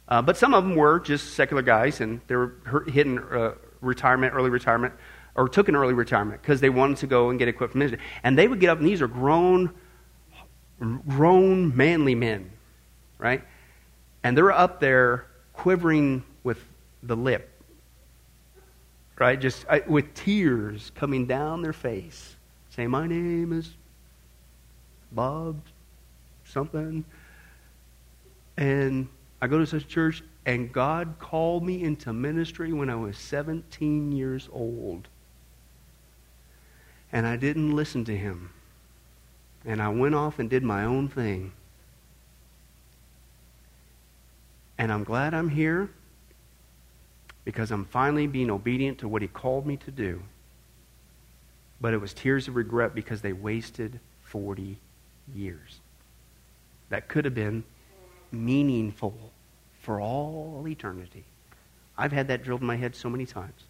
Uh, 0.07 0.21
but 0.21 0.37
some 0.37 0.53
of 0.53 0.63
them 0.63 0.75
were 0.75 0.99
just 0.99 1.33
secular 1.33 1.61
guys, 1.61 2.01
and 2.01 2.21
they 2.27 2.35
were 2.35 2.53
hitting 2.87 3.17
uh, 3.19 3.53
retirement, 3.81 4.33
early 4.35 4.49
retirement, 4.49 4.93
or 5.35 5.49
took 5.49 5.67
an 5.67 5.75
early 5.75 5.93
retirement 5.93 6.41
because 6.41 6.61
they 6.61 6.69
wanted 6.69 6.97
to 6.97 7.07
go 7.07 7.29
and 7.29 7.39
get 7.39 7.47
equipped 7.47 7.73
for 7.73 7.77
ministry. 7.77 7.99
And 8.23 8.37
they 8.37 8.47
would 8.47 8.59
get 8.59 8.69
up, 8.69 8.79
and 8.79 8.87
these 8.87 9.01
are 9.01 9.07
grown, 9.07 9.73
grown, 10.79 11.75
manly 11.75 12.15
men, 12.15 12.51
right? 13.17 13.43
And 14.23 14.37
they're 14.37 14.51
up 14.51 14.79
there 14.79 15.25
quivering 15.53 16.23
with 16.43 16.59
the 17.01 17.15
lip, 17.15 17.54
right? 19.19 19.39
Just 19.39 19.65
uh, 19.69 19.79
with 19.87 20.13
tears 20.13 20.91
coming 20.95 21.25
down 21.25 21.61
their 21.61 21.73
face, 21.73 22.35
saying, 22.69 22.89
"My 22.89 23.07
name 23.07 23.53
is 23.53 23.71
Bob, 25.11 25.61
something," 26.43 27.05
and 28.57 29.07
I 29.41 29.47
go 29.47 29.59
to 29.59 29.65
such 29.65 29.87
church, 29.87 30.23
and 30.45 30.71
God 30.71 31.15
called 31.19 31.63
me 31.63 31.83
into 31.83 32.13
ministry 32.13 32.73
when 32.73 32.89
I 32.89 32.95
was 32.95 33.17
17 33.17 34.11
years 34.11 34.49
old. 34.51 35.07
And 37.11 37.25
I 37.25 37.35
didn't 37.35 37.75
listen 37.75 38.05
to 38.05 38.17
him. 38.17 38.51
And 39.65 39.81
I 39.81 39.89
went 39.89 40.15
off 40.15 40.39
and 40.39 40.49
did 40.49 40.63
my 40.63 40.83
own 40.83 41.07
thing. 41.07 41.51
And 44.77 44.91
I'm 44.91 45.03
glad 45.03 45.33
I'm 45.33 45.49
here 45.49 45.89
because 47.45 47.71
I'm 47.71 47.85
finally 47.85 48.27
being 48.27 48.49
obedient 48.49 48.97
to 48.99 49.07
what 49.07 49.21
he 49.21 49.27
called 49.27 49.65
me 49.65 49.77
to 49.77 49.91
do. 49.91 50.21
But 51.79 51.93
it 51.93 52.01
was 52.01 52.13
tears 52.13 52.47
of 52.47 52.55
regret 52.55 52.95
because 52.95 53.21
they 53.21 53.33
wasted 53.33 53.99
40 54.23 54.77
years. 55.33 55.79
That 56.89 57.07
could 57.07 57.25
have 57.25 57.35
been 57.35 57.63
meaningful 58.31 59.15
for 59.81 60.01
all 60.01 60.65
eternity. 60.67 61.23
I've 61.97 62.11
had 62.11 62.27
that 62.27 62.43
drilled 62.43 62.61
in 62.61 62.67
my 62.67 62.75
head 62.75 62.95
so 62.95 63.09
many 63.09 63.25
times. 63.25 63.63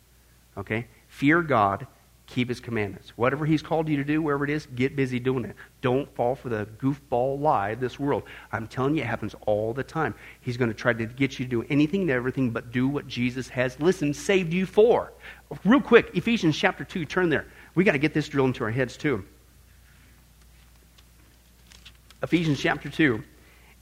Okay? 0.58 0.88
Fear 1.10 1.42
God, 1.44 1.88
keep 2.28 2.50
his 2.50 2.60
commandments. 2.60 3.14
Whatever 3.16 3.46
he's 3.46 3.62
called 3.62 3.88
you 3.88 3.98
to 3.98 4.04
do, 4.04 4.22
wherever 4.22 4.44
it 4.44 4.50
is, 4.50 4.66
get 4.76 4.96
busy 4.96 5.20
doing 5.20 5.46
it. 5.46 5.56
Don't 5.82 6.14
fall 6.16 6.36
for 6.36 6.50
the 6.50 6.68
goofball 6.80 7.40
lie 7.40 7.70
of 7.70 7.80
this 7.80 8.00
world. 8.00 8.24
I'm 8.52 8.68
telling 8.68 8.96
you, 8.96 9.04
it 9.04 9.08
happens 9.08 9.36
all 9.46 9.74
the 9.74 9.84
time. 9.84 10.16
He's 10.42 10.58
going 10.58 10.70
to 10.70 10.76
try 10.76 10.94
to 10.94 11.06
get 11.06 11.38
you 11.38 11.46
to 11.46 11.50
do 11.50 11.66
anything 11.70 12.02
and 12.02 12.12
everything 12.12 12.50
but 12.50 12.72
do 12.72 12.88
what 12.88 13.08
Jesus 13.08 13.48
has, 13.50 13.80
listen, 13.80 14.14
saved 14.14 14.54
you 14.54 14.66
for. 14.66 15.14
Real 15.64 15.82
quick, 15.82 16.12
Ephesians 16.16 16.58
chapter 16.58 16.84
2, 16.84 17.06
turn 17.06 17.30
there. 17.30 17.46
We 17.76 17.84
got 17.84 17.92
to 17.92 18.00
get 18.00 18.14
this 18.14 18.28
drilled 18.28 18.50
into 18.50 18.64
our 18.64 18.72
heads 18.72 18.98
too. 18.98 19.24
Ephesians 22.24 22.60
chapter 22.60 22.90
2. 22.90 23.24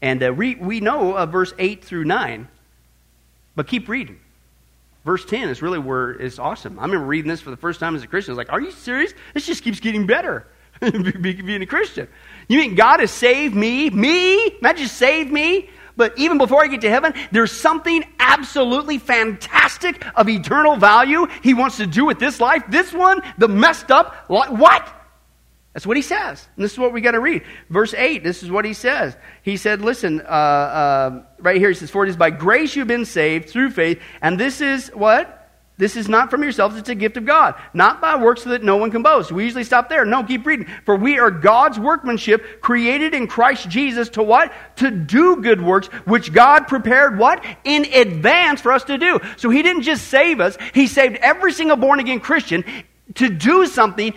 And 0.02 0.22
uh, 0.22 0.34
we, 0.34 0.56
we 0.56 0.82
know 0.82 1.16
uh, 1.16 1.26
verse 1.26 1.54
8 1.58 1.84
through 1.84 2.04
9, 2.04 2.48
but 3.56 3.68
keep 3.68 3.88
reading. 3.88 4.20
Verse 5.06 5.26
10 5.26 5.50
is 5.50 5.62
really 5.62 5.80
where 5.80 6.12
it's 6.12 6.40
awesome. 6.40 6.80
I 6.80 6.84
remember 6.84 7.06
reading 7.06 7.30
this 7.30 7.42
for 7.42 7.50
the 7.50 7.58
first 7.58 7.80
time 7.80 7.96
as 7.96 8.04
a 8.04 8.08
Christian. 8.08 8.32
I 8.32 8.34
was 8.34 8.38
like, 8.38 8.54
are 8.54 8.62
you 8.62 8.72
serious? 8.72 9.14
This 9.34 9.46
just 9.46 9.64
keeps 9.64 9.80
getting 9.80 10.08
better 10.08 10.48
being 10.82 11.62
a 11.62 11.66
Christian. 11.66 12.08
You 12.48 12.60
mean 12.60 12.76
God 12.76 13.02
has 13.02 13.12
saved 13.12 13.54
me? 13.54 13.90
Me? 13.90 14.58
Not 14.62 14.78
just 14.78 14.96
saved 14.96 15.32
me, 15.32 15.70
but 15.98 16.18
even 16.18 16.38
before 16.38 16.64
I 16.64 16.68
get 16.68 16.82
to 16.82 16.90
heaven, 16.90 17.14
there's 17.32 17.52
something 17.52 18.04
absolutely 18.18 18.98
fantastic 18.98 20.06
of 20.18 20.30
eternal 20.30 20.78
value 20.78 21.28
He 21.42 21.54
wants 21.54 21.78
to 21.78 21.86
do 21.86 22.06
with 22.06 22.20
this 22.20 22.40
life. 22.40 22.64
This 22.70 22.94
one, 22.94 23.22
the 23.38 23.50
messed 23.50 23.92
up, 23.92 24.16
what? 24.30 25.03
That's 25.74 25.88
what 25.88 25.98
he 25.98 26.04
says. 26.04 26.48
And 26.56 26.64
this 26.64 26.74
is 26.74 26.80
what 26.80 26.94
we 26.94 27.02
got 27.02 27.12
to 27.12 27.20
read. 27.20 27.44
Verse 27.70 27.96
8, 27.96 28.24
this 28.24 28.44
is 28.44 28.52
what 28.52 28.64
he 28.64 28.74
says. 28.74 29.18
He 29.42 29.58
said, 29.58 29.82
Listen, 29.82 30.22
uh, 30.22 30.24
uh, 30.24 31.24
right 31.40 31.58
here, 31.58 31.70
he 31.70 31.76
says, 31.76 31.90
For 31.90 32.06
it 32.06 32.10
is 32.10 32.18
by 32.18 32.30
grace 32.30 32.76
you've 32.76 32.88
been 32.88 33.06
saved 33.06 33.50
through 33.50 33.72
faith, 33.72 34.00
and 34.22 34.40
this 34.40 34.62
is 34.62 34.90
what? 34.90 35.40
This 35.76 35.96
is 35.96 36.08
not 36.08 36.30
from 36.30 36.44
yourselves, 36.44 36.78
it's 36.78 36.90
a 36.90 36.96
gift 36.96 37.18
of 37.18 37.26
God. 37.26 37.56
Not 37.74 38.00
by 38.00 38.16
works 38.16 38.44
so 38.44 38.52
that 38.52 38.64
no 38.64 38.78
one 38.78 38.92
can 38.92 39.02
boast. 39.02 39.32
We 39.32 39.44
usually 39.44 39.64
stop 39.64 39.90
there. 39.90 40.06
No, 40.06 40.24
keep 40.24 40.46
reading. 40.46 40.68
For 40.86 40.96
we 40.96 41.18
are 41.18 41.32
God's 41.32 41.80
workmanship, 41.80 42.62
created 42.62 43.16
in 43.16 43.26
Christ 43.26 43.68
Jesus 43.70 44.10
to 44.10 44.22
what? 44.22 44.54
To 44.78 44.92
do 44.92 45.38
good 45.38 45.60
works, 45.60 45.88
which 46.06 46.32
God 46.32 46.68
prepared 46.68 47.18
what? 47.18 47.44
In 47.64 47.86
advance 47.86 48.62
for 48.62 48.72
us 48.72 48.84
to 48.84 49.00
do. 49.00 49.20
So 49.38 49.50
he 49.50 49.64
didn't 49.64 49.82
just 49.82 50.08
save 50.08 50.40
us, 50.40 50.58
he 50.76 50.86
saved 50.86 51.16
every 51.18 51.52
single 51.52 51.78
born 51.78 52.00
again 52.00 52.20
Christian 52.20 52.64
to 53.16 53.30
do 53.30 53.66
something 53.66 54.14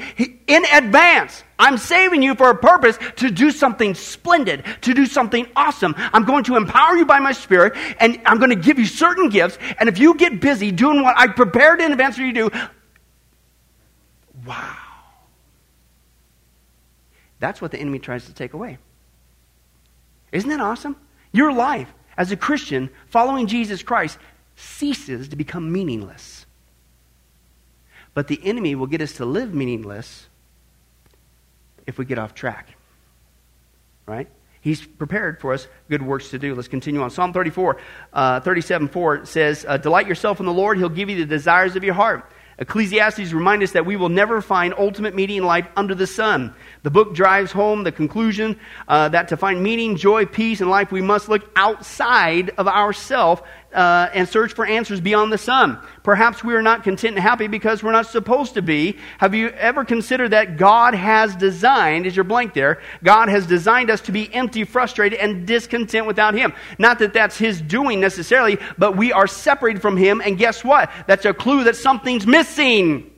in 0.46 0.64
advance. 0.66 1.42
I'm 1.58 1.78
saving 1.78 2.22
you 2.22 2.34
for 2.34 2.50
a 2.50 2.56
purpose 2.56 2.98
to 3.16 3.30
do 3.30 3.50
something 3.50 3.94
splendid, 3.94 4.64
to 4.82 4.92
do 4.92 5.06
something 5.06 5.46
awesome. 5.56 5.94
I'm 5.96 6.24
going 6.24 6.44
to 6.44 6.56
empower 6.56 6.96
you 6.96 7.06
by 7.06 7.18
my 7.18 7.32
spirit, 7.32 7.74
and 7.98 8.20
I'm 8.26 8.38
going 8.38 8.50
to 8.50 8.56
give 8.56 8.78
you 8.78 8.84
certain 8.84 9.30
gifts. 9.30 9.58
And 9.78 9.88
if 9.88 9.98
you 9.98 10.14
get 10.14 10.40
busy 10.40 10.70
doing 10.70 11.02
what 11.02 11.16
I 11.16 11.28
prepared 11.28 11.80
in 11.80 11.92
advance 11.92 12.16
for 12.16 12.22
you 12.22 12.32
to 12.34 12.50
do, 12.50 12.58
wow. 14.46 14.76
That's 17.38 17.60
what 17.60 17.70
the 17.70 17.78
enemy 17.78 17.98
tries 17.98 18.26
to 18.26 18.34
take 18.34 18.52
away. 18.52 18.78
Isn't 20.32 20.50
that 20.50 20.60
awesome? 20.60 20.96
Your 21.32 21.52
life 21.52 21.92
as 22.16 22.32
a 22.32 22.36
Christian 22.36 22.90
following 23.08 23.46
Jesus 23.46 23.82
Christ 23.82 24.18
ceases 24.56 25.28
to 25.28 25.36
become 25.36 25.72
meaningless. 25.72 26.46
But 28.14 28.28
the 28.28 28.40
enemy 28.42 28.74
will 28.74 28.86
get 28.86 29.02
us 29.02 29.12
to 29.14 29.26
live 29.26 29.54
meaningless 29.54 30.26
if 31.86 31.98
we 31.98 32.04
get 32.04 32.18
off 32.18 32.34
track. 32.34 32.68
Right? 34.06 34.28
He's 34.60 34.84
prepared 34.84 35.40
for 35.40 35.52
us 35.52 35.68
good 35.88 36.02
works 36.02 36.30
to 36.30 36.38
do. 36.38 36.54
Let's 36.54 36.68
continue 36.68 37.00
on. 37.02 37.10
Psalm 37.10 37.32
34, 37.32 37.78
uh, 38.12 38.40
37, 38.40 38.88
4 38.88 39.24
says, 39.24 39.64
uh, 39.66 39.76
Delight 39.76 40.08
yourself 40.08 40.40
in 40.40 40.46
the 40.46 40.52
Lord, 40.52 40.78
He'll 40.78 40.88
give 40.88 41.08
you 41.08 41.16
the 41.16 41.26
desires 41.26 41.76
of 41.76 41.84
your 41.84 41.94
heart. 41.94 42.28
Ecclesiastes 42.58 43.32
remind 43.32 43.62
us 43.62 43.72
that 43.72 43.84
we 43.84 43.96
will 43.96 44.08
never 44.08 44.40
find 44.40 44.72
ultimate 44.78 45.14
meaning 45.14 45.36
in 45.36 45.44
life 45.44 45.68
under 45.76 45.94
the 45.94 46.06
sun. 46.06 46.54
The 46.84 46.90
book 46.90 47.14
drives 47.14 47.52
home 47.52 47.84
the 47.84 47.92
conclusion 47.92 48.58
uh, 48.88 49.10
that 49.10 49.28
to 49.28 49.36
find 49.36 49.62
meaning, 49.62 49.96
joy, 49.96 50.24
peace 50.24 50.62
in 50.62 50.70
life, 50.70 50.90
we 50.90 51.02
must 51.02 51.28
look 51.28 51.48
outside 51.54 52.50
of 52.56 52.66
ourselves 52.66 53.42
uh, 53.76 54.08
and 54.12 54.28
search 54.28 54.54
for 54.54 54.66
answers 54.66 55.00
beyond 55.00 55.32
the 55.32 55.38
sun. 55.38 55.78
Perhaps 56.02 56.42
we 56.42 56.54
are 56.54 56.62
not 56.62 56.82
content 56.82 57.16
and 57.16 57.22
happy 57.22 57.46
because 57.46 57.82
we're 57.82 57.92
not 57.92 58.06
supposed 58.06 58.54
to 58.54 58.62
be. 58.62 58.96
Have 59.18 59.34
you 59.34 59.50
ever 59.50 59.84
considered 59.84 60.30
that 60.30 60.56
God 60.56 60.94
has 60.94 61.36
designed, 61.36 62.06
is 62.06 62.16
your 62.16 62.24
blank 62.24 62.54
there, 62.54 62.80
God 63.04 63.28
has 63.28 63.46
designed 63.46 63.90
us 63.90 64.00
to 64.02 64.12
be 64.12 64.32
empty, 64.34 64.64
frustrated, 64.64 65.18
and 65.18 65.46
discontent 65.46 66.06
without 66.06 66.34
Him? 66.34 66.54
Not 66.78 66.98
that 67.00 67.12
that's 67.12 67.36
His 67.36 67.60
doing 67.60 68.00
necessarily, 68.00 68.58
but 68.78 68.96
we 68.96 69.12
are 69.12 69.26
separated 69.26 69.82
from 69.82 69.96
Him, 69.96 70.22
and 70.24 70.38
guess 70.38 70.64
what? 70.64 70.90
That's 71.06 71.26
a 71.26 71.34
clue 71.34 71.64
that 71.64 71.76
something's 71.76 72.26
missing. 72.26 73.12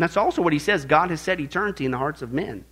And 0.00 0.02
that's 0.02 0.16
also 0.16 0.40
what 0.42 0.54
he 0.54 0.58
says 0.58 0.86
God 0.86 1.10
has 1.10 1.20
set 1.20 1.40
eternity 1.40 1.84
in 1.84 1.90
the 1.90 1.98
hearts 1.98 2.22
of 2.22 2.32
men 2.32 2.64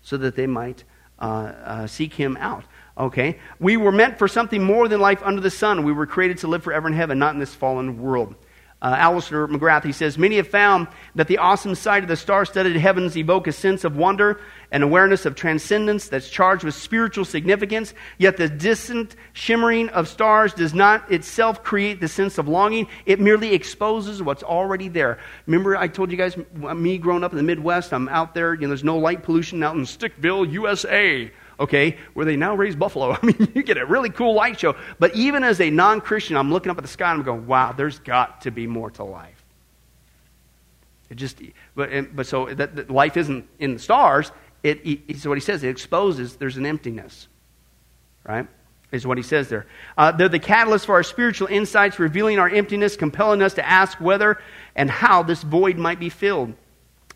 so 0.00 0.16
that 0.16 0.34
they 0.34 0.46
might 0.46 0.82
uh, 1.18 1.24
uh, 1.24 1.86
seek 1.86 2.14
him 2.14 2.38
out. 2.38 2.64
Okay? 2.98 3.38
We 3.60 3.76
were 3.76 3.92
meant 3.92 4.18
for 4.18 4.26
something 4.26 4.62
more 4.62 4.88
than 4.88 5.00
life 5.00 5.22
under 5.22 5.40
the 5.40 5.50
sun. 5.50 5.84
We 5.84 5.92
were 5.92 6.06
created 6.06 6.38
to 6.38 6.48
live 6.48 6.64
forever 6.64 6.88
in 6.88 6.94
heaven, 6.94 7.18
not 7.18 7.34
in 7.34 7.40
this 7.40 7.54
fallen 7.54 8.02
world. 8.02 8.34
Uh, 8.80 8.94
Alister 8.96 9.48
McGrath, 9.48 9.82
he 9.82 9.90
says, 9.90 10.16
Many 10.16 10.36
have 10.36 10.46
found 10.46 10.86
that 11.16 11.26
the 11.26 11.38
awesome 11.38 11.74
sight 11.74 12.04
of 12.04 12.08
the 12.08 12.16
star 12.16 12.44
studded 12.44 12.76
heavens 12.76 13.16
evoke 13.16 13.48
a 13.48 13.52
sense 13.52 13.82
of 13.82 13.96
wonder 13.96 14.40
and 14.70 14.84
awareness 14.84 15.26
of 15.26 15.34
transcendence 15.34 16.08
that's 16.08 16.30
charged 16.30 16.62
with 16.62 16.76
spiritual 16.76 17.24
significance, 17.24 17.92
yet 18.18 18.36
the 18.36 18.48
distant 18.48 19.16
shimmering 19.32 19.88
of 19.88 20.06
stars 20.06 20.54
does 20.54 20.74
not 20.74 21.10
itself 21.10 21.64
create 21.64 22.00
the 22.00 22.06
sense 22.06 22.38
of 22.38 22.46
longing. 22.46 22.86
It 23.04 23.18
merely 23.18 23.52
exposes 23.52 24.22
what's 24.22 24.44
already 24.44 24.86
there. 24.86 25.18
Remember, 25.46 25.76
I 25.76 25.88
told 25.88 26.12
you 26.12 26.16
guys, 26.16 26.36
me 26.54 26.98
growing 26.98 27.24
up 27.24 27.32
in 27.32 27.36
the 27.36 27.42
Midwest, 27.42 27.92
I'm 27.92 28.08
out 28.08 28.32
there, 28.32 28.54
you 28.54 28.60
know, 28.60 28.68
there's 28.68 28.84
no 28.84 28.98
light 28.98 29.24
pollution 29.24 29.60
out 29.64 29.74
in 29.74 29.82
Stickville, 29.82 30.52
USA 30.52 31.32
okay, 31.60 31.96
where 32.14 32.24
they 32.24 32.36
now 32.36 32.54
raise 32.54 32.76
buffalo. 32.76 33.12
I 33.22 33.26
mean, 33.26 33.52
you 33.54 33.62
get 33.62 33.78
a 33.78 33.86
really 33.86 34.10
cool 34.10 34.34
light 34.34 34.58
show. 34.60 34.76
But 34.98 35.14
even 35.14 35.44
as 35.44 35.60
a 35.60 35.70
non 35.70 36.00
Christian, 36.00 36.36
I'm 36.36 36.52
looking 36.52 36.70
up 36.70 36.78
at 36.78 36.84
the 36.84 36.88
sky 36.88 37.10
and 37.10 37.20
I'm 37.20 37.24
going, 37.24 37.46
wow, 37.46 37.72
there's 37.72 37.98
got 37.98 38.42
to 38.42 38.50
be 38.50 38.66
more 38.66 38.90
to 38.92 39.04
life. 39.04 39.44
It 41.10 41.16
just, 41.16 41.40
but, 41.74 42.14
but 42.14 42.26
so 42.26 42.46
that, 42.46 42.76
that 42.76 42.90
life 42.90 43.16
isn't 43.16 43.48
in 43.58 43.74
the 43.74 43.78
stars. 43.78 44.30
It, 44.62 44.80
it, 44.84 45.18
so 45.18 45.30
what 45.30 45.38
he 45.38 45.42
says, 45.42 45.62
it 45.64 45.68
exposes 45.68 46.36
there's 46.36 46.56
an 46.56 46.66
emptiness, 46.66 47.28
right? 48.24 48.46
Is 48.90 49.06
what 49.06 49.16
he 49.16 49.22
says 49.22 49.48
there. 49.48 49.66
Uh, 49.96 50.12
they're 50.12 50.28
the 50.28 50.38
catalyst 50.38 50.86
for 50.86 50.94
our 50.94 51.02
spiritual 51.02 51.48
insights, 51.48 51.98
revealing 51.98 52.38
our 52.38 52.48
emptiness, 52.48 52.96
compelling 52.96 53.42
us 53.42 53.54
to 53.54 53.66
ask 53.66 54.00
whether 54.00 54.38
and 54.76 54.90
how 54.90 55.22
this 55.22 55.42
void 55.42 55.76
might 55.76 56.00
be 56.00 56.08
filled. 56.08 56.54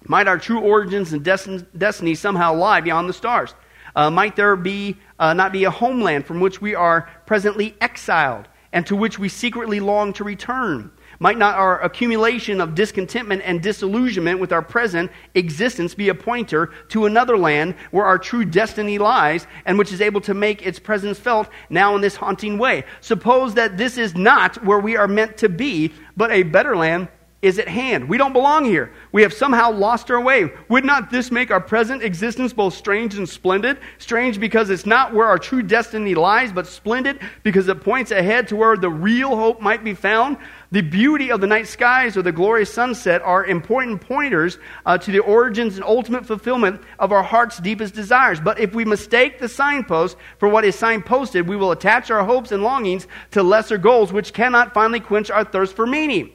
Might 0.04 0.28
our 0.28 0.38
true 0.38 0.60
origins 0.60 1.12
and 1.12 1.24
destiny 1.24 2.14
somehow 2.14 2.54
lie 2.54 2.80
beyond 2.80 3.08
the 3.08 3.12
stars? 3.12 3.54
Uh, 3.94 4.10
might 4.10 4.36
there 4.36 4.56
be, 4.56 4.96
uh, 5.18 5.34
not 5.34 5.52
be 5.52 5.64
a 5.64 5.70
homeland 5.70 6.26
from 6.26 6.40
which 6.40 6.60
we 6.60 6.74
are 6.74 7.08
presently 7.26 7.76
exiled 7.80 8.48
and 8.72 8.86
to 8.86 8.96
which 8.96 9.18
we 9.18 9.28
secretly 9.28 9.80
long 9.80 10.12
to 10.14 10.24
return? 10.24 10.90
Might 11.18 11.38
not 11.38 11.54
our 11.54 11.80
accumulation 11.82 12.60
of 12.60 12.74
discontentment 12.74 13.42
and 13.44 13.62
disillusionment 13.62 14.40
with 14.40 14.50
our 14.50 14.60
present 14.62 15.12
existence 15.34 15.94
be 15.94 16.08
a 16.08 16.16
pointer 16.16 16.72
to 16.88 17.06
another 17.06 17.38
land 17.38 17.76
where 17.92 18.06
our 18.06 18.18
true 18.18 18.44
destiny 18.44 18.98
lies 18.98 19.46
and 19.64 19.78
which 19.78 19.92
is 19.92 20.00
able 20.00 20.20
to 20.22 20.34
make 20.34 20.66
its 20.66 20.80
presence 20.80 21.20
felt 21.20 21.48
now 21.70 21.94
in 21.94 22.00
this 22.00 22.16
haunting 22.16 22.58
way? 22.58 22.82
Suppose 23.02 23.54
that 23.54 23.76
this 23.76 23.98
is 23.98 24.16
not 24.16 24.64
where 24.64 24.80
we 24.80 24.96
are 24.96 25.06
meant 25.06 25.36
to 25.36 25.48
be, 25.48 25.92
but 26.16 26.32
a 26.32 26.42
better 26.42 26.76
land 26.76 27.06
is 27.42 27.58
at 27.58 27.66
hand. 27.66 28.08
We 28.08 28.18
don't 28.18 28.32
belong 28.32 28.64
here. 28.64 28.92
We 29.10 29.22
have 29.22 29.32
somehow 29.32 29.72
lost 29.72 30.12
our 30.12 30.20
way. 30.20 30.52
Would 30.68 30.84
not 30.84 31.10
this 31.10 31.32
make 31.32 31.50
our 31.50 31.60
present 31.60 32.00
existence 32.00 32.52
both 32.52 32.72
strange 32.72 33.16
and 33.16 33.28
splendid? 33.28 33.78
Strange 33.98 34.38
because 34.38 34.70
it's 34.70 34.86
not 34.86 35.12
where 35.12 35.26
our 35.26 35.40
true 35.40 35.60
destiny 35.60 36.14
lies, 36.14 36.52
but 36.52 36.68
splendid 36.68 37.18
because 37.42 37.66
it 37.66 37.80
points 37.80 38.12
ahead 38.12 38.46
to 38.48 38.56
where 38.56 38.76
the 38.76 38.88
real 38.88 39.34
hope 39.34 39.60
might 39.60 39.82
be 39.82 39.92
found. 39.92 40.36
The 40.70 40.82
beauty 40.82 41.32
of 41.32 41.40
the 41.40 41.48
night 41.48 41.66
skies 41.66 42.16
or 42.16 42.22
the 42.22 42.30
glorious 42.30 42.72
sunset 42.72 43.20
are 43.22 43.44
important 43.44 44.00
pointers 44.00 44.58
uh, 44.86 44.96
to 44.98 45.10
the 45.10 45.18
origins 45.18 45.74
and 45.74 45.84
ultimate 45.84 46.24
fulfillment 46.24 46.80
of 47.00 47.10
our 47.10 47.24
heart's 47.24 47.58
deepest 47.58 47.92
desires. 47.92 48.40
But 48.40 48.60
if 48.60 48.72
we 48.72 48.84
mistake 48.84 49.40
the 49.40 49.48
signpost 49.48 50.16
for 50.38 50.48
what 50.48 50.64
is 50.64 50.76
signposted, 50.76 51.48
we 51.48 51.56
will 51.56 51.72
attach 51.72 52.12
our 52.12 52.24
hopes 52.24 52.52
and 52.52 52.62
longings 52.62 53.08
to 53.32 53.42
lesser 53.42 53.78
goals, 53.78 54.12
which 54.12 54.32
cannot 54.32 54.72
finally 54.72 55.00
quench 55.00 55.28
our 55.28 55.44
thirst 55.44 55.74
for 55.74 55.86
meaning. 55.88 56.30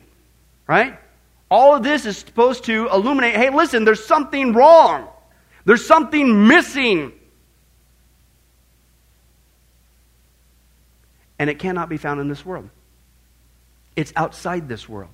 Right? 0.68 1.00
All 1.50 1.76
of 1.76 1.84
this 1.84 2.06
is 2.06 2.18
supposed 2.18 2.66
to 2.66 2.90
illuminate 2.90 3.36
hey, 3.36 3.50
listen, 3.50 3.86
there's 3.86 4.06
something 4.06 4.54
wrong. 4.54 5.08
There's 5.66 5.86
something 5.86 6.48
missing. 6.48 7.14
And 11.40 11.50
it 11.50 11.60
cannot 11.60 11.90
be 11.90 11.98
found 11.98 12.20
in 12.20 12.28
this 12.28 12.46
world. 12.46 12.70
It's 13.96 14.14
outside 14.16 14.68
this 14.68 14.88
world. 14.88 15.12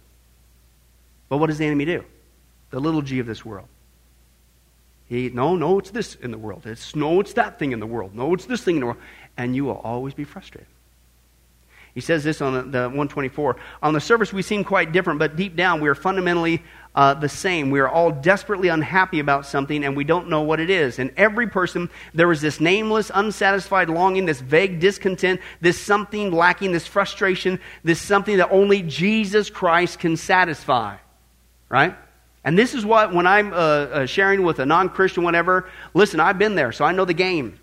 But 1.30 1.38
what 1.38 1.48
does 1.48 1.58
the 1.58 1.66
enemy 1.66 1.86
do? 1.86 2.04
The 2.70 2.80
little 2.80 3.02
g 3.02 3.20
of 3.20 3.28
this 3.28 3.46
world. 3.46 3.68
He, 5.08 5.30
no, 5.30 5.56
no, 5.56 5.80
it's 5.80 5.92
this 5.92 6.16
in 6.16 6.32
the 6.32 6.38
world. 6.38 6.66
It's 6.66 6.96
no, 6.96 7.20
it's 7.20 7.34
that 7.34 7.60
thing 7.60 7.72
in 7.72 7.80
the 7.80 7.86
world. 7.86 8.16
No, 8.16 8.34
it's 8.34 8.46
this 8.46 8.64
thing 8.64 8.76
in 8.76 8.80
the 8.82 8.86
world. 8.88 9.00
And 9.38 9.56
you 9.56 9.66
will 9.66 9.78
always 9.78 10.14
be 10.14 10.24
frustrated. 10.24 10.73
He 11.94 12.02
says 12.02 12.24
this 12.24 12.42
on 12.42 12.72
the 12.72 12.80
124. 12.80 13.56
On 13.84 13.94
the 13.94 14.02
surface, 14.02 14.34
we 14.34 14.42
seem 14.42 14.64
quite 14.64 14.92
different, 14.92 15.20
but 15.20 15.36
deep 15.36 15.56
down, 15.56 15.80
we 15.80 15.90
are 15.90 15.96
fundamentally 15.96 16.64
uh, 16.96 17.14
the 17.14 17.30
same. 17.30 17.70
We 17.70 17.80
are 17.82 17.88
all 17.88 18.12
desperately 18.12 18.70
unhappy 18.70 19.20
about 19.20 19.46
something, 19.46 19.84
and 19.84 19.96
we 19.96 20.04
don't 20.04 20.28
know 20.28 20.42
what 20.42 20.60
it 20.60 20.72
is. 20.72 20.98
In 20.98 21.12
every 21.18 21.48
person, 21.48 21.92
there 22.14 22.32
is 22.32 22.42
this 22.42 22.60
nameless, 22.60 23.12
unsatisfied 23.14 23.90
longing, 23.90 24.26
this 24.26 24.42
vague 24.42 24.80
discontent, 24.80 25.40
this 25.62 25.80
something 25.80 26.32
lacking, 26.32 26.72
this 26.72 26.88
frustration, 26.88 27.60
this 27.84 28.02
something 28.02 28.38
that 28.38 28.50
only 28.50 28.82
Jesus 28.82 29.52
Christ 29.52 30.00
can 30.00 30.18
satisfy. 30.18 30.98
Right? 31.70 31.96
And 32.44 32.58
this 32.58 32.74
is 32.74 32.86
what, 32.86 33.14
when 33.14 33.28
I'm 33.28 33.54
uh, 33.54 33.56
uh, 33.56 34.06
sharing 34.08 34.44
with 34.44 34.60
a 34.60 34.66
non 34.66 34.90
Christian, 34.90 35.24
whatever, 35.24 35.70
listen, 35.94 36.20
I've 36.20 36.40
been 36.40 36.56
there, 36.56 36.72
so 36.72 36.86
I 36.86 36.92
know 36.92 37.06
the 37.06 37.14
game. 37.14 37.60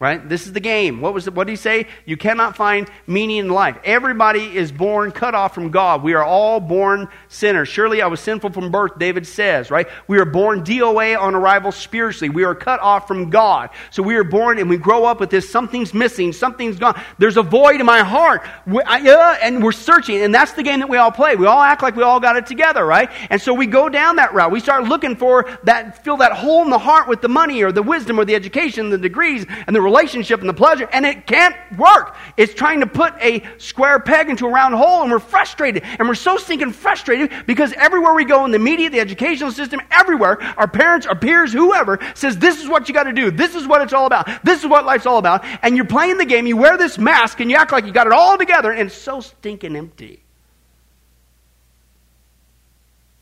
Right? 0.00 0.28
This 0.28 0.46
is 0.46 0.52
the 0.52 0.60
game. 0.60 1.00
What 1.00 1.12
was 1.12 1.26
it, 1.26 1.34
what 1.34 1.48
did 1.48 1.54
he 1.54 1.56
say? 1.56 1.88
You 2.04 2.16
cannot 2.16 2.54
find 2.54 2.88
meaning 3.08 3.38
in 3.38 3.48
life. 3.48 3.76
Everybody 3.82 4.56
is 4.56 4.70
born 4.70 5.10
cut 5.10 5.34
off 5.34 5.56
from 5.56 5.72
God. 5.72 6.04
We 6.04 6.14
are 6.14 6.22
all 6.22 6.60
born 6.60 7.08
sinners. 7.26 7.68
Surely 7.68 8.00
I 8.00 8.06
was 8.06 8.20
sinful 8.20 8.50
from 8.50 8.70
birth, 8.70 8.96
David 9.00 9.26
says, 9.26 9.72
right? 9.72 9.88
We 10.06 10.18
are 10.20 10.24
born 10.24 10.62
DOA 10.62 11.18
on 11.18 11.34
arrival 11.34 11.72
spiritually. 11.72 12.28
We 12.30 12.44
are 12.44 12.54
cut 12.54 12.78
off 12.78 13.08
from 13.08 13.28
God. 13.28 13.70
So 13.90 14.04
we 14.04 14.14
are 14.14 14.22
born 14.22 14.60
and 14.60 14.70
we 14.70 14.76
grow 14.76 15.04
up 15.04 15.18
with 15.18 15.30
this 15.30 15.50
something's 15.50 15.92
missing, 15.92 16.32
something's 16.32 16.78
gone. 16.78 17.00
There's 17.18 17.36
a 17.36 17.42
void 17.42 17.80
in 17.80 17.86
my 17.86 18.04
heart. 18.04 18.46
We, 18.68 18.80
I, 18.82 19.00
uh, 19.00 19.38
and 19.42 19.64
we're 19.64 19.72
searching, 19.72 20.22
and 20.22 20.32
that's 20.32 20.52
the 20.52 20.62
game 20.62 20.78
that 20.78 20.88
we 20.88 20.96
all 20.96 21.10
play. 21.10 21.34
We 21.34 21.46
all 21.46 21.60
act 21.60 21.82
like 21.82 21.96
we 21.96 22.04
all 22.04 22.20
got 22.20 22.36
it 22.36 22.46
together, 22.46 22.86
right? 22.86 23.10
And 23.30 23.42
so 23.42 23.52
we 23.52 23.66
go 23.66 23.88
down 23.88 24.14
that 24.16 24.32
route. 24.32 24.52
We 24.52 24.60
start 24.60 24.84
looking 24.84 25.16
for 25.16 25.50
that, 25.64 26.04
fill 26.04 26.18
that 26.18 26.30
hole 26.30 26.62
in 26.62 26.70
the 26.70 26.78
heart 26.78 27.08
with 27.08 27.20
the 27.20 27.28
money 27.28 27.64
or 27.64 27.72
the 27.72 27.82
wisdom 27.82 28.20
or 28.20 28.24
the 28.24 28.36
education, 28.36 28.90
the 28.90 28.98
degrees, 28.98 29.44
and 29.66 29.74
the 29.74 29.87
relationship 29.88 30.40
and 30.40 30.48
the 30.48 30.54
pleasure, 30.54 30.88
and 30.92 31.06
it 31.06 31.26
can't 31.26 31.56
work. 31.78 32.16
It's 32.36 32.52
trying 32.54 32.80
to 32.80 32.86
put 32.86 33.14
a 33.20 33.42
square 33.56 33.98
peg 33.98 34.28
into 34.28 34.46
a 34.46 34.50
round 34.50 34.74
hole, 34.74 35.02
and 35.02 35.10
we're 35.10 35.18
frustrated. 35.18 35.82
And 35.98 36.06
we're 36.06 36.14
so 36.14 36.36
stinking 36.36 36.72
frustrated 36.72 37.32
because 37.46 37.72
everywhere 37.72 38.14
we 38.14 38.24
go 38.24 38.44
in 38.44 38.50
the 38.50 38.58
media, 38.58 38.90
the 38.90 39.00
educational 39.00 39.50
system, 39.50 39.80
everywhere, 39.90 40.40
our 40.56 40.68
parents, 40.68 41.06
our 41.06 41.16
peers, 41.16 41.52
whoever 41.52 41.98
says, 42.14 42.38
This 42.38 42.62
is 42.62 42.68
what 42.68 42.88
you 42.88 42.94
got 42.94 43.04
to 43.04 43.12
do. 43.12 43.30
This 43.30 43.54
is 43.54 43.66
what 43.66 43.80
it's 43.80 43.92
all 43.92 44.06
about. 44.06 44.28
This 44.44 44.60
is 44.60 44.68
what 44.68 44.84
life's 44.84 45.06
all 45.06 45.18
about. 45.18 45.44
And 45.62 45.76
you're 45.76 45.86
playing 45.86 46.18
the 46.18 46.26
game, 46.26 46.46
you 46.46 46.56
wear 46.56 46.76
this 46.76 46.98
mask, 46.98 47.40
and 47.40 47.50
you 47.50 47.56
act 47.56 47.72
like 47.72 47.86
you 47.86 47.92
got 47.92 48.06
it 48.06 48.12
all 48.12 48.36
together, 48.36 48.70
and 48.70 48.88
it's 48.88 48.96
so 48.96 49.20
stinking 49.20 49.74
empty. 49.74 50.22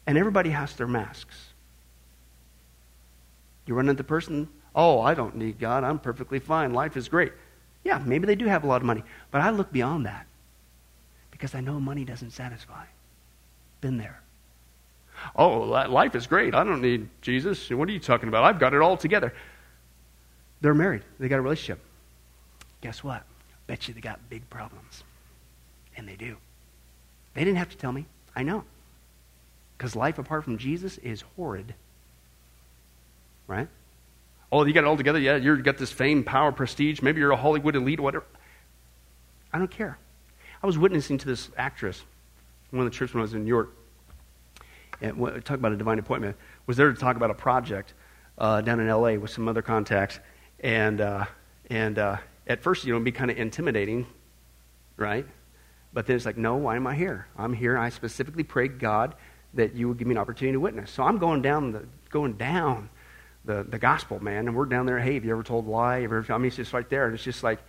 And 0.07 0.19
everybody 0.19 0.51
has 0.51 0.75
their 0.77 0.87
masks. 0.87 1.37
You 3.67 3.75
run 3.75 3.89
into 3.89 3.97
the 3.97 4.05
person 4.05 4.49
Oh, 4.77 5.01
I 5.01 5.15
don't 5.15 5.35
need 5.37 5.59
God. 5.59 5.83
I'm 5.83 5.99
perfectly 5.99 6.39
fine. 6.39 6.75
Life 6.75 6.99
is 6.99 7.09
great. 7.09 7.33
Yeah, 7.83 7.99
maybe 8.05 8.27
they 8.27 8.35
do 8.35 8.45
have 8.45 8.63
a 8.63 8.67
lot 8.67 8.83
of 8.83 8.87
money. 8.87 9.03
But 9.31 9.41
I 9.41 9.51
look 9.51 9.73
beyond 9.73 10.05
that 10.05 10.27
because 11.31 11.55
I 11.55 11.61
know 11.61 11.81
money 11.81 12.05
doesn't 12.05 12.33
satisfy. 12.33 12.85
Been 13.81 13.97
there. 13.97 14.21
Oh, 15.35 15.61
life 15.61 16.15
is 16.15 16.27
great. 16.27 16.55
I 16.55 16.63
don't 16.63 16.83
need 16.83 17.09
Jesus. 17.23 17.71
What 17.71 17.89
are 17.89 17.93
you 17.93 17.99
talking 17.99 18.29
about? 18.29 18.45
I've 18.45 18.59
got 18.59 18.75
it 18.75 18.83
all 18.83 18.99
together. 18.99 19.33
They're 20.61 20.75
married, 20.75 21.03
they 21.19 21.29
got 21.29 21.39
a 21.39 21.43
relationship. 21.43 21.81
Guess 22.81 23.03
what? 23.03 23.25
Bet 23.67 23.89
you 23.89 23.95
they 23.95 24.01
got 24.01 24.29
big 24.29 24.49
problems. 24.51 25.05
And 25.97 26.07
they 26.07 26.17
do. 26.17 26.37
They 27.35 27.45
didn't 27.45 27.59
have 27.59 27.71
to 27.71 27.77
tell 27.77 27.93
me. 27.93 28.07
I 28.35 28.43
know. 28.43 28.65
Because 29.77 29.97
life 29.97 30.19
apart 30.19 30.45
from 30.45 30.59
Jesus 30.59 30.99
is 30.99 31.23
horrid. 31.37 31.75
Right? 33.47 33.69
Oh, 34.57 34.65
you 34.65 34.73
got 34.73 34.85
it 34.85 34.87
all 34.87 34.97
together? 34.97 35.19
Yeah, 35.19 35.37
you've 35.37 35.63
got 35.63 35.77
this 35.77 35.93
fame, 35.93 36.25
power, 36.25 36.51
prestige. 36.51 37.03
Maybe 37.03 37.21
you're 37.21 37.31
a 37.31 37.37
Hollywood 37.37 37.77
elite, 37.77 38.01
whatever. 38.01 38.25
I 39.53 39.59
don't 39.59 39.71
care. 39.71 39.99
I 40.63 40.67
was 40.67 40.79
witnessing 40.79 41.19
to 41.19 41.27
this 41.27 41.51
actress, 41.59 42.03
one 42.71 42.87
of 42.87 42.91
the 42.91 42.97
trips 42.97 43.13
when 43.13 43.21
I 43.21 43.25
was 43.25 43.35
in 43.35 43.45
New 43.45 43.49
York. 43.49 43.77
And 45.03 45.45
talk 45.45 45.59
about 45.59 45.73
a 45.73 45.77
divine 45.77 45.99
appointment. 45.99 46.39
Was 46.67 46.79
there 46.79 46.91
to 46.91 46.99
talk 46.99 47.17
about 47.17 47.31
a 47.31 47.35
project 47.35 47.93
uh, 48.39 48.63
down 48.63 48.81
in 48.81 48.89
L.A. 48.89 49.19
with 49.19 49.31
some 49.31 49.47
other 49.47 49.61
contacts, 49.61 50.21
and 50.61 51.03
uh, 51.03 51.27
and 51.69 51.99
uh, 51.99 52.17
at 52.47 52.63
first, 52.63 52.87
you 52.87 52.93
know, 52.93 52.97
it'd 52.97 53.05
be 53.05 53.13
kind 53.13 53.31
of 53.31 53.37
intimidating, 53.37 54.07
right? 54.97 55.27
But 55.93 56.07
then 56.07 56.17
it's 56.17 56.25
like, 56.25 56.39
no, 56.39 56.57
why 56.57 56.77
am 56.77 56.87
I 56.87 56.95
here? 56.95 57.27
I'm 57.37 57.53
here. 57.53 57.77
I 57.77 57.91
specifically 57.91 58.43
prayed 58.43 58.79
God 58.79 59.17
that 59.53 59.75
you 59.75 59.87
would 59.89 59.99
give 59.99 60.09
me 60.09 60.15
an 60.15 60.19
opportunity 60.19 60.55
to 60.55 60.61
witness. 60.61 60.91
So 60.93 61.03
I'm 61.03 61.19
going 61.19 61.43
down 61.43 61.73
the 61.73 61.87
going 62.09 62.39
down 62.39 62.89
the, 63.47 63.65
the 63.69 63.79
gospel, 63.79 64.23
man. 64.23 64.49
And 64.49 64.57
we're 64.57 64.67
down 64.67 64.87
there, 64.87 64.99
hey, 64.99 65.15
have 65.15 65.25
you 65.25 65.31
ever 65.33 65.43
told 65.43 65.67
a 65.67 65.71
lie? 65.71 66.03
Ever, 66.03 66.25
I 66.29 66.39
mean, 66.39 66.49
it's 66.49 66.57
just 66.57 66.73
right 66.73 66.89
there. 66.89 67.07
And 67.07 67.15
it's 67.15 67.25
just 67.25 67.43
like 67.43 67.61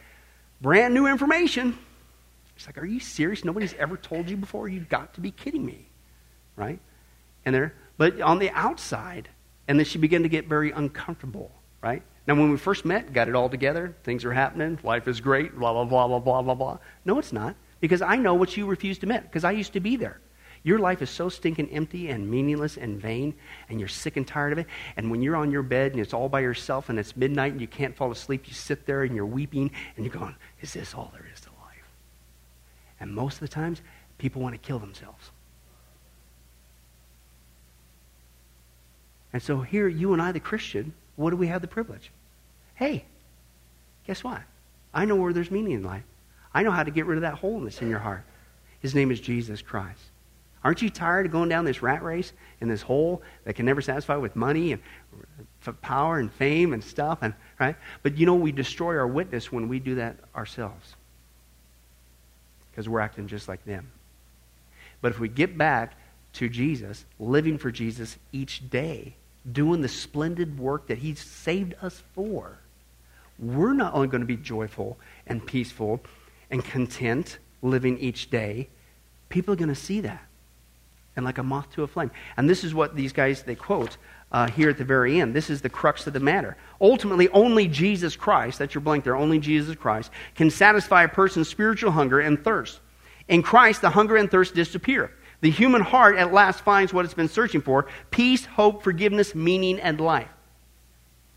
brand 0.60 0.94
new 0.94 1.08
information. 1.08 1.78
It's 2.56 2.66
like, 2.66 2.78
are 2.78 2.86
you 2.86 3.00
serious? 3.00 3.46
Nobody's 3.46 3.76
ever 3.76 3.98
told 3.98 4.30
you 4.30 4.36
before? 4.36 4.68
You've 4.68 4.90
got 4.90 5.14
to 5.14 5.22
be 5.22 5.32
kidding 5.32 5.66
me. 5.66 5.88
Right? 6.56 6.80
And 7.46 7.54
they're 7.54 7.74
but 7.98 8.22
on 8.22 8.40
the 8.40 8.50
outside. 8.52 9.30
And 9.68 9.78
then 9.78 9.86
she 9.86 9.98
began 9.98 10.24
to 10.24 10.30
get 10.30 10.48
very 10.48 10.72
uncomfortable, 10.72 11.52
right? 11.82 12.02
Now, 12.26 12.36
when 12.36 12.52
we 12.52 12.58
first 12.58 12.86
met, 12.86 13.12
got 13.14 13.28
it 13.28 13.36
all 13.36 13.50
together, 13.50 13.96
things 14.04 14.24
are 14.24 14.32
happening, 14.32 14.80
life 14.84 15.08
is 15.08 15.20
great, 15.20 15.58
blah, 15.58 15.74
blah, 15.74 15.86
blah, 15.86 16.08
blah, 16.08 16.20
blah, 16.20 16.42
blah, 16.42 16.56
blah. 16.56 16.78
No, 17.06 17.20
it's 17.20 17.34
not, 17.34 17.56
because 17.80 18.02
I 18.02 18.16
know 18.16 18.34
what 18.34 18.56
you 18.56 18.66
refuse 18.66 18.98
to 19.00 19.06
admit, 19.06 19.24
because 19.24 19.44
I 19.44 19.52
used 19.52 19.74
to 19.74 19.80
be 19.80 19.96
there. 19.96 20.20
Your 20.64 20.80
life 20.80 21.02
is 21.02 21.10
so 21.10 21.30
stinking 21.30 21.70
empty 21.70 22.10
and 22.10 22.30
meaningless 22.30 22.78
and 22.78 23.00
vain, 23.00 23.34
and 23.70 23.80
you're 23.80 23.88
sick 23.88 24.18
and 24.18 24.28
tired 24.28 24.52
of 24.52 24.58
it. 24.60 24.68
And 24.96 25.10
when 25.12 25.22
you're 25.22 25.36
on 25.36 25.52
your 25.52 25.64
bed 25.64 25.92
and 25.92 26.02
it's 26.02 26.14
all 26.14 26.30
by 26.30 26.42
yourself 26.42 26.90
and 26.90 27.00
it's 27.00 27.16
midnight 27.16 27.54
and 27.54 27.62
you 27.62 27.68
can't 27.68 27.96
fall 27.96 28.12
asleep, 28.12 28.48
you 28.48 28.54
sit 28.54 28.86
there 28.86 29.04
and 29.04 29.16
you're 29.16 29.26
weeping 29.26 29.72
and 29.96 30.06
you're 30.06 30.14
going, 30.14 30.36
Is 30.62 30.74
this 30.74 30.94
all 30.94 31.12
there 31.14 31.26
is 31.34 31.42
to 31.42 31.50
life? 31.50 31.90
And 33.00 33.14
most 33.14 33.36
of 33.36 33.40
the 33.42 33.48
times, 33.48 33.82
people 34.18 34.42
want 34.42 34.54
to 34.56 34.60
kill 34.60 34.80
themselves. 34.80 35.32
And 39.34 39.42
so 39.42 39.62
here, 39.62 39.88
you 39.88 40.14
and 40.14 40.22
I, 40.22 40.32
the 40.32 40.40
Christian, 40.40 40.94
what 41.16 41.30
do 41.30 41.36
we 41.36 41.48
have 41.48 41.62
the 41.62 41.68
privilege? 41.68 42.12
Hey, 42.76 43.06
guess 44.06 44.24
what? 44.24 44.42
I 44.94 45.06
know 45.06 45.16
where 45.16 45.34
there's 45.34 45.52
meaning 45.52 45.74
in 45.74 45.84
life. 45.84 46.04
I 46.54 46.64
know 46.64 46.72
how 46.72 46.84
to 46.84 46.92
get 46.92 47.06
rid 47.06 47.18
of 47.18 47.22
that 47.22 47.36
hole 47.36 47.60
that's 47.60 47.82
in 47.82 47.90
your 47.90 48.00
heart. 48.00 48.24
His 48.80 48.96
name 48.96 49.12
is 49.12 49.20
Jesus 49.20 49.62
Christ. 49.62 50.02
Aren't 50.68 50.82
you 50.82 50.90
tired 50.90 51.26
of 51.26 51.32
going 51.32 51.48
down 51.48 51.64
this 51.64 51.82
rat 51.82 52.04
race 52.04 52.34
in 52.60 52.68
this 52.68 52.82
hole 52.82 53.22
that 53.46 53.54
can 53.54 53.66
never 53.66 53.80
satisfy 53.80 54.18
with 54.18 54.36
money 54.36 54.74
and 54.74 54.82
power 55.82 56.20
and 56.20 56.30
fame 56.30 56.74
and 56.74 56.84
stuff? 56.84 57.20
And 57.22 57.34
right? 57.58 57.78
But 58.04 58.18
you 58.18 58.26
know 58.26 58.36
we 58.36 58.52
destroy 58.52 58.98
our 58.98 59.08
witness 59.08 59.50
when 59.50 59.70
we 59.70 59.80
do 59.80 59.96
that 59.96 60.18
ourselves 60.36 60.98
because 62.70 62.90
we're 62.90 63.00
acting 63.00 63.30
just 63.30 63.48
like 63.48 63.64
them. 63.64 63.90
But 65.00 65.14
if 65.14 65.20
we 65.22 65.30
get 65.30 65.58
back 65.58 65.94
to 66.34 66.50
Jesus, 66.50 67.06
living 67.18 67.58
for 67.58 67.72
Jesus 67.72 68.18
each 68.34 68.70
day, 68.70 69.14
doing 69.50 69.80
the 69.80 69.88
splendid 69.88 70.60
work 70.60 70.88
that 70.88 70.98
He 70.98 71.16
saved 71.16 71.76
us 71.82 72.04
for, 72.14 72.58
we're 73.40 73.72
not 73.72 73.94
only 73.94 74.10
going 74.10 74.20
to 74.20 74.28
be 74.28 74.36
joyful 74.36 74.98
and 75.28 75.48
peaceful 75.48 76.02
and 76.52 76.62
content 76.62 77.38
living 77.62 77.98
each 78.00 78.30
day, 78.30 78.68
people 79.30 79.54
are 79.54 79.58
going 79.58 79.70
to 79.70 79.74
see 79.74 80.02
that. 80.02 80.27
And 81.18 81.26
like 81.26 81.40
a 81.40 81.44
moth 81.44 81.70
to 81.74 81.84
a 81.84 81.88
flame. 81.88 82.12
And 82.38 82.50
this 82.50 82.64
is 82.64 82.74
what 82.74 82.96
these 82.96 83.12
guys, 83.12 83.44
they 83.44 83.56
quote 83.56 83.98
uh, 84.32 84.48
here 84.48 84.70
at 84.70 84.78
the 84.78 84.86
very 84.86 85.20
end. 85.20 85.34
This 85.34 85.50
is 85.50 85.62
the 85.62 85.70
crux 85.70 86.08
of 86.08 86.14
the 86.14 86.20
matter. 86.20 86.56
Ultimately, 86.80 87.28
only 87.30 87.68
Jesus 87.68 88.16
Christ, 88.16 88.60
that's 88.60 88.76
your 88.76 88.82
blank 88.82 89.04
there, 89.04 89.16
only 89.16 89.40
Jesus 89.40 89.76
Christ, 89.76 90.12
can 90.36 90.50
satisfy 90.50 91.04
a 91.04 91.08
person's 91.08 91.50
spiritual 91.50 91.92
hunger 91.92 92.20
and 92.20 92.44
thirst. 92.44 92.80
In 93.28 93.42
Christ, 93.42 93.82
the 93.82 93.90
hunger 93.90 94.16
and 94.16 94.30
thirst 94.30 94.54
disappear. 94.54 95.12
The 95.42 95.50
human 95.50 95.82
heart 95.82 96.18
at 96.18 96.34
last 96.34 96.62
finds 96.62 96.94
what 96.94 97.06
it's 97.06 97.14
been 97.14 97.30
searching 97.30 97.62
for 97.62 97.88
peace, 98.12 98.46
hope, 98.46 98.84
forgiveness, 98.84 99.36
meaning, 99.36 99.80
and 99.80 100.00
life. 100.00 100.30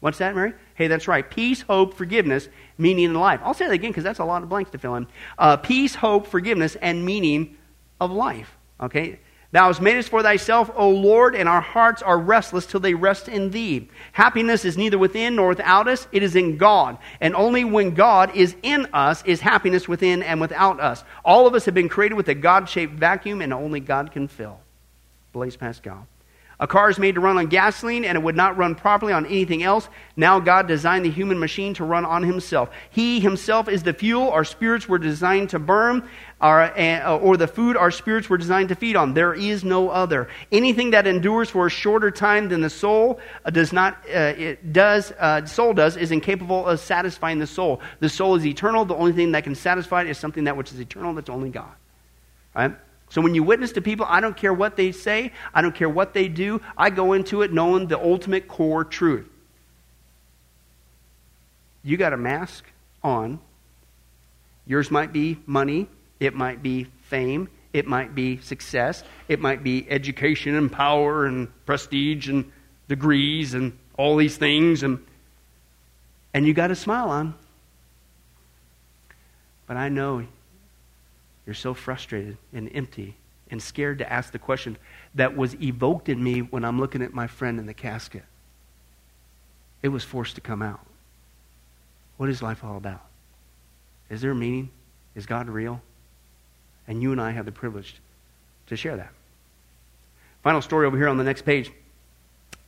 What's 0.01 0.18
that, 0.18 0.35
Mary? 0.35 0.55
Hey, 0.74 0.89
that's 0.89 1.07
right. 1.07 1.28
Peace, 1.28 1.61
hope, 1.61 1.95
forgiveness, 1.95 2.49
meaning, 2.78 3.07
and 3.07 3.16
life. 3.20 3.41
I'll 3.43 3.53
say 3.55 3.66
that 3.66 3.72
again 3.72 3.91
because 3.91 4.05
that's 4.05 4.18
a 4.18 4.24
lot 4.24 4.43
of 4.43 4.49
blanks 4.49 4.70
to 4.70 4.78
fill 4.78 4.95
in. 4.97 5.07
Uh, 5.39 5.59
peace, 5.59 5.95
hope, 5.95 6.26
forgiveness, 6.26 6.76
and 6.76 7.05
meaning 7.05 7.59
of 8.01 8.11
life. 8.11 8.57
Okay? 8.81 9.20
Thou 9.53 9.66
hast 9.66 9.80
made 9.80 9.98
us 9.98 10.07
for 10.07 10.22
thyself, 10.22 10.70
O 10.76 10.90
Lord, 10.90 11.34
and 11.34 11.48
our 11.48 11.61
hearts 11.61 12.03
are 12.03 12.18
restless 12.18 12.66
till 12.66 12.78
they 12.78 12.94
rest 12.94 13.28
in 13.28 13.51
thee. 13.51 13.88
Happiness 14.12 14.64
is 14.64 14.78
neither 14.78 14.96
within 14.96 15.34
nor 15.34 15.48
without 15.48 15.88
us, 15.88 16.07
it 16.12 16.22
is 16.22 16.36
in 16.36 16.57
God. 16.57 16.98
And 17.20 17.34
only 17.34 17.64
when 17.64 17.94
God 17.94 18.36
is 18.36 18.55
in 18.62 18.86
us 18.92 19.24
is 19.24 19.40
happiness 19.40 19.88
within 19.88 20.22
and 20.22 20.40
without 20.40 20.78
us. 20.78 21.03
All 21.24 21.48
of 21.48 21.55
us 21.55 21.64
have 21.64 21.74
been 21.74 21.88
created 21.88 22.14
with 22.14 22.28
a 22.28 22.34
God 22.34 22.68
shaped 22.68 22.94
vacuum, 22.94 23.42
and 23.42 23.53
only 23.53 23.80
God 23.80 24.12
can 24.12 24.28
fill. 24.28 24.61
Blaise 25.32 25.57
Pascal. 25.57 26.07
A 26.61 26.66
car 26.66 26.90
is 26.90 26.98
made 26.98 27.14
to 27.14 27.22
run 27.22 27.38
on 27.38 27.46
gasoline 27.46 28.05
and 28.05 28.16
it 28.16 28.22
would 28.22 28.36
not 28.36 28.59
run 28.59 28.74
properly 28.74 29.14
on 29.14 29.24
anything 29.24 29.62
else. 29.62 29.88
Now 30.14 30.38
God 30.40 30.68
designed 30.68 31.07
the 31.07 31.11
human 31.11 31.38
machine 31.38 31.72
to 31.74 31.84
run 31.84 32.05
on 32.05 32.22
himself. 32.22 32.68
He 32.90 33.18
himself 33.18 33.66
is 33.66 33.82
the 33.82 33.94
fuel 33.94 34.28
our 34.28 34.44
spirits 34.44 34.86
were 34.86 34.98
designed 34.98 35.48
to 35.51 35.59
burn, 35.59 36.07
our, 36.41 36.62
uh, 36.62 37.18
or 37.18 37.36
the 37.36 37.47
food 37.47 37.76
our 37.76 37.91
spirits 37.91 38.28
were 38.30 38.38
designed 38.38 38.70
to 38.70 38.74
feed 38.74 38.97
on. 38.97 39.12
There 39.12 39.34
is 39.34 39.62
no 39.62 39.91
other. 39.91 40.28
Anything 40.51 40.93
that 40.93 41.07
endures 41.07 41.51
for 41.51 41.66
a 41.66 41.70
shorter 41.70 42.11
time 42.11 42.49
than 42.49 42.62
the 42.62 42.70
soul 42.70 43.20
uh, 43.45 43.51
does 43.51 43.72
not, 43.72 43.99
uh, 44.09 44.34
it 44.36 44.72
does, 44.72 45.12
uh, 45.18 45.45
soul 45.45 45.74
does, 45.74 45.97
is 45.97 46.11
incapable 46.11 46.66
of 46.66 46.80
satisfying 46.80 47.38
the 47.38 47.47
soul. 47.47 47.80
The 48.01 48.09
soul 48.09 48.36
is 48.36 48.47
eternal. 48.47 48.84
The 48.84 48.95
only 48.95 49.12
thing 49.12 49.32
that 49.32 49.45
can 49.45 49.55
satisfy 49.55 50.03
it 50.03 50.09
is 50.09 50.18
something 50.18 50.45
that 50.45 50.57
which 50.57 50.72
is 50.72 50.80
eternal, 50.80 51.14
that's 51.14 51.30
only 51.30 51.51
God. 51.51 51.72
Right? 52.55 52.74
So 53.11 53.20
when 53.20 53.34
you 53.34 53.43
witness 53.43 53.72
to 53.72 53.82
people, 53.82 54.07
I 54.09 54.20
don't 54.20 54.36
care 54.36 54.55
what 54.55 54.76
they 54.76 54.93
say, 54.93 55.32
I 55.53 55.62
don't 55.62 55.74
care 55.74 55.88
what 55.88 56.14
they 56.14 56.28
do, 56.28 56.62
I 56.78 56.91
go 56.91 57.12
into 57.12 57.43
it 57.43 57.53
knowing 57.53 57.88
the 57.88 57.99
ultimate 57.99 58.49
core 58.49 58.84
truth. 58.84 59.28
You 61.82 61.97
got 61.97 62.12
a 62.12 62.16
mask 62.16 62.64
on. 63.03 63.41
Yours 64.66 64.91
might 64.91 65.12
be 65.12 65.38
money, 65.47 65.88
it 66.20 66.34
might 66.34 66.62
be 66.62 66.84
fame, 67.02 67.48
it 67.72 67.86
might 67.86 68.14
be 68.14 68.38
success, 68.38 69.02
it 69.28 69.40
might 69.40 69.64
be 69.64 69.86
education 69.90 70.54
and 70.54 70.70
power 70.70 71.26
and 71.26 71.48
prestige 71.66 72.28
and 72.28 72.52
degrees 72.88 73.54
and 73.54 73.76
all 73.96 74.16
these 74.16 74.36
things 74.36 74.82
and 74.82 75.04
and 76.32 76.46
you 76.46 76.54
got 76.54 76.70
a 76.70 76.76
smile 76.76 77.10
on. 77.10 77.34
But 79.66 79.76
I 79.76 79.88
know 79.88 80.24
you're 81.46 81.54
so 81.54 81.74
frustrated 81.74 82.36
and 82.52 82.70
empty 82.72 83.16
and 83.50 83.60
scared 83.60 83.98
to 83.98 84.12
ask 84.12 84.32
the 84.32 84.38
question 84.38 84.76
that 85.14 85.36
was 85.36 85.60
evoked 85.60 86.08
in 86.08 86.22
me 86.22 86.40
when 86.40 86.64
I'm 86.64 86.78
looking 86.78 87.02
at 87.02 87.12
my 87.12 87.26
friend 87.26 87.58
in 87.58 87.66
the 87.66 87.74
casket. 87.74 88.22
It 89.82 89.88
was 89.88 90.04
forced 90.04 90.36
to 90.36 90.40
come 90.40 90.62
out. 90.62 90.80
What 92.16 92.28
is 92.28 92.42
life 92.42 92.62
all 92.62 92.76
about? 92.76 93.04
Is 94.08 94.20
there 94.20 94.34
meaning? 94.34 94.70
Is 95.14 95.26
God 95.26 95.48
real? 95.48 95.80
And 96.91 97.01
you 97.01 97.12
and 97.12 97.20
I 97.20 97.30
have 97.30 97.45
the 97.45 97.53
privilege 97.53 97.95
to 98.66 98.76
share 98.76 98.97
that. 98.97 99.12
Final 100.43 100.61
story 100.61 100.88
over 100.88 100.97
here 100.97 101.07
on 101.07 101.18
the 101.18 101.24
next 101.24 101.43
page. 101.43 101.70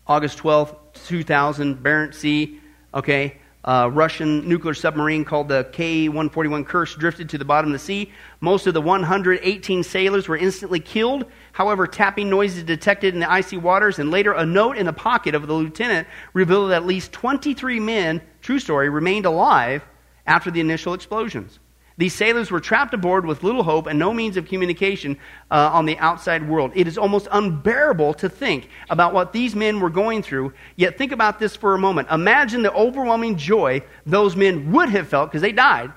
August 0.07 0.39
12th, 0.39 0.77
2000, 1.09 1.83
Barents 1.83 2.15
Sea. 2.15 2.61
Okay, 2.95 3.39
uh, 3.65 3.91
Russian 3.93 4.49
nuclear 4.49 4.75
submarine 4.75 5.25
called 5.25 5.49
the 5.49 5.69
K 5.73 6.09
141 6.09 6.65
Kursk 6.65 7.01
drifted 7.01 7.31
to 7.31 7.39
the 7.39 7.45
bottom 7.45 7.71
of 7.71 7.73
the 7.73 7.85
sea. 7.85 8.13
Most 8.41 8.69
of 8.69 8.75
the 8.75 8.81
118 8.81 9.83
sailors 9.83 10.29
were 10.29 10.37
instantly 10.37 10.79
killed. 10.79 11.25
However, 11.51 11.89
tapping 11.89 12.31
noises 12.31 12.63
detected 12.63 13.15
in 13.15 13.19
the 13.19 13.31
icy 13.31 13.57
waters, 13.57 13.99
and 13.99 14.13
later 14.13 14.35
a 14.35 14.47
note 14.47 14.77
in 14.77 14.87
the 14.87 14.93
pocket 14.93 15.35
of 15.35 15.49
the 15.49 15.53
lieutenant 15.53 16.07
revealed 16.33 16.71
that 16.71 16.77
at 16.77 16.87
least 16.87 17.11
23 17.11 17.81
men, 17.81 18.23
true 18.41 18.61
story, 18.61 18.89
remained 18.89 19.27
alive 19.27 19.83
after 20.29 20.53
the 20.53 20.61
initial 20.61 20.95
explosions. 20.95 21.59
These 22.03 22.17
sailors 22.17 22.51
were 22.51 22.59
trapped 22.59 22.95
aboard 22.95 23.25
with 23.25 23.45
little 23.45 23.63
hope 23.63 23.87
and 23.87 23.97
no 23.97 24.13
means 24.13 24.37
of 24.37 24.49
communication 24.49 25.17
uh, 25.53 25.71
on 25.73 25.87
the 25.87 25.97
outside 25.99 26.49
world. 26.49 26.73
It 26.75 26.89
is 26.89 26.99
almost 26.99 27.29
unbearable 27.31 28.15
to 28.15 28.29
think 28.29 28.69
about 28.91 29.15
what 29.15 29.33
these 29.33 29.55
men 29.55 29.79
were 29.79 29.89
going 29.89 30.25
through. 30.25 30.53
Yet, 30.75 30.99
think 30.99 31.13
about 31.13 31.39
this 31.39 31.55
for 31.55 31.77
a 31.77 31.79
moment. 31.79 32.09
Imagine 32.11 32.65
the 32.65 32.73
overwhelming 32.73 33.37
joy 33.37 33.83
those 34.05 34.35
men 34.35 34.73
would 34.73 34.89
have 34.89 35.07
felt, 35.07 35.31
because 35.31 35.43
they 35.43 35.53
died, 35.53 35.93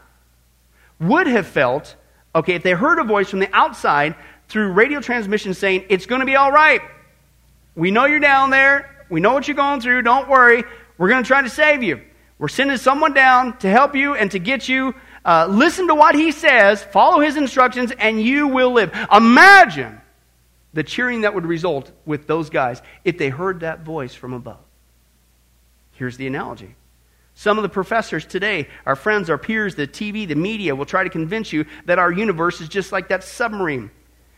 would 0.99 1.25
have 1.25 1.47
felt, 1.47 1.95
okay, 2.35 2.53
if 2.53 2.61
they 2.61 2.73
heard 2.73 2.99
a 2.99 3.03
voice 3.03 3.31
from 3.31 3.39
the 3.39 3.49
outside 3.51 4.13
through 4.47 4.73
radio 4.73 4.99
transmission 4.99 5.55
saying, 5.55 5.85
It's 5.89 6.05
going 6.05 6.19
to 6.19 6.27
be 6.27 6.35
all 6.35 6.51
right. 6.51 6.81
We 7.73 7.89
know 7.89 8.05
you're 8.05 8.19
down 8.19 8.51
there. 8.51 9.07
We 9.09 9.21
know 9.21 9.33
what 9.33 9.47
you're 9.47 9.57
going 9.57 9.81
through. 9.81 10.03
Don't 10.03 10.29
worry. 10.29 10.65
We're 10.99 11.09
going 11.09 11.23
to 11.23 11.27
try 11.27 11.41
to 11.41 11.49
save 11.49 11.81
you. 11.81 11.99
We're 12.37 12.47
sending 12.47 12.77
someone 12.77 13.15
down 13.15 13.57
to 13.59 13.69
help 13.69 13.95
you 13.95 14.13
and 14.13 14.29
to 14.29 14.37
get 14.37 14.69
you 14.69 14.93
uh, 15.25 15.47
listen 15.49 15.87
to 15.87 15.95
what 15.95 16.15
he 16.15 16.31
says, 16.31 16.83
follow 16.83 17.19
his 17.19 17.35
instructions, 17.35 17.91
and 17.97 18.21
you 18.21 18.47
will 18.47 18.71
live. 18.71 18.93
Imagine 19.11 19.99
the 20.73 20.83
cheering 20.83 21.21
that 21.21 21.33
would 21.33 21.45
result 21.45 21.91
with 22.05 22.27
those 22.27 22.49
guys 22.49 22.81
if 23.03 23.17
they 23.17 23.29
heard 23.29 23.61
that 23.61 23.81
voice 23.81 24.13
from 24.13 24.33
above. 24.33 24.59
Here's 25.93 26.17
the 26.17 26.27
analogy. 26.27 26.75
Some 27.33 27.57
of 27.57 27.63
the 27.63 27.69
professors 27.69 28.25
today, 28.25 28.69
our 28.85 28.95
friends, 28.95 29.29
our 29.29 29.37
peers, 29.37 29.75
the 29.75 29.87
TV, 29.87 30.27
the 30.27 30.35
media, 30.35 30.75
will 30.75 30.85
try 30.85 31.03
to 31.03 31.09
convince 31.09 31.51
you 31.51 31.65
that 31.85 31.99
our 31.99 32.11
universe 32.11 32.61
is 32.61 32.69
just 32.69 32.91
like 32.91 33.09
that 33.09 33.23
submarine 33.23 33.91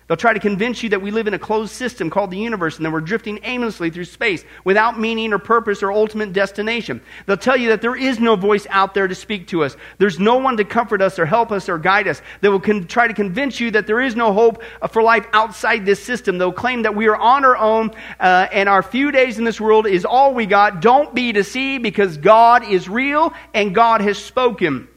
They'll 0.08 0.16
try 0.16 0.34
to 0.34 0.39
convince 0.39 0.84
you 0.84 0.89
that 0.89 1.01
we 1.01 1.12
live 1.12 1.28
in 1.28 1.34
a 1.34 1.39
closed 1.39 1.74
system 1.74 2.10
called 2.10 2.32
the 2.32 2.38
universe 2.38 2.78
and 2.78 2.86
that 2.86 2.91
we're 2.91 3.01
drifting 3.01 3.39
aimlessly 3.43 3.89
through 3.89 4.05
space 4.05 4.45
without 4.64 4.97
meaning 4.97 5.34
or 5.34 5.38
purpose 5.38 5.84
or 5.84 5.91
ultimate 5.91 6.32
destination. 6.32 7.01
They'll 7.26 7.36
tell 7.36 7.58
you 7.58 7.70
that 7.70 7.82
there 7.82 7.95
is 7.95 8.18
no 8.18 8.38
voice 8.38 8.66
out 8.70 8.93
there 8.93 9.10
to 9.10 9.16
speak 9.16 9.47
to 9.47 9.66
us. 9.66 9.76
There's 9.97 10.18
no 10.18 10.38
one 10.38 10.55
to 10.58 10.64
comfort 10.64 11.01
us 11.01 11.20
or 11.20 11.26
help 11.26 11.51
us 11.51 11.68
or 11.68 11.78
guide 11.78 12.08
us. 12.08 12.22
They 12.39 12.47
will 12.47 12.62
con- 12.62 12.88
try 12.88 13.08
to 13.08 13.14
convince 13.14 13.60
you 13.60 13.72
that 13.72 13.86
there 13.86 13.99
is 13.99 14.16
no 14.16 14.32
hope 14.32 14.64
for 14.91 15.03
life 15.03 15.28
outside 15.34 15.86
this 15.86 16.01
system. 16.01 16.38
They'll 16.38 16.53
claim 16.53 16.84
that 16.84 16.95
we 16.95 17.08
are 17.08 17.18
on 17.18 17.43
our 17.43 17.58
own 17.58 17.91
uh, 18.20 18.47
and 18.53 18.70
our 18.70 18.82
few 18.82 19.12
days 19.12 19.38
in 19.38 19.43
this 19.43 19.60
world 19.60 19.88
is 19.88 20.05
all 20.05 20.34
we 20.34 20.45
got. 20.45 20.82
Don't 20.82 21.14
be 21.14 21.34
deceived 21.34 21.84
because 21.84 22.16
God 22.16 22.64
is 22.64 22.88
real 22.88 23.34
and 23.53 23.76
God 23.76 23.99
has 23.99 24.18
spoken. 24.18 24.88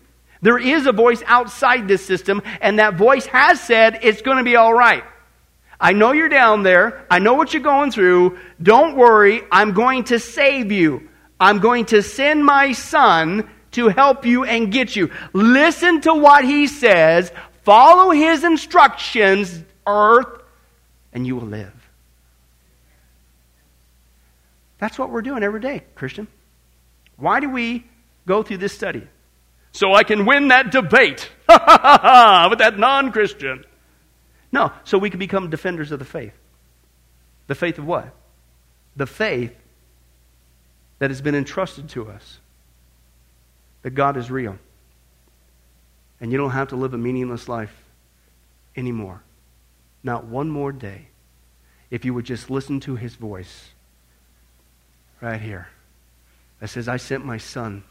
There 0.42 0.58
is 0.58 0.86
a 0.86 0.92
voice 0.92 1.22
outside 1.26 1.86
this 1.86 2.04
system, 2.04 2.42
and 2.60 2.78
that 2.78 2.94
voice 2.94 3.26
has 3.26 3.60
said 3.60 4.00
it's 4.02 4.22
going 4.22 4.38
to 4.38 4.44
be 4.44 4.56
all 4.56 4.72
right. 4.72 5.04
I 5.80 5.92
know 5.92 6.12
you're 6.12 6.28
down 6.28 6.62
there. 6.62 7.06
I 7.10 7.18
know 7.18 7.34
what 7.34 7.54
you're 7.54 7.62
going 7.62 7.90
through. 7.90 8.38
Don't 8.62 8.96
worry. 8.96 9.42
I'm 9.50 9.72
going 9.72 10.04
to 10.04 10.18
save 10.18 10.72
you. 10.72 11.08
I'm 11.38 11.58
going 11.58 11.86
to 11.86 12.02
send 12.02 12.44
my 12.44 12.72
son 12.72 13.48
to 13.72 13.88
help 13.88 14.26
you 14.26 14.44
and 14.44 14.70
get 14.70 14.94
you. 14.94 15.10
Listen 15.32 16.00
to 16.02 16.14
what 16.14 16.44
he 16.44 16.66
says. 16.66 17.32
Follow 17.62 18.10
his 18.10 18.44
instructions, 18.44 19.62
earth, 19.86 20.42
and 21.12 21.26
you 21.26 21.36
will 21.36 21.46
live. 21.46 21.72
That's 24.78 24.98
what 24.98 25.10
we're 25.10 25.22
doing 25.22 25.42
every 25.42 25.60
day, 25.60 25.84
Christian. 25.94 26.26
Why 27.16 27.40
do 27.40 27.50
we 27.50 27.84
go 28.26 28.42
through 28.42 28.58
this 28.58 28.72
study? 28.72 29.06
So 29.72 29.94
I 29.94 30.02
can 30.02 30.26
win 30.26 30.48
that 30.48 30.70
debate 30.70 31.30
with 31.48 32.58
that 32.58 32.74
non 32.76 33.12
Christian. 33.12 33.64
No, 34.52 34.72
so 34.84 34.98
we 34.98 35.10
can 35.10 35.18
become 35.18 35.48
defenders 35.50 35.92
of 35.92 35.98
the 35.98 36.04
faith. 36.04 36.34
The 37.46 37.54
faith 37.54 37.78
of 37.78 37.86
what? 37.86 38.12
The 38.96 39.06
faith 39.06 39.54
that 40.98 41.10
has 41.10 41.20
been 41.20 41.34
entrusted 41.34 41.88
to 41.90 42.08
us 42.08 42.38
that 43.82 43.90
God 43.90 44.16
is 44.16 44.30
real. 44.30 44.58
And 46.20 46.30
you 46.30 46.38
don't 46.38 46.50
have 46.50 46.68
to 46.68 46.76
live 46.76 46.92
a 46.92 46.98
meaningless 46.98 47.48
life 47.48 47.74
anymore. 48.76 49.22
Not 50.02 50.24
one 50.24 50.50
more 50.50 50.72
day. 50.72 51.08
If 51.90 52.04
you 52.04 52.14
would 52.14 52.24
just 52.24 52.50
listen 52.50 52.80
to 52.80 52.96
his 52.96 53.14
voice 53.14 53.70
right 55.20 55.40
here 55.40 55.68
that 56.60 56.68
says, 56.68 56.88
I 56.88 56.98
sent 56.98 57.24
my 57.24 57.38
son 57.38 57.84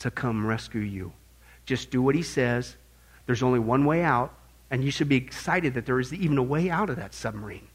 to 0.00 0.10
come 0.10 0.46
rescue 0.46 0.80
you. 0.80 1.12
Just 1.68 1.90
do 1.90 2.00
what 2.00 2.14
he 2.14 2.22
says. 2.22 2.76
There's 3.26 3.42
only 3.42 3.58
one 3.58 3.84
way 3.84 4.02
out, 4.02 4.32
and 4.70 4.82
you 4.82 4.90
should 4.90 5.10
be 5.10 5.16
excited 5.16 5.74
that 5.74 5.84
there 5.84 6.00
is 6.00 6.14
even 6.14 6.38
a 6.38 6.42
way 6.42 6.70
out 6.70 6.88
of 6.88 6.96
that 6.96 7.12
submarine. 7.12 7.68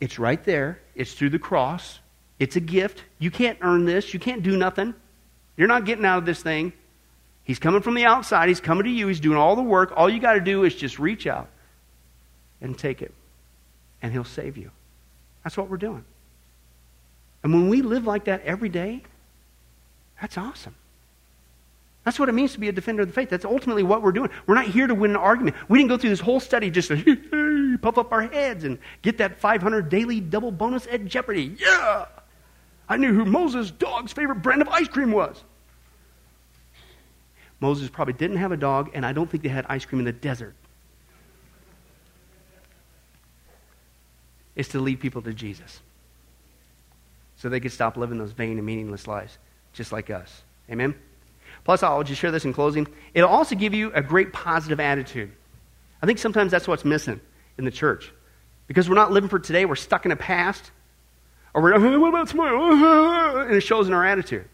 It's 0.00 0.18
right 0.18 0.42
there. 0.42 0.80
It's 0.94 1.12
through 1.12 1.30
the 1.30 1.38
cross. 1.38 1.98
It's 2.38 2.56
a 2.56 2.60
gift. 2.60 3.02
You 3.18 3.30
can't 3.30 3.58
earn 3.60 3.84
this. 3.84 4.14
You 4.14 4.20
can't 4.20 4.42
do 4.42 4.56
nothing. 4.56 4.94
You're 5.58 5.68
not 5.68 5.84
getting 5.84 6.06
out 6.06 6.16
of 6.16 6.24
this 6.24 6.42
thing. 6.42 6.72
He's 7.42 7.58
coming 7.58 7.82
from 7.82 7.92
the 7.92 8.06
outside. 8.06 8.48
He's 8.48 8.58
coming 8.58 8.84
to 8.84 8.90
you. 8.90 9.06
He's 9.06 9.20
doing 9.20 9.36
all 9.36 9.54
the 9.54 9.62
work. 9.62 9.92
All 9.94 10.08
you 10.08 10.18
got 10.18 10.32
to 10.32 10.40
do 10.40 10.64
is 10.64 10.74
just 10.74 10.98
reach 10.98 11.26
out 11.26 11.50
and 12.62 12.78
take 12.78 13.02
it, 13.02 13.12
and 14.00 14.12
He'll 14.12 14.24
save 14.24 14.56
you. 14.56 14.70
That's 15.42 15.58
what 15.58 15.68
we're 15.68 15.76
doing. 15.76 16.06
And 17.42 17.52
when 17.52 17.68
we 17.68 17.82
live 17.82 18.06
like 18.06 18.24
that 18.24 18.40
every 18.46 18.70
day, 18.70 19.02
that's 20.22 20.38
awesome. 20.38 20.74
That's 22.04 22.18
what 22.18 22.28
it 22.28 22.32
means 22.32 22.52
to 22.52 22.60
be 22.60 22.68
a 22.68 22.72
defender 22.72 23.02
of 23.02 23.08
the 23.08 23.14
faith. 23.14 23.30
That's 23.30 23.46
ultimately 23.46 23.82
what 23.82 24.02
we're 24.02 24.12
doing. 24.12 24.28
We're 24.46 24.54
not 24.54 24.66
here 24.66 24.86
to 24.86 24.94
win 24.94 25.12
an 25.12 25.16
argument. 25.16 25.56
We 25.68 25.78
didn't 25.78 25.88
go 25.88 25.96
through 25.96 26.10
this 26.10 26.20
whole 26.20 26.38
study 26.38 26.70
just 26.70 26.88
to 26.88 27.78
puff 27.82 27.96
up 27.96 28.12
our 28.12 28.22
heads 28.22 28.64
and 28.64 28.78
get 29.00 29.18
that 29.18 29.40
500 29.40 29.88
daily 29.88 30.20
double 30.20 30.52
bonus 30.52 30.86
at 30.86 31.06
Jeopardy. 31.06 31.56
Yeah! 31.58 32.06
I 32.88 32.98
knew 32.98 33.14
who 33.14 33.24
Moses' 33.24 33.70
dog's 33.70 34.12
favorite 34.12 34.42
brand 34.42 34.60
of 34.60 34.68
ice 34.68 34.88
cream 34.88 35.12
was. 35.12 35.42
Moses 37.60 37.88
probably 37.88 38.12
didn't 38.12 38.36
have 38.36 38.52
a 38.52 38.58
dog, 38.58 38.90
and 38.92 39.06
I 39.06 39.12
don't 39.14 39.30
think 39.30 39.42
they 39.42 39.48
had 39.48 39.64
ice 39.70 39.86
cream 39.86 40.00
in 40.00 40.04
the 40.04 40.12
desert. 40.12 40.54
It's 44.54 44.68
to 44.70 44.80
lead 44.80 45.00
people 45.00 45.22
to 45.22 45.32
Jesus 45.32 45.80
so 47.36 47.48
they 47.48 47.60
could 47.60 47.72
stop 47.72 47.96
living 47.96 48.18
those 48.18 48.32
vain 48.32 48.58
and 48.58 48.66
meaningless 48.66 49.06
lives, 49.08 49.38
just 49.72 49.90
like 49.90 50.10
us. 50.10 50.42
Amen? 50.70 50.94
Plus, 51.62 51.82
I'll 51.82 52.02
just 52.02 52.20
share 52.20 52.30
this 52.30 52.44
in 52.44 52.52
closing. 52.52 52.86
It'll 53.14 53.30
also 53.30 53.54
give 53.54 53.74
you 53.74 53.92
a 53.92 54.02
great 54.02 54.32
positive 54.32 54.80
attitude. 54.80 55.32
I 56.02 56.06
think 56.06 56.18
sometimes 56.18 56.50
that's 56.50 56.66
what's 56.66 56.84
missing 56.84 57.20
in 57.56 57.64
the 57.64 57.70
church. 57.70 58.12
Because 58.66 58.88
we're 58.88 58.94
not 58.94 59.12
living 59.12 59.28
for 59.28 59.38
today, 59.38 59.64
we're 59.64 59.76
stuck 59.76 60.04
in 60.04 60.12
a 60.12 60.16
past. 60.16 60.70
Or 61.54 61.62
we're, 61.62 61.74
oh, 61.76 62.00
what 62.00 62.08
about 62.08 62.28
tomorrow? 62.28 63.44
And 63.44 63.54
it 63.54 63.62
shows 63.62 63.88
in 63.88 63.94
our 63.94 64.04
attitude. 64.04 64.48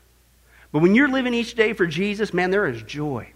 But 0.73 0.83
when 0.83 0.95
you're 0.95 1.09
living 1.09 1.35
each 1.35 1.55
day 1.55 1.73
for 1.73 1.87
Jesus, 1.87 2.33
man, 2.33 2.51
there 2.51 2.67
is 2.67 2.83
joy. 2.83 3.33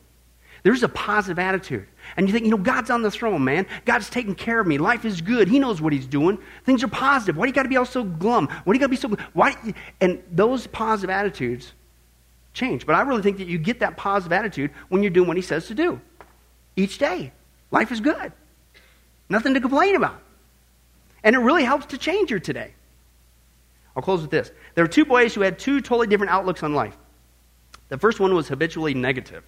There's 0.62 0.82
a 0.82 0.88
positive 0.88 1.38
attitude. 1.38 1.86
And 2.16 2.26
you 2.26 2.32
think, 2.32 2.46
you 2.46 2.50
know, 2.50 2.56
God's 2.56 2.88
on 2.88 3.02
the 3.02 3.10
throne, 3.10 3.44
man. 3.44 3.66
God's 3.84 4.08
taking 4.08 4.34
care 4.34 4.58
of 4.58 4.66
me. 4.66 4.78
Life 4.78 5.04
is 5.04 5.20
good. 5.20 5.46
He 5.46 5.58
knows 5.58 5.80
what 5.80 5.92
He's 5.92 6.06
doing. 6.06 6.38
Things 6.64 6.82
are 6.82 6.88
positive. 6.88 7.36
Why 7.36 7.44
do 7.44 7.48
you 7.50 7.54
got 7.54 7.64
to 7.64 7.68
be 7.68 7.76
all 7.76 7.84
so 7.84 8.02
glum? 8.02 8.48
Why 8.48 8.72
do 8.72 8.78
you 8.78 8.80
got 8.80 8.86
to 8.86 8.88
be 8.88 9.16
so? 9.16 9.24
Why? 9.34 9.54
And 10.00 10.22
those 10.32 10.66
positive 10.66 11.10
attitudes 11.10 11.74
change. 12.54 12.86
But 12.86 12.94
I 12.94 13.02
really 13.02 13.22
think 13.22 13.38
that 13.38 13.48
you 13.48 13.58
get 13.58 13.80
that 13.80 13.96
positive 13.96 14.32
attitude 14.32 14.70
when 14.88 15.02
you're 15.02 15.10
doing 15.10 15.28
what 15.28 15.36
He 15.36 15.42
says 15.42 15.66
to 15.66 15.74
do 15.74 16.00
each 16.76 16.98
day. 16.98 17.32
Life 17.70 17.92
is 17.92 18.00
good. 18.00 18.32
Nothing 19.28 19.54
to 19.54 19.60
complain 19.60 19.96
about. 19.96 20.20
And 21.22 21.34
it 21.34 21.40
really 21.40 21.64
helps 21.64 21.86
to 21.86 21.98
change 21.98 22.30
your 22.30 22.40
today. 22.40 22.72
I'll 23.96 24.02
close 24.02 24.22
with 24.22 24.30
this. 24.30 24.50
There 24.74 24.84
were 24.84 24.88
two 24.88 25.04
boys 25.04 25.34
who 25.34 25.42
had 25.42 25.58
two 25.58 25.80
totally 25.80 26.06
different 26.06 26.32
outlooks 26.32 26.62
on 26.62 26.74
life. 26.74 26.96
The 27.88 27.98
first 27.98 28.20
one 28.20 28.34
was 28.34 28.48
habitually 28.48 28.94
negative. 28.94 29.44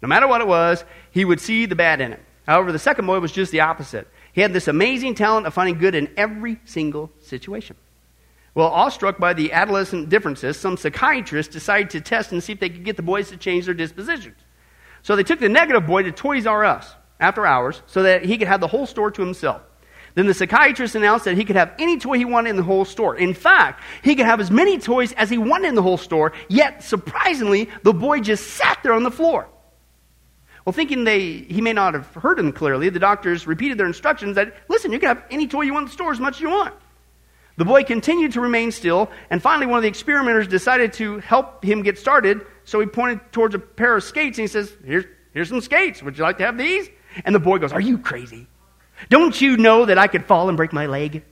No 0.00 0.08
matter 0.08 0.28
what 0.28 0.40
it 0.40 0.46
was, 0.46 0.84
he 1.10 1.24
would 1.24 1.40
see 1.40 1.66
the 1.66 1.74
bad 1.74 2.00
in 2.00 2.12
it. 2.12 2.20
However, 2.46 2.72
the 2.72 2.78
second 2.78 3.06
boy 3.06 3.20
was 3.20 3.32
just 3.32 3.52
the 3.52 3.60
opposite. 3.60 4.08
He 4.32 4.40
had 4.40 4.52
this 4.52 4.68
amazing 4.68 5.14
talent 5.16 5.46
of 5.46 5.54
finding 5.54 5.78
good 5.78 5.94
in 5.94 6.10
every 6.16 6.60
single 6.64 7.10
situation. 7.20 7.76
Well, 8.58 8.70
awestruck 8.70 9.18
by 9.18 9.34
the 9.34 9.52
adolescent 9.52 10.08
differences, 10.08 10.56
some 10.56 10.76
psychiatrists 10.76 11.52
decided 11.52 11.90
to 11.90 12.00
test 12.00 12.32
and 12.32 12.42
see 12.42 12.54
if 12.54 12.58
they 12.58 12.68
could 12.68 12.82
get 12.82 12.96
the 12.96 13.04
boys 13.04 13.28
to 13.28 13.36
change 13.36 13.66
their 13.66 13.74
dispositions. 13.74 14.34
So 15.02 15.14
they 15.14 15.22
took 15.22 15.38
the 15.38 15.48
negative 15.48 15.86
boy 15.86 16.02
to 16.02 16.10
Toys 16.10 16.44
R 16.44 16.64
Us 16.64 16.92
after 17.20 17.46
hours 17.46 17.82
so 17.86 18.02
that 18.02 18.24
he 18.24 18.36
could 18.36 18.48
have 18.48 18.60
the 18.60 18.66
whole 18.66 18.84
store 18.84 19.12
to 19.12 19.22
himself. 19.22 19.62
Then 20.16 20.26
the 20.26 20.34
psychiatrist 20.34 20.96
announced 20.96 21.24
that 21.26 21.36
he 21.36 21.44
could 21.44 21.54
have 21.54 21.72
any 21.78 22.00
toy 22.00 22.18
he 22.18 22.24
wanted 22.24 22.50
in 22.50 22.56
the 22.56 22.64
whole 22.64 22.84
store. 22.84 23.14
In 23.14 23.32
fact, 23.32 23.84
he 24.02 24.16
could 24.16 24.26
have 24.26 24.40
as 24.40 24.50
many 24.50 24.76
toys 24.76 25.12
as 25.12 25.30
he 25.30 25.38
wanted 25.38 25.68
in 25.68 25.76
the 25.76 25.82
whole 25.82 25.96
store, 25.96 26.32
yet, 26.48 26.82
surprisingly, 26.82 27.70
the 27.84 27.94
boy 27.94 28.18
just 28.18 28.44
sat 28.54 28.80
there 28.82 28.92
on 28.92 29.04
the 29.04 29.10
floor. 29.12 29.48
Well, 30.64 30.72
thinking 30.72 31.04
they, 31.04 31.30
he 31.30 31.60
may 31.60 31.74
not 31.74 31.94
have 31.94 32.12
heard 32.12 32.40
him 32.40 32.50
clearly, 32.50 32.88
the 32.88 32.98
doctors 32.98 33.46
repeated 33.46 33.78
their 33.78 33.86
instructions 33.86 34.34
that, 34.34 34.52
listen, 34.68 34.90
you 34.90 34.98
can 34.98 35.10
have 35.10 35.22
any 35.30 35.46
toy 35.46 35.62
you 35.62 35.74
want 35.74 35.84
in 35.84 35.86
the 35.90 35.92
store 35.92 36.10
as 36.10 36.18
much 36.18 36.38
as 36.38 36.40
you 36.40 36.50
want. 36.50 36.74
The 37.58 37.64
boy 37.64 37.82
continued 37.82 38.34
to 38.34 38.40
remain 38.40 38.70
still, 38.70 39.10
and 39.30 39.42
finally, 39.42 39.66
one 39.66 39.78
of 39.78 39.82
the 39.82 39.88
experimenters 39.88 40.46
decided 40.46 40.92
to 40.94 41.18
help 41.18 41.64
him 41.64 41.82
get 41.82 41.98
started, 41.98 42.46
so 42.62 42.78
he 42.78 42.86
pointed 42.86 43.32
towards 43.32 43.52
a 43.56 43.58
pair 43.58 43.96
of 43.96 44.04
skates 44.04 44.38
and 44.38 44.44
he 44.44 44.46
says, 44.46 44.72
Here's, 44.84 45.06
here's 45.34 45.48
some 45.48 45.60
skates. 45.60 46.00
Would 46.00 46.16
you 46.16 46.22
like 46.22 46.38
to 46.38 46.46
have 46.46 46.56
these? 46.56 46.88
And 47.24 47.34
the 47.34 47.40
boy 47.40 47.58
goes, 47.58 47.72
Are 47.72 47.80
you 47.80 47.98
crazy? 47.98 48.46
Don't 49.10 49.40
you 49.40 49.56
know 49.56 49.86
that 49.86 49.98
I 49.98 50.06
could 50.06 50.24
fall 50.24 50.48
and 50.48 50.56
break 50.56 50.72
my 50.72 50.86
leg? 50.86 51.24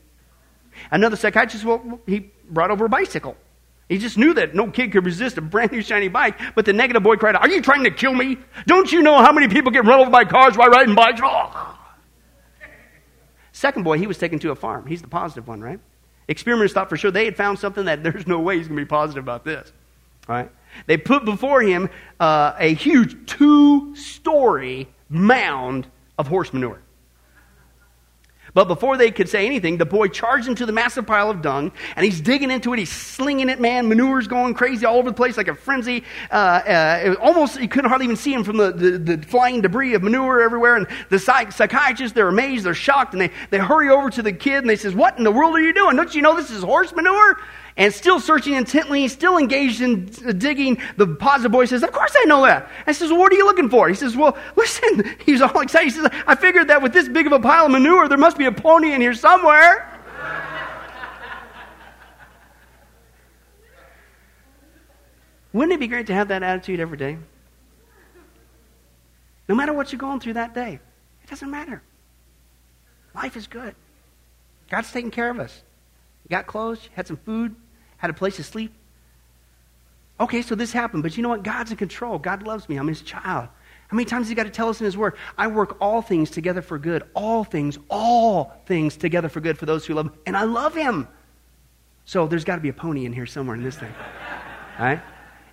Another 0.91 1.15
psychiatrist, 1.15 1.65
well, 1.65 2.01
he 2.07 2.33
brought 2.51 2.73
over 2.73 2.87
a 2.87 2.89
bicycle. 2.89 3.37
He 3.89 3.99
just 3.99 4.19
knew 4.19 4.35
that 4.35 4.53
no 4.53 4.69
kid 4.69 4.91
could 4.91 5.05
resist 5.05 5.39
a 5.39 5.41
brand 5.41 5.71
new 5.71 5.81
shiny 5.81 6.09
bike, 6.09 6.41
but 6.57 6.65
the 6.65 6.73
negative 6.73 7.05
boy 7.05 7.15
cried 7.15 7.37
out, 7.37 7.43
Are 7.43 7.49
you 7.49 7.63
trying 7.63 7.85
to 7.85 7.93
kill 7.93 8.15
me? 8.15 8.37
Don't 8.67 8.91
you 8.91 9.01
know 9.01 9.19
how 9.19 9.31
many 9.31 9.47
people 9.47 9.71
get 9.71 9.85
run 9.85 10.01
over 10.01 10.11
by 10.11 10.25
cars 10.25 10.57
while 10.57 10.71
riding 10.71 10.97
bikes? 10.97 11.21
Oh. 11.23 11.79
Second 13.53 13.85
boy, 13.85 13.97
he 13.97 14.09
was 14.09 14.19
taken 14.19 14.41
to 14.41 14.51
a 14.51 14.57
farm. 14.57 14.87
He's 14.89 15.03
the 15.03 15.09
positive 15.09 15.47
one, 15.47 15.61
right? 15.61 15.79
Experimenters 16.29 16.73
thought 16.73 16.89
for 16.89 16.97
sure 16.97 17.11
they 17.11 17.25
had 17.25 17.37
found 17.37 17.59
something 17.59 17.85
that 17.85 18.03
there's 18.05 18.27
no 18.27 18.41
way 18.41 18.59
he's 18.59 18.69
going 18.69 18.79
to 18.79 18.85
be 18.85 18.89
positive 18.89 19.25
about 19.25 19.45
this, 19.45 19.73
right? 20.29 20.51
They 20.87 20.97
put 20.97 21.25
before 21.25 21.63
him 21.63 21.89
uh, 22.21 22.55
a 22.59 22.75
huge 22.75 23.27
two 23.27 23.95
story 23.97 24.89
mound 25.09 25.87
of 26.19 26.27
horse 26.27 26.53
manure. 26.53 26.81
But 28.57 28.69
before 28.69 28.97
they 28.97 29.11
could 29.11 29.29
say 29.29 29.45
anything, 29.45 29.77
the 29.77 29.85
boy 29.85 30.09
charged 30.09 30.49
into 30.49 30.65
the 30.65 30.73
massive 30.73 31.07
pile 31.07 31.29
of 31.29 31.43
dung, 31.43 31.73
and 31.95 32.07
he's 32.07 32.23
digging 32.23 32.51
into 32.51 32.73
it. 32.73 32.79
He's 32.79 32.91
slinging 32.91 33.51
it, 33.51 33.61
man. 33.61 33.87
Manure's 33.87 34.29
going 34.29 34.55
crazy 34.55 34.87
all 34.87 34.97
over 34.97 35.11
the 35.11 35.15
place 35.15 35.37
like 35.37 35.49
a 35.49 35.55
frenzy. 35.55 36.05
Uh, 36.31 36.35
uh, 36.35 37.15
almost, 37.21 37.61
you 37.61 37.69
couldn't 37.69 37.91
hardly 37.91 38.07
even 38.07 38.17
see 38.17 38.33
him 38.33 38.45
from 38.45 38.57
the, 38.57 38.73
the, 38.73 39.17
the, 39.17 39.27
flying 39.27 39.61
debris 39.61 39.93
of 39.93 40.03
manure 40.03 40.41
everywhere. 40.41 40.77
And 40.77 40.87
the 41.11 41.19
psych- 41.19 41.53
psychiatrists, 41.53 42.15
they're 42.15 42.29
amazed, 42.29 42.65
they're 42.65 42.73
shocked, 42.73 43.13
and 43.13 43.21
they, 43.21 43.31
they 43.51 43.59
hurry 43.59 43.91
over 43.91 44.09
to 44.09 44.23
the 44.23 44.33
kid, 44.33 44.61
and 44.61 44.71
they 44.71 44.77
says, 44.77 44.95
what 44.95 45.19
in 45.19 45.25
the 45.25 45.31
world 45.31 45.55
are 45.55 45.61
you 45.61 45.75
doing? 45.75 45.95
Don't 45.95 46.15
you 46.15 46.23
know 46.23 46.35
this 46.35 46.51
is 46.51 46.63
horse 46.63 46.95
manure? 46.95 47.37
And 47.77 47.93
still 47.93 48.21
searching 48.21 48.55
intently, 48.55 49.07
still 49.09 49.37
engaged 49.37 49.83
in 49.83 50.07
digging, 50.39 50.81
the 50.97 51.07
positive 51.07 51.53
boy 51.53 51.67
says, 51.67 51.83
Of 51.83 51.93
course 51.93 52.15
I 52.17 52.25
know 52.25 52.43
that. 52.47 52.71
I 52.87 52.93
says, 52.93 53.11
well, 53.11 53.21
What 53.21 53.31
are 53.33 53.37
you 53.37 53.45
looking 53.45 53.69
for? 53.69 53.87
He 53.89 53.95
says, 53.95 54.17
Well, 54.17 54.37
listen. 54.57 55.05
He's 55.25 55.43
all 55.43 55.61
excited. 55.61 55.85
He 55.85 55.91
says, 55.91 56.09
I 56.27 56.35
figured 56.35 56.69
that 56.69 56.81
with 56.83 56.95
this 56.95 57.09
big 57.09 57.27
of 57.27 57.33
a 57.33 57.41
pile 57.41 57.67
of 57.67 57.73
manure, 57.73 58.09
there 58.09 58.17
must 58.17 58.39
be 58.39 58.47
a 58.47 58.53
pony 58.53 58.93
in 58.93 59.01
here 59.03 59.13
somewhere. 59.15 59.93
Wouldn't 65.53 65.73
it 65.75 65.81
be 65.81 65.89
great 65.89 66.07
to 66.07 66.15
have 66.15 66.29
that 66.29 66.43
attitude 66.43 66.81
every 66.81 66.97
day? 66.97 67.19
No 69.49 69.55
matter 69.55 69.73
what 69.73 69.93
you're 69.93 69.99
going 69.99 70.21
through 70.21 70.35
that 70.35 70.55
day, 70.55 70.81
it 71.23 71.31
doesn't 71.31 71.51
matter. 71.51 71.83
Life 73.15 73.37
is 73.37 73.47
good. 73.47 73.75
God's 74.71 74.91
taking 74.91 75.11
care 75.11 75.31
of 75.31 75.39
us. 75.39 75.63
You 76.25 76.31
got 76.31 76.47
clothes, 76.47 76.81
you 76.83 76.91
had 76.95 77.07
some 77.07 77.19
food, 77.19 77.55
had 77.99 78.11
a 78.11 78.15
place 78.15 78.37
to 78.37 78.43
sleep. 78.43 78.73
Okay, 80.19 80.43
so 80.43 80.55
this 80.55 80.73
happened, 80.73 81.03
but 81.03 81.17
you 81.17 81.23
know 81.23 81.29
what? 81.29 81.43
God's 81.43 81.71
in 81.71 81.77
control. 81.77 82.19
God 82.19 82.43
loves 82.43 82.69
me. 82.69 82.77
I'm 82.77 82.89
his 82.89 83.03
child. 83.03 83.49
How 83.89 83.97
many 83.97 84.07
times 84.07 84.27
has 84.27 84.31
he 84.31 84.35
got 84.35 84.45
to 84.45 84.51
tell 84.51 84.69
us 84.69 84.81
in 84.81 84.85
his 84.85 84.97
word? 84.97 85.15
I 85.37 85.47
work 85.47 85.77
all 85.81 86.03
things 86.03 86.31
together 86.31 86.63
for 86.63 86.79
good. 86.79 87.05
All 87.15 87.45
things, 87.45 87.79
all 87.89 88.53
things 88.67 88.97
together 88.97 89.29
for 89.29 89.41
good 89.41 89.59
for 89.59 89.67
those 89.67 89.87
who 89.87 89.95
love 89.95 90.07
him. 90.07 90.13
And 90.27 90.37
I 90.37 90.45
love 90.45 90.75
him. 90.75 91.07
So 92.05 92.27
there's 92.27 92.45
got 92.45 92.57
to 92.57 92.63
be 92.63 92.69
a 92.69 92.73
pony 92.73 93.05
in 93.05 93.13
here 93.13 93.27
somewhere 93.27 93.55
in 93.55 93.63
this 93.63 93.77
thing. 93.77 93.93
All 94.79 94.85
right? 94.85 95.03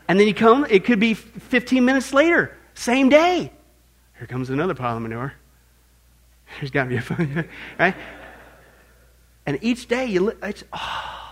And 0.08 0.20
then 0.20 0.28
you 0.28 0.34
come, 0.34 0.66
it 0.70 0.86
could 0.86 1.00
be 1.00 1.14
15 1.14 1.84
minutes 1.84 2.14
later, 2.14 2.58
same 2.74 3.10
day. 3.10 3.52
Here 4.18 4.28
comes 4.28 4.50
another 4.50 4.74
pile 4.74 4.96
of 4.96 5.02
manure. 5.02 5.34
There's 6.60 6.72
got 6.72 6.86
to 6.86 6.90
be 6.90 6.98
a 6.98 7.02
pony, 7.02 7.44
right? 7.80 7.96
And 9.46 9.60
each 9.62 9.88
day, 9.88 10.06
you 10.06 10.22
li- 10.22 10.36
it's, 10.42 10.64
oh. 10.72 11.23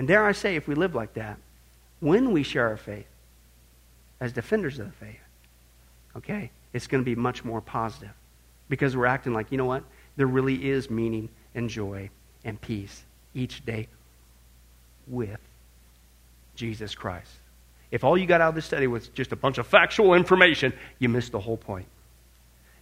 And 0.00 0.08
dare 0.08 0.24
I 0.24 0.32
say, 0.32 0.56
if 0.56 0.66
we 0.66 0.74
live 0.74 0.94
like 0.94 1.12
that, 1.12 1.36
when 2.00 2.32
we 2.32 2.42
share 2.42 2.68
our 2.68 2.78
faith, 2.78 3.04
as 4.18 4.32
defenders 4.32 4.78
of 4.78 4.86
the 4.86 4.92
faith, 4.92 5.20
okay, 6.16 6.50
it's 6.72 6.86
going 6.86 7.04
to 7.04 7.04
be 7.04 7.14
much 7.14 7.44
more 7.44 7.60
positive 7.60 8.14
because 8.70 8.96
we're 8.96 9.04
acting 9.04 9.34
like, 9.34 9.52
you 9.52 9.58
know 9.58 9.66
what? 9.66 9.84
There 10.16 10.26
really 10.26 10.70
is 10.70 10.88
meaning 10.88 11.28
and 11.54 11.68
joy 11.68 12.08
and 12.46 12.58
peace 12.58 13.02
each 13.34 13.62
day 13.66 13.88
with 15.06 15.38
Jesus 16.56 16.94
Christ. 16.94 17.34
If 17.90 18.02
all 18.02 18.16
you 18.16 18.24
got 18.24 18.40
out 18.40 18.48
of 18.48 18.54
this 18.54 18.64
study 18.64 18.86
was 18.86 19.08
just 19.08 19.32
a 19.32 19.36
bunch 19.36 19.58
of 19.58 19.66
factual 19.66 20.14
information, 20.14 20.72
you 20.98 21.10
missed 21.10 21.32
the 21.32 21.40
whole 21.40 21.58
point. 21.58 21.88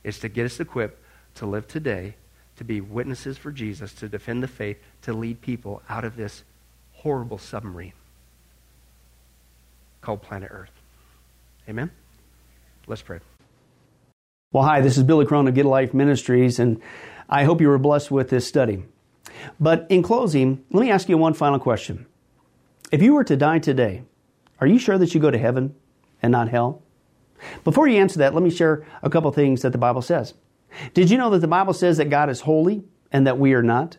It's 0.05 0.21
to 0.21 0.29
get 0.29 0.47
us 0.47 0.61
equipped 0.61 1.03
to 1.35 1.47
live 1.47 1.67
today, 1.67 2.15
to 2.59 2.63
be 2.65 2.81
witnesses 2.81 3.37
for 3.37 3.51
Jesus, 3.51 3.93
to 3.95 4.09
defend 4.09 4.41
the 4.41 4.47
faith, 4.47 4.79
to 5.03 5.13
lead 5.13 5.41
people 5.41 5.83
out 5.89 6.05
of 6.05 6.15
this 6.15 6.45
horrible 6.99 7.39
submarine 7.39 7.93
called 10.01 10.21
planet 10.21 10.49
Earth. 10.51 10.73
Amen? 11.69 11.91
Let's 12.87 13.03
pray. 13.03 13.21
Well, 14.53 14.65
hi, 14.65 14.81
this 14.81 14.97
is 14.97 15.05
Billy 15.05 15.27
Crone 15.27 15.47
of 15.47 15.55
Get 15.55 15.67
Life 15.67 15.95
Ministries, 15.95 16.59
and 16.59 16.81
I 17.29 17.45
hope 17.45 17.61
you 17.61 17.69
were 17.69 17.79
blessed 17.79 18.11
with 18.11 18.31
this 18.31 18.47
study. 18.47 18.83
But 19.61 19.87
in 19.91 20.03
closing, 20.03 20.65
let 20.71 20.81
me 20.81 20.91
ask 20.91 21.09
you 21.09 21.19
one 21.19 21.35
final 21.35 21.59
question. 21.59 22.07
If 22.91 23.03
you 23.03 23.15
were 23.15 23.25
to 23.25 23.37
die 23.37 23.59
today, 23.59 24.03
are 24.61 24.67
you 24.67 24.79
sure 24.79 24.99
that 24.99 25.15
you 25.15 25.21
go 25.21 25.31
to 25.31 25.39
heaven 25.39 25.75
and 26.23 26.33
not 26.33 26.49
hell? 26.49 26.83
Before 27.63 27.87
you 27.87 28.01
answer 28.01 28.19
that, 28.19 28.35
let 28.35 28.43
me 28.43 28.51
share 28.51 28.85
a 29.03 29.11
couple 29.11 29.31
things 29.31 29.63
that 29.63 29.71
the 29.71 29.79
Bible 29.79 30.03
says. 30.03 30.35
Did 30.95 31.11
you 31.11 31.19
know 31.19 31.31
that 31.31 31.41
the 31.41 31.47
Bible 31.49 31.75
says 31.75 31.99
that 31.99 32.11
God 32.11 32.29
is 32.29 32.41
holy 32.41 32.83
and 33.13 33.27
that 33.27 33.39
we 33.39 33.53
are 33.53 33.63
not? 33.63 33.99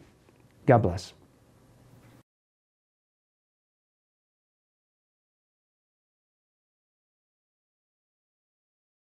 God 0.67 0.83
bless. 0.83 1.20